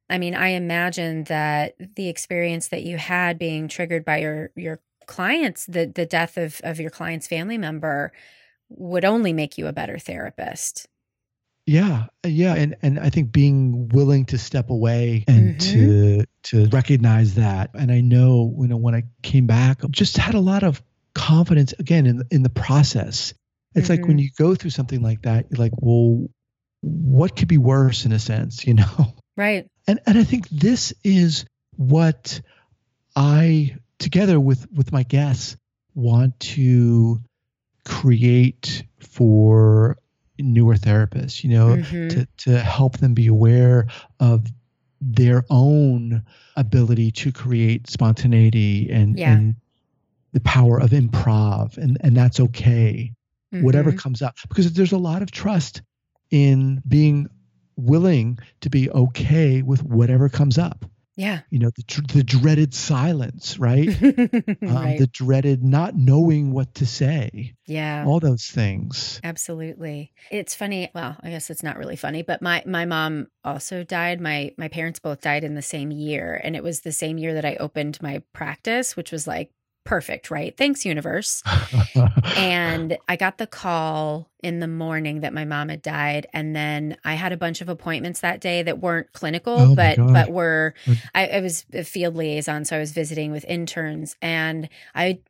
I 0.09 0.17
mean, 0.17 0.33
I 0.33 0.49
imagine 0.49 1.25
that 1.25 1.75
the 1.95 2.09
experience 2.09 2.69
that 2.69 2.83
you 2.83 2.97
had 2.97 3.37
being 3.37 3.67
triggered 3.67 4.03
by 4.03 4.17
your 4.17 4.51
your 4.55 4.79
clients 5.07 5.65
the 5.65 5.85
the 5.85 6.05
death 6.05 6.37
of 6.37 6.61
of 6.63 6.79
your 6.79 6.89
client's 6.89 7.27
family 7.27 7.57
member 7.57 8.11
would 8.69 9.05
only 9.05 9.33
make 9.33 9.57
you 9.57 9.67
a 9.67 9.73
better 9.73 9.97
therapist 9.97 10.87
yeah 11.65 12.05
yeah 12.23 12.53
and 12.53 12.75
and 12.81 12.99
i 12.99 13.09
think 13.09 13.31
being 13.31 13.89
willing 13.89 14.25
to 14.25 14.37
step 14.37 14.69
away 14.69 15.23
and 15.27 15.57
mm-hmm. 15.57 16.19
to 16.19 16.25
to 16.43 16.69
recognize 16.69 17.35
that 17.35 17.71
and 17.73 17.91
i 17.91 18.01
know 18.01 18.55
you 18.59 18.67
know 18.67 18.77
when 18.77 18.93
i 18.93 19.03
came 19.23 19.47
back 19.47 19.79
just 19.89 20.17
had 20.17 20.35
a 20.35 20.39
lot 20.39 20.63
of 20.63 20.81
confidence 21.15 21.73
again 21.79 22.05
in 22.05 22.23
in 22.29 22.43
the 22.43 22.49
process 22.49 23.33
it's 23.73 23.87
mm-hmm. 23.87 23.93
like 23.93 24.07
when 24.07 24.17
mm-hmm. 24.17 24.19
you 24.19 24.29
go 24.37 24.53
through 24.53 24.69
something 24.69 25.01
like 25.01 25.23
that 25.23 25.45
you're 25.49 25.59
like 25.59 25.73
well 25.79 26.27
what 26.81 27.35
could 27.35 27.47
be 27.47 27.57
worse 27.57 28.05
in 28.05 28.11
a 28.11 28.19
sense 28.19 28.65
you 28.65 28.73
know 28.75 29.15
right 29.35 29.67
and 29.87 29.99
and 30.05 30.17
i 30.19 30.23
think 30.23 30.47
this 30.49 30.93
is 31.03 31.45
what 31.77 32.41
i 33.15 33.75
together 33.99 34.39
with 34.39 34.69
with 34.71 34.91
my 34.91 35.03
guests 35.03 35.57
want 35.93 36.39
to 36.39 37.19
create 37.85 38.83
for 38.99 39.97
newer 40.37 40.75
therapists 40.75 41.43
you 41.43 41.49
know 41.49 41.75
mm-hmm. 41.75 42.09
to 42.09 42.27
to 42.37 42.59
help 42.59 42.97
them 42.97 43.13
be 43.13 43.27
aware 43.27 43.87
of 44.19 44.45
their 45.01 45.45
own 45.49 46.23
ability 46.55 47.11
to 47.11 47.31
create 47.31 47.89
spontaneity 47.89 48.89
and 48.91 49.17
yeah. 49.17 49.33
and 49.33 49.55
the 50.33 50.39
power 50.41 50.79
of 50.79 50.89
improv 50.89 51.77
and 51.77 51.97
and 52.01 52.17
that's 52.17 52.39
okay 52.39 53.13
mm-hmm. 53.53 53.63
whatever 53.63 53.91
comes 53.91 54.21
up 54.21 54.35
because 54.49 54.73
there's 54.73 54.91
a 54.91 54.97
lot 54.97 55.21
of 55.21 55.31
trust 55.31 55.81
in 56.31 56.81
being 56.87 57.27
willing 57.77 58.39
to 58.61 58.69
be 58.69 58.89
okay 58.89 59.61
with 59.61 59.83
whatever 59.83 60.27
comes 60.27 60.57
up 60.57 60.85
Yeah. 61.15 61.41
You 61.49 61.59
know, 61.59 61.71
the, 61.75 62.01
the 62.13 62.23
dreaded 62.23 62.73
silence, 62.73 63.57
right? 63.57 63.87
um, 64.03 64.55
right. 64.61 64.99
The 64.99 65.09
dreaded 65.11 65.63
not 65.63 65.95
knowing 65.95 66.51
what 66.51 66.75
to 66.75 66.85
say. 66.85 67.53
yeah. 67.65 68.05
All 68.05 68.19
those 68.19 68.47
things. 68.47 69.21
Absolutely. 69.23 70.11
It's 70.29 70.55
funny. 70.55 70.91
Well, 70.93 71.15
I 71.23 71.29
guess 71.29 71.49
it's 71.49 71.63
not 71.63 71.77
really 71.77 71.95
funny, 71.95 72.21
but 72.21 72.41
my 72.41 72.63
my 72.65 72.85
mom 72.85 73.27
also 73.43 73.83
died. 73.83 74.19
My 74.19 74.51
my 74.57 74.67
parents 74.67 74.99
both 74.99 75.21
died 75.21 75.43
in 75.43 75.55
the 75.55 75.61
same 75.61 75.91
year, 75.91 76.39
and 76.43 76.55
it 76.55 76.63
was 76.63 76.81
the 76.81 76.91
same 76.91 77.17
year 77.17 77.33
that 77.33 77.45
I 77.45 77.55
opened 77.55 78.01
my 78.01 78.21
practice, 78.33 78.95
which 78.97 79.11
was 79.11 79.27
like 79.27 79.51
perfect, 79.85 80.29
right? 80.29 80.57
Thanks 80.57 80.83
universe. 80.85 81.41
and 82.35 82.97
I 83.07 83.15
got 83.15 83.37
the 83.37 83.47
call 83.47 84.29
in 84.43 84.59
the 84.59 84.67
morning 84.67 85.21
that 85.21 85.33
my 85.33 85.45
mom 85.45 85.69
had 85.69 85.81
died 85.81 86.27
and 86.33 86.55
then 86.55 86.97
I 87.05 87.13
had 87.13 87.31
a 87.31 87.37
bunch 87.37 87.61
of 87.61 87.69
appointments 87.69 88.19
that 88.19 88.41
day 88.41 88.61
that 88.63 88.79
weren't 88.79 89.11
clinical 89.13 89.57
Oh 89.57 89.75
but 89.75 89.97
but 89.97 90.29
were 90.29 90.75
I, 91.15 91.27
I 91.27 91.39
was 91.39 91.65
a 91.73 91.83
field 91.83 92.15
liaison 92.15 92.63
so 92.63 92.75
I 92.75 92.79
was 92.79 92.91
visiting 92.91 93.31
with 93.31 93.43
interns 93.45 94.15
and 94.21 94.69
I 94.93 95.21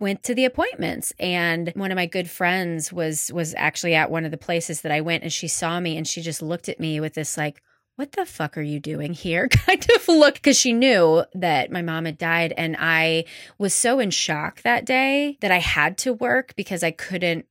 went 0.00 0.24
to 0.24 0.34
the 0.34 0.44
appointments 0.44 1.12
and 1.20 1.70
one 1.76 1.92
of 1.92 1.96
my 1.96 2.06
good 2.06 2.28
friends 2.28 2.92
was 2.92 3.32
was 3.32 3.54
actually 3.56 3.94
at 3.94 4.10
one 4.10 4.24
of 4.24 4.32
the 4.32 4.36
places 4.36 4.80
that 4.80 4.90
I 4.90 5.00
went 5.00 5.22
and 5.22 5.32
she 5.32 5.46
saw 5.46 5.78
me 5.78 5.96
and 5.96 6.06
she 6.06 6.20
just 6.20 6.42
looked 6.42 6.68
at 6.68 6.80
me 6.80 6.98
with 6.98 7.14
this 7.14 7.36
like 7.36 7.62
what 7.96 8.12
the 8.12 8.26
fuck 8.26 8.58
are 8.58 8.62
you 8.62 8.80
doing 8.80 9.12
here 9.12 9.48
kind 9.66 9.86
of 9.94 10.08
look 10.08 10.34
because 10.34 10.58
she 10.58 10.72
knew 10.72 11.24
that 11.34 11.70
my 11.70 11.82
mom 11.82 12.04
had 12.06 12.18
died 12.18 12.52
and 12.56 12.76
I 12.78 13.24
was 13.58 13.74
so 13.74 14.00
in 14.00 14.10
shock 14.10 14.62
that 14.62 14.84
day 14.84 15.38
that 15.40 15.50
I 15.50 15.58
had 15.58 15.98
to 15.98 16.12
work 16.12 16.54
because 16.56 16.82
I 16.82 16.90
couldn't 16.90 17.46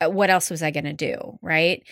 uh, 0.00 0.10
what 0.10 0.30
else 0.30 0.50
was 0.50 0.62
I 0.62 0.70
going 0.70 0.84
to 0.84 0.92
do, 0.92 1.38
right? 1.42 1.82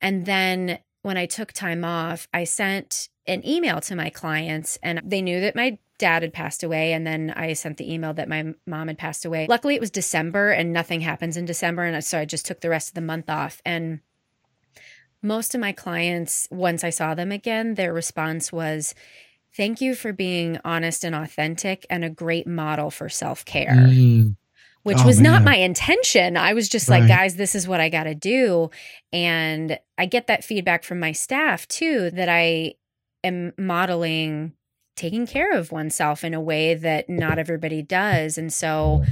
And 0.00 0.26
then 0.26 0.78
when 1.02 1.16
I 1.16 1.26
took 1.26 1.52
time 1.52 1.84
off, 1.84 2.28
I 2.32 2.44
sent 2.44 3.08
an 3.26 3.46
email 3.46 3.80
to 3.82 3.96
my 3.96 4.10
clients 4.10 4.78
and 4.82 5.00
they 5.04 5.22
knew 5.22 5.40
that 5.40 5.56
my 5.56 5.78
dad 5.98 6.22
had 6.22 6.32
passed 6.32 6.62
away 6.62 6.92
and 6.92 7.06
then 7.06 7.32
I 7.36 7.52
sent 7.54 7.76
the 7.76 7.92
email 7.92 8.14
that 8.14 8.28
my 8.28 8.54
mom 8.66 8.88
had 8.88 8.98
passed 8.98 9.24
away. 9.24 9.46
Luckily 9.48 9.74
it 9.74 9.80
was 9.80 9.90
December 9.90 10.50
and 10.50 10.72
nothing 10.72 11.00
happens 11.00 11.36
in 11.36 11.44
December 11.44 11.84
and 11.84 12.04
so 12.04 12.18
I 12.18 12.24
just 12.24 12.46
took 12.46 12.60
the 12.60 12.70
rest 12.70 12.88
of 12.88 12.94
the 12.94 13.00
month 13.00 13.28
off 13.28 13.60
and 13.64 14.00
most 15.22 15.54
of 15.54 15.60
my 15.60 15.72
clients 15.72 16.46
once 16.50 16.84
I 16.84 16.90
saw 16.90 17.14
them 17.14 17.32
again 17.32 17.74
their 17.74 17.92
response 17.92 18.52
was 18.52 18.94
thank 19.56 19.80
you 19.80 19.94
for 19.94 20.12
being 20.12 20.58
honest 20.64 21.04
and 21.04 21.14
authentic 21.14 21.84
and 21.90 22.04
a 22.04 22.10
great 22.10 22.46
model 22.46 22.90
for 22.90 23.08
self-care 23.08 23.74
Mm. 23.88 24.36
which 24.84 24.98
Oh, 25.00 25.06
was 25.06 25.20
not 25.20 25.42
my 25.42 25.56
intention. 25.56 26.36
I 26.36 26.54
was 26.54 26.68
just 26.68 26.88
like, 26.88 27.06
guys, 27.08 27.36
this 27.36 27.54
is 27.54 27.66
what 27.68 27.80
I 27.80 27.88
got 27.90 28.04
to 28.04 28.14
do. 28.14 28.70
And 29.12 29.78
I 29.98 30.06
get 30.06 30.28
that 30.28 30.44
feedback 30.44 30.82
from 30.84 30.98
my 31.00 31.12
staff 31.12 31.66
too 31.68 32.10
that 32.12 32.28
I 32.30 32.74
am 33.24 33.52
modeling 33.58 34.52
taking 34.96 35.26
care 35.26 35.52
of 35.52 35.72
oneself 35.72 36.24
in 36.24 36.32
a 36.32 36.40
way 36.40 36.74
that 36.74 37.10
not 37.10 37.38
everybody 37.38 37.82
does. 37.82 38.38
And 38.38 38.52
so, 38.52 39.04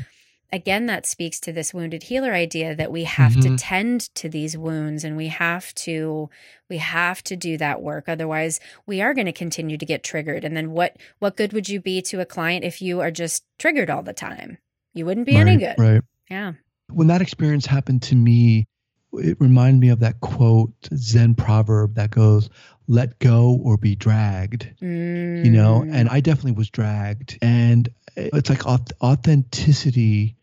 again, 0.53 0.87
that 0.87 1.07
speaks 1.07 1.41
to 1.41 1.53
this 1.53 1.75
wounded 1.75 2.05
healer 2.05 2.33
idea 2.33 2.75
that 2.75 2.91
we 2.93 3.05
have 3.05 3.35
to 3.41 3.49
Mhm. 3.51 3.57
tend 3.59 4.01
to 4.15 4.29
these 4.29 4.57
wounds 4.57 5.05
and 5.05 5.17
we 5.17 5.29
have 5.29 5.75
to 5.75 6.29
we 6.69 6.79
have 6.79 7.23
to 7.25 7.37
do 7.37 7.57
that 7.59 7.81
work 7.83 8.09
otherwise 8.09 8.59
we 8.87 9.01
are 9.01 9.15
going 9.15 9.27
to 9.27 9.33
continue 9.33 9.77
to 9.79 9.87
get 9.87 10.03
triggered 10.03 10.45
and 10.45 10.57
then 10.57 10.71
what 10.73 10.97
what 11.21 11.37
good 11.37 11.53
would 11.53 11.69
you 11.69 11.81
be 11.81 12.03
to 12.03 12.21
a 12.21 12.27
client 12.27 12.65
if 12.65 12.83
you 12.83 13.01
are 13.01 13.11
just 13.11 13.45
triggered 13.59 13.89
all 13.91 14.03
the 14.03 14.13
time 14.13 14.59
you 14.95 15.07
wouldn't 15.07 15.27
be 15.27 15.37
any 15.37 15.57
good 15.57 15.77
Right. 15.79 16.01
yeah 16.31 16.53
when 16.93 17.07
that 17.09 17.21
experience 17.23 17.67
happened 17.67 18.03
to 18.03 18.15
me, 18.17 18.67
it 19.13 19.37
reminded 19.41 19.81
me 19.81 19.89
of 19.89 19.99
that 20.01 20.21
quote, 20.21 20.73
Zen 20.95 21.35
proverb 21.35 21.95
that 21.97 22.11
goes, 22.11 22.49
let 22.87 23.19
go 23.19 23.59
or 23.65 23.77
be 23.77 23.97
dragged, 23.97 24.71
you 24.81 25.51
know? 25.51 25.83
Mm. 25.85 25.93
And 25.93 26.09
I 26.09 26.21
definitely 26.21 26.53
was 26.53 26.71
dragged. 26.71 27.37
And 27.43 27.89
it's 28.17 28.51
like 28.51 28.61
auth- 28.61 28.93
authenticity, 29.03 30.37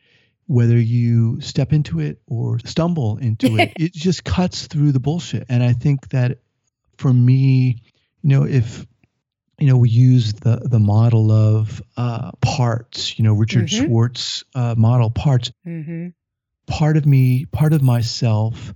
whether 0.48 0.78
you 0.78 1.42
step 1.42 1.74
into 1.74 2.00
it 2.00 2.22
or 2.28 2.60
stumble 2.60 3.18
into 3.18 3.58
it, 3.58 3.74
it 3.78 3.94
just 3.94 4.24
cuts 4.24 4.68
through 4.68 4.92
the 4.92 5.00
bullshit. 5.00 5.46
And 5.50 5.64
I 5.64 5.74
think 5.74 6.10
that 6.10 6.40
for 6.98 7.12
me, 7.12 7.82
you 8.22 8.30
know, 8.30 8.44
if 8.46 8.86
you 9.60 9.68
know, 9.68 9.78
we 9.78 9.90
use 9.90 10.34
the 10.34 10.58
the 10.64 10.80
model 10.80 11.32
of 11.32 11.82
uh, 11.96 12.32
parts. 12.42 13.18
You 13.18 13.24
know, 13.24 13.34
Richard 13.34 13.68
Mhm. 13.68 13.86
Schwartz 13.86 14.44
uh, 14.56 14.76
model 14.78 15.10
parts 15.10 15.52
hmm 15.64 16.10
part 16.68 16.98
of 16.98 17.06
me, 17.06 17.46
part 17.46 17.74
of 17.74 17.82
myself 17.82 18.74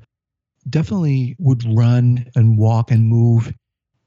definitely 0.70 1.36
would 1.40 1.64
run 1.64 2.30
and 2.36 2.58
walk 2.58 2.92
and 2.92 3.06
move 3.06 3.54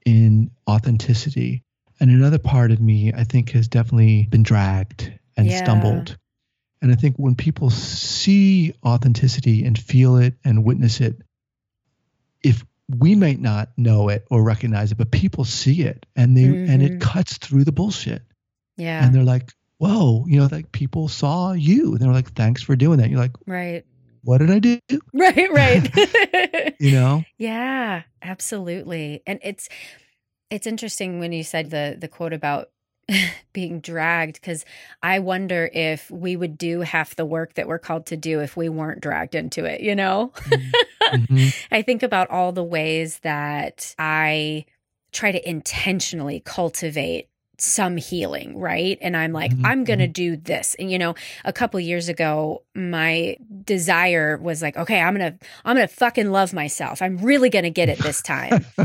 in 0.04 0.50
authenticity. 0.68 1.64
And 2.00 2.10
another 2.10 2.38
part 2.38 2.70
of 2.70 2.80
me, 2.80 3.12
I 3.14 3.24
think, 3.24 3.50
has 3.50 3.68
definitely 3.68 4.26
been 4.30 4.42
dragged 4.42 5.12
and 5.36 5.48
Yeah. 5.50 5.58
stumbled. 5.58 6.16
And 6.82 6.90
I 6.90 6.94
think 6.94 7.16
when 7.16 7.34
people 7.34 7.68
see 7.68 8.72
authenticity 8.84 9.64
and 9.64 9.78
feel 9.78 10.16
it 10.16 10.34
and 10.44 10.64
witness 10.64 11.00
it, 11.00 11.20
if 12.42 12.64
we 12.88 13.14
might 13.14 13.38
not 13.38 13.68
know 13.76 14.08
it 14.08 14.26
or 14.30 14.42
recognize 14.42 14.90
it, 14.92 14.98
but 14.98 15.10
people 15.10 15.44
see 15.44 15.82
it 15.82 16.06
and 16.16 16.36
they 16.36 16.44
and 16.46 16.82
Mhm. 16.82 16.86
it 16.86 17.00
cuts 17.00 17.36
through 17.38 17.64
the 17.64 17.72
bullshit 17.72 18.22
yeah 18.76 19.04
and 19.04 19.14
they're 19.14 19.22
like, 19.22 19.52
whoa, 19.78 20.24
you 20.26 20.40
know, 20.40 20.48
like 20.50 20.72
people 20.72 21.08
saw 21.08 21.52
you. 21.52 21.92
And 21.92 22.00
they're 22.00 22.12
like, 22.12 22.32
thanks 22.32 22.62
for 22.62 22.76
doing 22.76 22.98
that. 22.98 23.10
You're 23.10 23.20
like, 23.20 23.36
right 23.46 23.84
what 24.22 24.38
did 24.38 24.50
I 24.50 24.58
do? 24.58 24.78
right 25.14 25.52
right 25.52 26.74
You 26.80 26.90
know? 26.90 27.24
yeah 27.38 28.02
absolutely 28.22 29.22
and 29.26 29.38
it's 29.42 29.68
it's 30.50 30.66
interesting 30.66 31.18
when 31.20 31.32
you 31.32 31.44
said 31.44 31.70
the 31.70 31.96
the 31.98 32.08
quote 32.08 32.32
about 32.32 32.70
being 33.52 33.80
dragged 33.80 34.34
because 34.34 34.64
i 35.02 35.18
wonder 35.18 35.68
if 35.72 36.10
we 36.10 36.36
would 36.36 36.56
do 36.58 36.80
half 36.80 37.16
the 37.16 37.24
work 37.26 37.54
that 37.54 37.66
we're 37.66 37.78
called 37.78 38.06
to 38.06 38.16
do 38.16 38.40
if 38.40 38.56
we 38.56 38.68
weren't 38.68 39.00
dragged 39.00 39.34
into 39.34 39.64
it 39.64 39.80
you 39.80 39.94
know 39.94 40.32
Mhm. 41.10 41.54
I 41.72 41.82
think 41.82 42.02
about 42.04 42.30
all 42.30 42.52
the 42.52 42.62
ways 42.62 43.18
that 43.20 43.94
I 43.98 44.64
try 45.12 45.32
to 45.32 45.48
intentionally 45.48 46.40
cultivate 46.44 47.28
some 47.58 47.96
healing, 47.96 48.58
right? 48.58 48.96
And 49.00 49.16
I'm 49.16 49.32
like, 49.32 49.50
Mhm, 49.52 49.62
I'm 49.64 49.84
going 49.84 49.98
to 49.98 50.06
do 50.06 50.36
this. 50.36 50.76
And 50.78 50.90
you 50.90 50.98
know, 50.98 51.14
a 51.44 51.52
couple 51.52 51.80
years 51.80 52.08
ago, 52.08 52.62
my 52.74 53.36
desire 53.64 54.36
was 54.38 54.62
like, 54.62 54.76
okay, 54.76 55.00
I'm 55.00 55.16
going 55.16 55.32
to 55.32 55.46
I'm 55.64 55.76
going 55.76 55.88
to 55.88 55.92
fucking 55.94 56.30
love 56.30 56.52
myself. 56.52 57.02
I'm 57.02 57.18
really 57.18 57.50
going 57.50 57.64
to 57.64 57.70
get 57.70 57.88
it 57.88 57.98
this 57.98 58.22
time. 58.22 58.64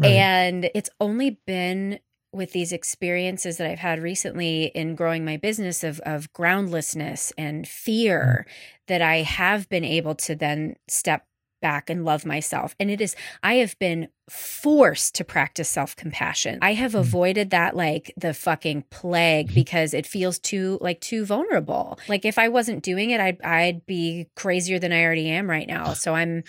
Right. 0.00 0.12
And 0.12 0.70
it's 0.74 0.90
only 1.00 1.40
been 1.46 2.00
with 2.32 2.52
these 2.52 2.72
experiences 2.72 3.56
that 3.56 3.68
I've 3.68 3.80
had 3.80 4.00
recently 4.00 4.66
in 4.66 4.94
growing 4.94 5.24
my 5.24 5.36
business 5.36 5.82
of 5.82 6.00
of 6.00 6.32
groundlessness 6.32 7.32
and 7.36 7.66
fear 7.66 8.46
mm. 8.48 8.52
that 8.86 9.02
I 9.02 9.18
have 9.18 9.68
been 9.68 9.84
able 9.84 10.14
to 10.16 10.34
then 10.36 10.76
step 10.88 11.26
back 11.60 11.90
and 11.90 12.04
love 12.04 12.24
myself. 12.26 12.74
And 12.80 12.90
it 12.90 13.00
is 13.00 13.14
I 13.42 13.54
have 13.54 13.78
been 13.78 14.08
forced 14.28 15.16
to 15.16 15.24
practice 15.24 15.68
self-compassion. 15.68 16.60
I 16.62 16.74
have 16.74 16.92
Mm. 16.92 17.00
avoided 17.00 17.50
that 17.50 17.74
like 17.74 18.12
the 18.16 18.32
fucking 18.32 18.84
plague 18.90 19.52
because 19.52 19.92
it 19.92 20.06
feels 20.06 20.38
too 20.38 20.78
like 20.80 21.00
too 21.00 21.24
vulnerable. 21.24 21.98
Like 22.08 22.24
if 22.24 22.38
I 22.38 22.48
wasn't 22.48 22.84
doing 22.84 23.10
it, 23.10 23.20
I'd 23.20 23.42
I'd 23.42 23.84
be 23.86 24.28
crazier 24.36 24.78
than 24.78 24.92
I 24.92 25.02
already 25.04 25.28
am 25.30 25.50
right 25.50 25.66
now. 25.66 25.94
So 25.94 26.14
I'm 26.14 26.44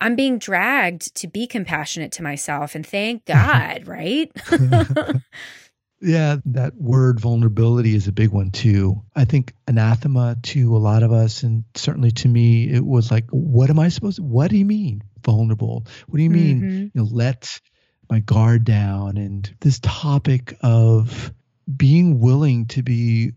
I'm 0.00 0.16
being 0.16 0.38
dragged 0.38 1.14
to 1.16 1.26
be 1.28 1.46
compassionate 1.46 2.12
to 2.12 2.22
myself 2.22 2.74
and 2.74 2.86
thank 2.86 3.24
God, 3.26 3.86
right? 3.86 4.30
yeah, 6.00 6.36
that 6.46 6.74
word 6.76 7.20
vulnerability 7.20 7.94
is 7.94 8.06
a 8.08 8.12
big 8.12 8.30
one 8.30 8.50
too. 8.50 9.02
I 9.14 9.24
think 9.24 9.54
anathema 9.66 10.36
to 10.44 10.76
a 10.76 10.78
lot 10.78 11.02
of 11.02 11.12
us, 11.12 11.42
and 11.42 11.64
certainly 11.74 12.10
to 12.12 12.28
me, 12.28 12.68
it 12.70 12.84
was 12.84 13.10
like, 13.10 13.26
what 13.30 13.70
am 13.70 13.78
I 13.78 13.88
supposed 13.88 14.16
to, 14.16 14.22
what 14.22 14.50
do 14.50 14.58
you 14.58 14.64
mean 14.66 15.02
vulnerable? 15.24 15.86
What 16.08 16.18
do 16.18 16.22
you 16.22 16.30
mean, 16.30 16.62
Mhm. 16.62 16.80
you 16.82 16.90
know, 16.94 17.08
let 17.10 17.60
my 18.10 18.20
guard 18.20 18.64
down? 18.64 19.16
And 19.16 19.52
this 19.60 19.80
topic 19.80 20.56
of 20.60 21.32
being 21.76 22.20
willing 22.20 22.66
to 22.66 22.82
be 22.82 23.32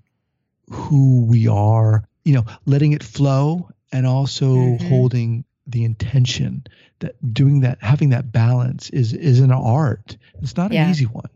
who 0.69 1.25
we 1.25 1.47
are, 1.47 2.03
you 2.25 2.33
know, 2.33 2.45
letting 2.65 2.91
it 2.91 3.03
flow 3.03 3.69
and 3.91 4.05
also 4.05 4.77
Mhm. 4.77 4.81
holding 4.87 5.45
the 5.65 5.83
intention 5.83 6.63
that 6.99 7.15
doing 7.33 7.61
that, 7.61 7.77
having 7.81 8.09
that 8.09 8.31
balance 8.31 8.89
is, 8.89 9.13
is 9.13 9.39
an 9.39 9.51
art. 9.51 10.17
It's 10.41 10.57
not 10.57 10.71
Yeah. 10.71 10.85
an 10.85 10.91
easy 10.91 11.05
one. 11.05 11.29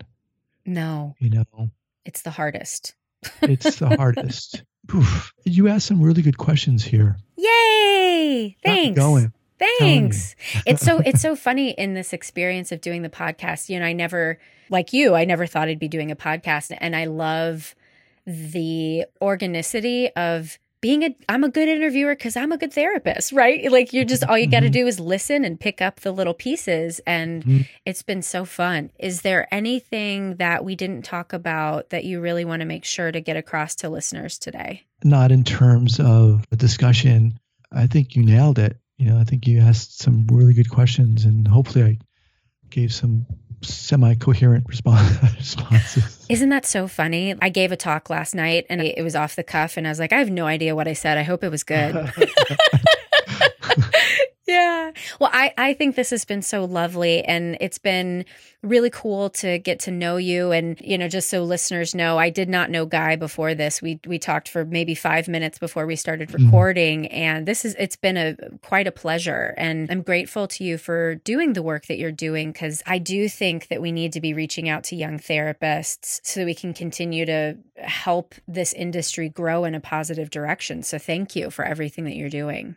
No, 0.65 1.15
You 1.19 1.29
know, 1.29 1.69
it's 2.05 2.21
the 2.21 2.31
hardest. 2.31 2.95
it's 3.41 3.77
the 3.77 3.95
hardest. 3.95 4.63
Oof. 4.93 5.33
You 5.45 5.67
asked 5.69 5.87
some 5.87 6.01
really 6.01 6.21
good 6.21 6.37
questions 6.37 6.83
here. 6.83 7.17
Yay! 7.37 8.57
Thanks. 8.63 8.97
Going. 8.97 9.31
Thanks. 9.79 10.35
it's 10.65 10.83
so 10.83 10.99
it's 11.05 11.21
so 11.21 11.35
funny 11.35 11.71
in 11.71 11.93
this 11.93 12.11
experience 12.13 12.71
of 12.71 12.81
doing 12.81 13.01
the 13.01 13.09
podcast. 13.09 13.69
You 13.69 13.79
know, 13.79 13.85
I 13.85 13.93
never 13.93 14.39
like 14.69 14.91
you, 14.93 15.15
I 15.15 15.25
never 15.25 15.45
thought 15.45 15.67
I'd 15.69 15.79
be 15.79 15.87
doing 15.87 16.11
a 16.11 16.15
podcast 16.15 16.75
and 16.77 16.95
I 16.95 17.05
love 17.05 17.75
the 18.25 19.05
organicity 19.21 20.09
of 20.15 20.57
being 20.83 21.03
a 21.03 21.15
I'm 21.29 21.45
a 21.45 21.49
good 21.49 21.69
interviewer 21.69 22.13
cuz 22.13 22.35
I'm 22.35 22.51
a 22.51 22.57
good 22.57 22.73
therapist, 22.73 23.31
right? 23.31 23.71
Like 23.71 23.93
you're 23.93 24.03
just 24.03 24.25
all 24.25 24.37
you 24.37 24.47
got 24.47 24.59
to 24.59 24.65
mm-hmm. 24.65 24.81
do 24.83 24.87
is 24.87 24.99
listen 24.99 25.45
and 25.45 25.57
pick 25.57 25.81
up 25.81 26.01
the 26.01 26.11
little 26.11 26.33
pieces 26.33 26.99
and 27.07 27.41
mm-hmm. 27.41 27.61
it's 27.85 28.03
been 28.03 28.21
so 28.21 28.43
fun. 28.43 28.89
Is 28.99 29.21
there 29.21 29.47
anything 29.49 30.35
that 30.35 30.65
we 30.65 30.75
didn't 30.75 31.05
talk 31.05 31.31
about 31.31 31.91
that 31.91 32.03
you 32.03 32.19
really 32.19 32.43
want 32.43 32.59
to 32.59 32.65
make 32.65 32.83
sure 32.83 33.13
to 33.13 33.21
get 33.21 33.37
across 33.37 33.75
to 33.75 33.87
listeners 33.87 34.37
today? 34.37 34.83
Not 35.05 35.31
in 35.31 35.45
terms 35.45 36.01
of 36.01 36.45
a 36.51 36.57
discussion. 36.57 37.39
I 37.71 37.87
think 37.87 38.17
you 38.17 38.25
nailed 38.25 38.59
it. 38.59 38.75
You 38.97 39.05
know, 39.05 39.19
I 39.19 39.23
think 39.23 39.47
you 39.47 39.61
asked 39.61 40.01
some 40.01 40.27
really 40.27 40.53
good 40.53 40.69
questions 40.69 41.23
and 41.23 41.47
hopefully 41.47 41.85
I 41.85 41.97
gave 42.69 42.93
some 42.93 43.25
semi-coherent 43.65 44.65
responses. 44.67 46.25
Isn't 46.29 46.49
that 46.49 46.65
so 46.65 46.87
funny? 46.87 47.35
I 47.41 47.49
gave 47.49 47.71
a 47.71 47.77
talk 47.77 48.09
last 48.09 48.35
night 48.35 48.65
and 48.69 48.81
it 48.81 49.03
was 49.03 49.15
off 49.15 49.35
the 49.35 49.43
cuff 49.43 49.77
and 49.77 49.87
I 49.87 49.89
was 49.91 49.99
like, 49.99 50.13
I 50.13 50.19
have 50.19 50.29
no 50.31 50.45
idea 50.45 50.75
what 50.75 50.87
I 50.87 50.93
said. 50.93 51.17
I 51.17 51.23
hope 51.23 51.43
it 51.43 51.49
was 51.49 51.63
good. 51.63 51.95
Yeah. 54.45 54.91
Well, 55.19 55.29
I, 55.31 55.53
I 55.57 55.73
think 55.73 55.95
this 55.95 56.09
has 56.09 56.25
been 56.25 56.41
so 56.41 56.65
lovely 56.65 57.23
and 57.23 57.57
it's 57.61 57.77
been 57.77 58.25
really 58.61 58.89
cool 58.89 59.29
to 59.29 59.57
get 59.57 59.79
to 59.81 59.91
know 59.91 60.17
you. 60.17 60.51
And, 60.51 60.79
you 60.81 60.97
know, 60.97 61.07
just 61.07 61.29
so 61.29 61.43
listeners 61.43 61.95
know, 61.95 62.17
I 62.17 62.29
did 62.29 62.49
not 62.49 62.69
know 62.69 62.85
Guy 62.85 63.15
before 63.15 63.55
this. 63.55 63.81
We 63.81 64.01
we 64.05 64.19
talked 64.19 64.49
for 64.49 64.65
maybe 64.65 64.95
five 64.95 65.29
minutes 65.29 65.59
before 65.59 65.85
we 65.85 65.95
started 65.95 66.29
mm-hmm. 66.29 66.45
recording. 66.45 67.03
Mm-hmm. 67.03 67.15
And 67.15 67.47
this 67.47 67.63
is 67.63 67.75
it's 67.79 67.95
been 67.95 68.17
a 68.17 68.35
quite 68.61 68.85
a 68.85 68.91
pleasure. 68.91 69.53
And 69.57 69.89
I'm 69.89 70.01
grateful 70.01 70.47
to 70.49 70.63
you 70.63 70.77
for 70.77 71.15
doing 71.15 71.53
the 71.53 71.63
work 71.63 71.85
that 71.85 71.97
you're 71.97 72.11
doing 72.11 72.51
because 72.51 72.83
I 72.85 72.97
do 72.97 73.29
think 73.29 73.67
that 73.67 73.81
we 73.81 73.93
need 73.93 74.11
to 74.13 74.21
be 74.21 74.33
reaching 74.33 74.67
out 74.67 74.83
to 74.85 74.95
young 74.95 75.19
therapists 75.19 76.19
so 76.23 76.41
that 76.41 76.45
we 76.45 76.55
can 76.55 76.73
continue 76.73 77.25
to 77.25 77.57
help 77.77 78.35
this 78.47 78.73
industry 78.73 79.29
grow 79.29 79.63
in 79.63 79.73
a 79.73 79.79
positive 79.79 80.29
direction. 80.29 80.83
So 80.83 80.97
thank 80.97 81.35
you 81.35 81.49
for 81.49 81.63
everything 81.63 82.03
that 82.05 82.15
you're 82.15 82.29
doing. 82.29 82.75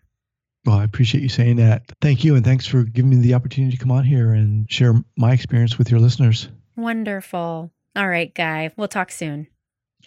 Well, 0.67 0.77
I 0.77 0.85
appreciate 0.85 1.23
you 1.23 1.29
saying 1.29 1.57
that. 1.57 1.85
Thank 2.03 2.25
you. 2.25 2.35
And 2.35 2.45
thanks 2.45 2.67
for 2.67 2.83
giving 2.83 3.11
me 3.11 3.17
the 3.17 3.35
opportunity 3.35 3.77
to 3.77 3.83
come 3.83 3.93
on 3.93 4.05
here 4.05 4.33
and 4.33 4.71
share 4.71 4.95
my 5.17 5.33
experience 5.33 5.79
with 5.79 5.91
your 5.91 6.01
listeners. 6.01 6.49
Wonderful. 6.77 7.71
All 7.95 8.09
right, 8.09 8.35
Guy. 8.35 8.73
We'll 8.77 8.89
talk 8.89 9.13
soon. 9.13 9.47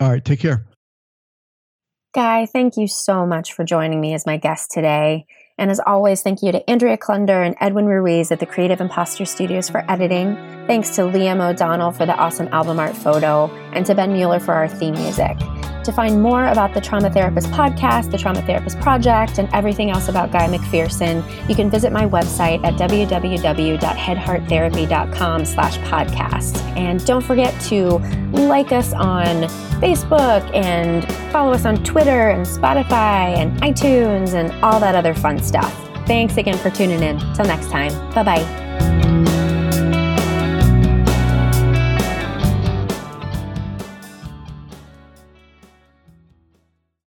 All 0.02 0.10
right. 0.10 0.24
Take 0.24 0.42
care. 0.42 0.66
Guy, 2.14 2.46
thank 2.46 2.76
you 2.76 2.88
so 2.88 3.26
much 3.26 3.54
for 3.54 3.64
joining 3.64 4.02
me 4.02 4.14
as 4.14 4.26
my 4.26 4.38
guest 4.38 4.72
today. 4.72 5.26
And 5.60 5.70
as 5.70 5.80
always, 5.86 6.24
thank 6.24 6.42
you 6.42 6.54
to 6.54 6.70
Andrea 6.70 6.98
Klunder 6.98 7.46
and 7.46 7.54
Edwin 7.60 7.86
Ruiz 7.86 8.32
at 8.32 8.40
the 8.40 8.46
Creative 8.46 8.80
Imposter 8.80 9.26
Studios 9.26 9.70
for 9.70 9.84
editing. 9.92 10.36
Thanks 10.68 10.96
to 10.96 11.02
Liam 11.02 11.46
O'Donnell 11.46 11.92
for 11.92 12.06
the 12.06 12.16
awesome 12.16 12.48
album 12.54 12.80
art 12.80 12.96
photo, 12.96 13.48
and 13.74 13.86
to 13.86 13.94
Ben 13.94 14.14
Mueller 14.14 14.40
for 14.40 14.54
our 14.54 14.70
theme 14.70 14.94
music. 14.94 15.38
To 15.84 15.92
find 15.92 16.22
more 16.22 16.48
about 16.48 16.74
the 16.74 16.80
Trauma 16.82 17.10
Therapist 17.10 17.48
podcast, 17.48 18.12
the 18.12 18.18
Trauma 18.18 18.42
Therapist 18.44 18.80
Project, 18.80 19.40
and 19.40 19.50
everything 19.54 19.90
else 19.90 20.08
about 20.08 20.32
Guy 20.32 20.48
Macpherson, 20.48 21.22
you 21.50 21.56
can 21.56 21.70
visit 21.70 21.92
my 21.92 22.06
website 22.06 22.64
at 22.64 22.76
www.headhearttherapy.com 22.76 25.46
slash 25.46 25.78
podcast. 25.80 26.58
And 26.78 27.06
don't 27.06 27.24
forget 27.24 27.60
to 27.64 27.98
like 28.32 28.72
us 28.72 28.94
on 28.94 29.50
Facebook 29.82 30.50
and 30.54 31.12
follow 31.32 31.54
us 31.54 31.66
on 31.66 31.84
Twitter 31.84 32.30
and 32.30 32.46
Spotify 32.46 33.36
and 33.38 33.60
iTunes 33.62 34.34
and 34.34 34.52
all 34.64 34.80
that 34.80 34.96
other 34.96 35.14
fun 35.14 35.40
stuff. 35.50 35.74
Thanks 36.08 36.38
again 36.38 36.58
for 36.58 36.70
tuning 36.70 37.04
in. 37.04 37.20
Till 37.36 37.46
next 37.46 37.70
time. 37.70 37.92
Bye 38.14 38.24
bye. 38.24 38.69